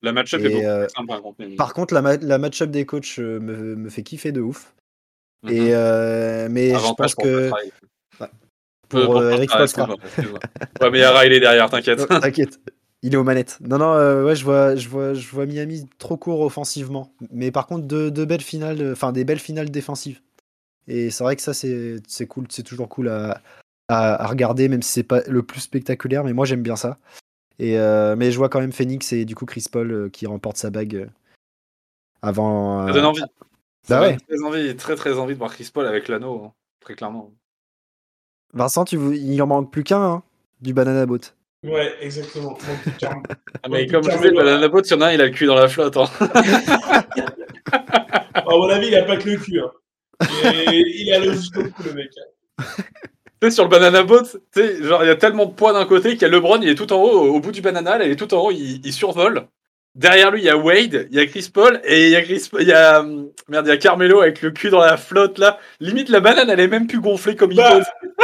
La 0.00 0.12
match-up 0.12 0.40
est 0.40 0.86
beaucoup 0.96 1.02
plus 1.02 1.06
par 1.06 1.20
contre. 1.20 1.56
Par 1.56 1.74
contre, 1.74 1.92
la, 1.92 2.16
la 2.16 2.38
match-up 2.38 2.70
des 2.70 2.86
coachs 2.86 3.18
me, 3.18 3.76
me, 3.76 3.90
fait 3.90 4.02
kiffer 4.02 4.32
de 4.32 4.40
ouf. 4.40 4.74
Mm-hmm. 5.44 5.52
Et, 5.52 6.48
mais 6.48 6.70
je 6.70 6.94
pense 6.94 7.14
que. 7.14 7.50
Pour, 8.88 9.22
Eric 9.22 9.50
Spoelstra. 9.50 9.86
ouais, 10.18 10.90
mais 10.90 10.98
il 10.98 11.00
y 11.00 11.04
a 11.04 11.12
Riley 11.12 11.40
derrière, 11.40 11.68
t'inquiète. 11.68 12.06
t'inquiète. 12.08 12.58
Il 13.02 13.14
est 13.14 13.16
aux 13.16 13.24
manettes. 13.24 13.58
Non, 13.60 13.78
non, 13.78 13.92
euh, 13.92 14.24
ouais, 14.24 14.34
je 14.34 14.44
vois, 14.44 14.74
je, 14.74 14.88
vois, 14.88 15.14
je 15.14 15.28
vois 15.28 15.46
Miami 15.46 15.88
trop 15.98 16.16
court 16.16 16.40
offensivement. 16.40 17.12
Mais 17.30 17.50
par 17.50 17.66
contre, 17.66 17.86
de, 17.86 18.24
belles 18.24 18.42
finales, 18.42 18.80
euh, 18.80 18.92
enfin 18.92 19.12
des 19.12 19.24
belles 19.24 19.38
finales 19.38 19.70
défensives. 19.70 20.20
Et 20.88 21.10
c'est 21.10 21.22
vrai 21.22 21.36
que 21.36 21.42
ça, 21.42 21.52
c'est 21.54 22.26
cool. 22.28 22.46
C'est 22.48 22.62
toujours 22.62 22.88
cool 22.88 23.08
à, 23.08 23.42
à, 23.88 24.26
regarder, 24.26 24.68
même 24.68 24.82
si 24.82 24.90
c'est 24.90 25.02
pas 25.02 25.20
le 25.28 25.42
plus 25.42 25.60
spectaculaire. 25.60 26.24
Mais 26.24 26.32
moi, 26.32 26.46
j'aime 26.46 26.62
bien 26.62 26.76
ça. 26.76 26.98
Et, 27.58 27.78
euh, 27.78 28.16
mais 28.16 28.32
je 28.32 28.38
vois 28.38 28.48
quand 28.48 28.60
même 28.60 28.72
Phoenix 28.72 29.12
et 29.12 29.24
du 29.24 29.34
coup 29.34 29.44
Chris 29.44 29.64
Paul 29.70 30.10
qui 30.12 30.26
remporte 30.26 30.56
sa 30.56 30.70
bague 30.70 31.08
avant. 32.22 32.86
Ça 32.86 32.92
donne 32.92 33.04
envie. 33.04 33.22
Bah 33.88 34.00
ouais. 34.02 34.16
Très 34.28 34.42
envie, 34.44 34.76
très 34.76 34.96
très 34.96 35.18
envie 35.18 35.34
de 35.34 35.38
voir 35.38 35.52
Chris 35.52 35.70
Paul 35.72 35.86
avec 35.86 36.08
l'anneau, 36.08 36.42
hein, 36.44 36.52
très 36.80 36.94
clairement. 36.94 37.32
Vincent, 38.52 38.84
tu, 38.84 38.96
il 39.16 39.40
en 39.42 39.46
manque 39.46 39.70
plus 39.70 39.84
qu'un 39.84 40.02
hein, 40.02 40.22
du 40.60 40.72
banana 40.72 41.06
boat. 41.06 41.34
Ouais, 41.64 41.92
exactement. 42.00 42.56
ah, 43.02 43.68
mais 43.68 43.86
comme 43.86 44.04
je 44.04 44.10
disais, 44.10 44.30
la 44.30 44.68
boat, 44.68 44.82
il 44.84 44.90
y 44.92 44.94
en 44.94 45.00
a 45.00 45.06
un, 45.06 45.12
il 45.12 45.20
a 45.20 45.26
le 45.26 45.30
cul 45.30 45.46
dans 45.46 45.56
la 45.56 45.68
flotte. 45.68 45.96
Hein. 45.96 46.08
à 48.34 48.44
mon 48.44 48.68
avis, 48.68 48.88
il 48.88 48.94
a 48.94 49.02
pas 49.02 49.16
que 49.16 49.28
le 49.28 49.36
cul. 49.36 49.60
Hein. 49.60 49.72
Il, 50.72 51.12
a 51.12 51.18
le 51.18 51.32
jusqu'au 51.32 51.64
cou, 51.64 51.82
le 51.84 51.94
mec. 51.94 52.10
Tu 53.40 53.48
sais, 53.48 53.50
sur 53.50 53.64
le 53.64 53.70
banana 53.70 54.02
boat, 54.04 54.22
tu 54.22 54.38
sais, 54.52 54.82
genre, 54.82 55.02
il 55.04 55.08
y 55.08 55.10
a 55.10 55.16
tellement 55.16 55.46
de 55.46 55.52
poids 55.52 55.72
d'un 55.72 55.84
côté 55.84 56.12
qu'il 56.12 56.22
y 56.22 56.24
a 56.24 56.28
LeBron, 56.28 56.60
il 56.60 56.68
est 56.68 56.74
tout 56.74 56.92
en 56.92 57.02
haut, 57.02 57.34
au 57.34 57.40
bout 57.40 57.52
du 57.52 57.60
banana, 57.60 58.04
il 58.04 58.10
est 58.10 58.16
tout 58.16 58.32
en 58.34 58.46
haut, 58.46 58.50
il, 58.50 58.92
survole. 58.92 59.46
Derrière 59.94 60.30
lui, 60.30 60.42
il 60.42 60.44
y 60.44 60.50
a 60.50 60.56
Wade, 60.56 61.08
il 61.10 61.16
y 61.16 61.20
a 61.20 61.26
Chris 61.26 61.50
Paul, 61.52 61.80
et 61.84 62.06
il 62.06 62.10
y 62.10 62.16
a 62.16 62.22
Chris, 62.22 62.48
il 62.60 62.68
y 62.68 62.72
a, 62.72 63.02
merde, 63.48 63.66
il 63.66 63.70
y 63.70 63.72
a 63.72 63.76
Carmelo 63.76 64.20
avec 64.20 64.42
le 64.42 64.50
cul 64.50 64.70
dans 64.70 64.80
la 64.80 64.96
flotte, 64.96 65.38
là. 65.38 65.58
Limite, 65.80 66.08
la 66.08 66.20
banane, 66.20 66.50
elle 66.50 66.60
est 66.60 66.68
même 66.68 66.86
plus 66.86 67.00
gonflée 67.00 67.34
comme 67.34 67.50
il 67.50 67.56
bah, 67.56 67.80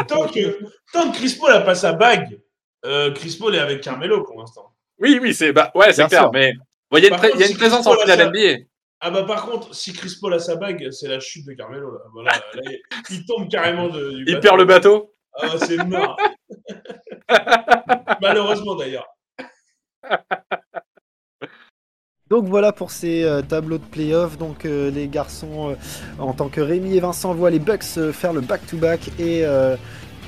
tant 0.07 0.29
que, 0.29 0.59
tant 0.93 1.11
que 1.11 1.17
Chris 1.17 1.37
Paul 1.41 1.53
a 1.53 1.63
pas 1.63 1.75
sa 1.75 1.93
bague, 1.93 2.39
euh, 2.85 3.13
Chris 3.13 3.37
Paul 3.41 3.55
est 3.55 3.59
avec 3.59 3.81
Carmelo 3.81 4.23
pour 4.23 4.39
l'instant. 4.39 4.73
Oui, 4.99 5.19
oui, 5.21 5.35
c'est 5.35 5.53
bah, 5.53 5.73
ouais, 5.75 5.93
c'est 5.93 6.07
clair, 6.07 6.31
mais 6.33 6.53
il 6.93 7.03
y, 7.03 7.07
a 7.07 7.49
une, 7.49 7.57
présence 7.57 7.87
en 7.87 7.97
finale 7.97 8.29
NBA. 8.31 8.65
Ah 9.01 9.11
bah 9.11 9.25
par 9.25 9.45
contre, 9.45 9.75
si 9.75 9.93
Chris 9.93 10.15
Paul 10.21 10.33
a 10.35 10.39
sa 10.39 10.57
bague, 10.57 10.91
c'est 10.91 11.09
la 11.09 11.19
chute 11.19 11.47
de 11.47 11.55
Carmelo. 11.55 11.93
Là. 11.93 12.01
Voilà, 12.13 12.33
il 13.11 13.27
tombe 13.27 13.51
carrément 13.51 13.89
de, 13.89 14.13
du 14.13 14.25
Il 14.29 14.41
perd 14.41 14.59
le 14.59 14.65
bateau. 14.65 15.13
Ah, 15.37 15.59
c'est 15.59 15.77
mort. 15.85 16.17
Malheureusement 18.21 18.77
d'ailleurs. 18.77 19.09
Donc 22.31 22.47
voilà 22.47 22.73
pour 22.73 22.91
ces 22.91 23.23
euh, 23.25 23.43
tableaux 23.43 23.79
de 23.79 23.85
playoff. 23.85 24.39
Donc 24.39 24.65
euh, 24.65 24.91
les 24.91 25.09
garçons, 25.09 25.77
en 26.19 26.33
tant 26.33 26.49
que 26.49 26.61
Rémi 26.61 26.97
et 26.97 27.01
Vincent, 27.01 27.35
voient 27.35 27.51
les 27.51 27.59
Bucks 27.59 28.13
faire 28.13 28.33
le 28.33 28.41
back-to-back 28.41 29.11
et 29.19 29.45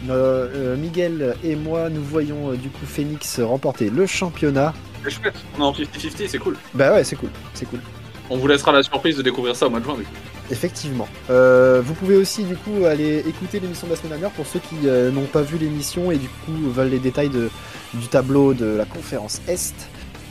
euh, 0.09 0.76
Miguel 0.76 1.34
et 1.42 1.57
moi, 1.57 1.88
nous 1.88 2.03
voyons 2.03 2.53
euh, 2.53 2.57
du 2.57 2.68
coup 2.68 2.84
Phoenix 2.86 3.40
remporter 3.40 3.90
le 3.90 4.07
championnat. 4.07 4.74
C'est 5.05 5.11
chouette, 5.11 5.34
on 5.57 5.62
est 5.62 5.64
en 5.64 5.72
50-50, 5.72 6.28
c'est 6.28 6.38
cool. 6.38 6.57
Bah 6.74 6.92
ouais, 6.92 7.05
c'est 7.05 7.16
cool, 7.16 7.30
c'est 7.55 7.66
cool. 7.66 7.80
On 8.28 8.36
vous 8.36 8.47
laissera 8.49 8.72
la 8.72 8.82
surprise 8.82 9.16
de 9.16 9.22
découvrir 9.22 9.55
ça 9.55 9.66
au 9.66 9.70
mois 9.70 9.78
de 9.78 9.84
juin, 9.84 9.94
du 9.94 10.03
coup. 10.03 10.11
Effectivement. 10.51 11.09
Euh, 11.30 11.80
vous 11.84 11.94
pouvez 11.94 12.16
aussi, 12.16 12.44
du 12.44 12.57
coup, 12.57 12.84
aller 12.84 13.18
écouter 13.26 13.61
l'émission 13.61 13.86
de 13.86 13.92
la 13.92 13.97
semaine 13.97 14.11
dernière 14.11 14.30
pour 14.30 14.47
ceux 14.47 14.59
qui 14.59 14.74
n'ont 14.86 15.26
pas 15.26 15.42
vu 15.42 15.59
l'émission 15.59 16.11
et 16.11 16.16
du 16.16 16.28
coup 16.28 16.70
veulent 16.70 16.90
les 16.90 16.99
détails 16.99 17.30
de, 17.30 17.51
du 17.94 18.09
tableau 18.09 18.53
de 18.53 18.66
la 18.66 18.84
conférence 18.84 19.40
Est. 19.49 19.88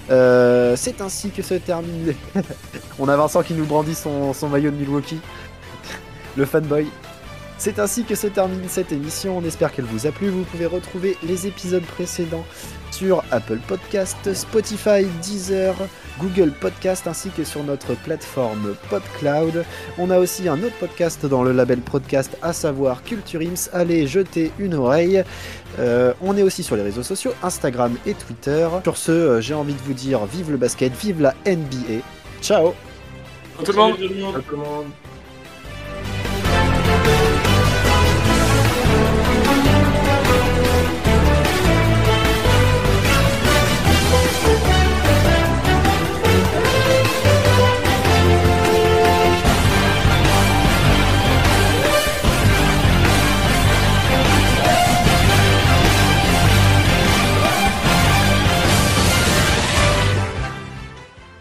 c'est 0.08 1.01
ainsi 1.01 1.30
que 1.30 1.41
se 1.41 1.56
termine. 1.56 2.14
On 2.99 3.08
a 3.08 3.16
Vincent 3.16 3.43
qui 3.43 3.53
nous 3.53 3.66
brandit 3.66 3.95
son, 3.95 4.34
son 4.34 4.49
maillot 4.49 4.72
de 4.72 4.78
Milwaukee. 4.78 5.20
le 6.36 6.45
fanboy. 6.45 6.88
C'est 7.58 7.80
ainsi 7.80 8.03
que 8.03 8.16
se 8.16 8.28
termine 8.28 8.68
cette 8.68 8.91
émission, 8.91 9.38
on 9.38 9.43
espère 9.43 9.72
qu'elle 9.72 9.86
vous 9.86 10.08
a 10.08 10.12
plu. 10.12 10.28
Vous 10.30 10.43
pouvez 10.43 10.66
retrouver 10.66 11.18
les 11.24 11.47
épisodes 11.47 11.84
précédents 11.84 12.45
sur 12.91 13.24
Apple 13.32 13.60
Podcast, 13.68 14.34
Spotify, 14.34 15.06
Deezer, 15.22 15.74
Google 16.20 16.51
Podcast 16.51 17.08
ainsi 17.08 17.30
que 17.30 17.43
sur 17.43 17.64
notre 17.64 17.95
plateforme 17.95 18.76
PodCloud. 18.89 19.66
On 19.97 20.10
a 20.10 20.20
aussi 20.20 20.47
un 20.47 20.62
autre 20.64 20.76
podcast 20.80 21.26
dans 21.26 21.43
le 21.43 21.53
label 21.53 21.80
podcast 21.80 22.38
à 22.41 22.53
savoir 22.53 23.03
Culture 23.03 23.41
Ims. 23.41 23.70
Allez 23.74 24.06
jeter 24.06 24.51
une 24.60 24.74
oreille. 24.76 25.24
Euh, 25.80 26.14
on 26.22 26.38
est 26.38 26.43
aussi 26.43 26.62
sur 26.62 26.76
les 26.76 26.84
réseaux 26.84 27.03
sociaux, 27.03 27.32
Instagram 27.41 27.95
et 28.06 28.14
Twitter. 28.14 28.68
Sur 28.84 28.97
ce, 28.97 29.12
euh, 29.12 29.41
j'ai 29.41 29.53
envie 29.53 29.74
de 29.74 29.82
vous 29.82 29.93
dire 29.93 30.26
vive 30.26 30.51
le 30.51 30.58
basket, 30.58 30.93
vive 30.93 31.22
la 31.22 31.34
NBA. 31.45 32.01
Ciao 32.41 32.74
tout 33.64 33.72
le 33.72 33.78
monde. 33.78 34.91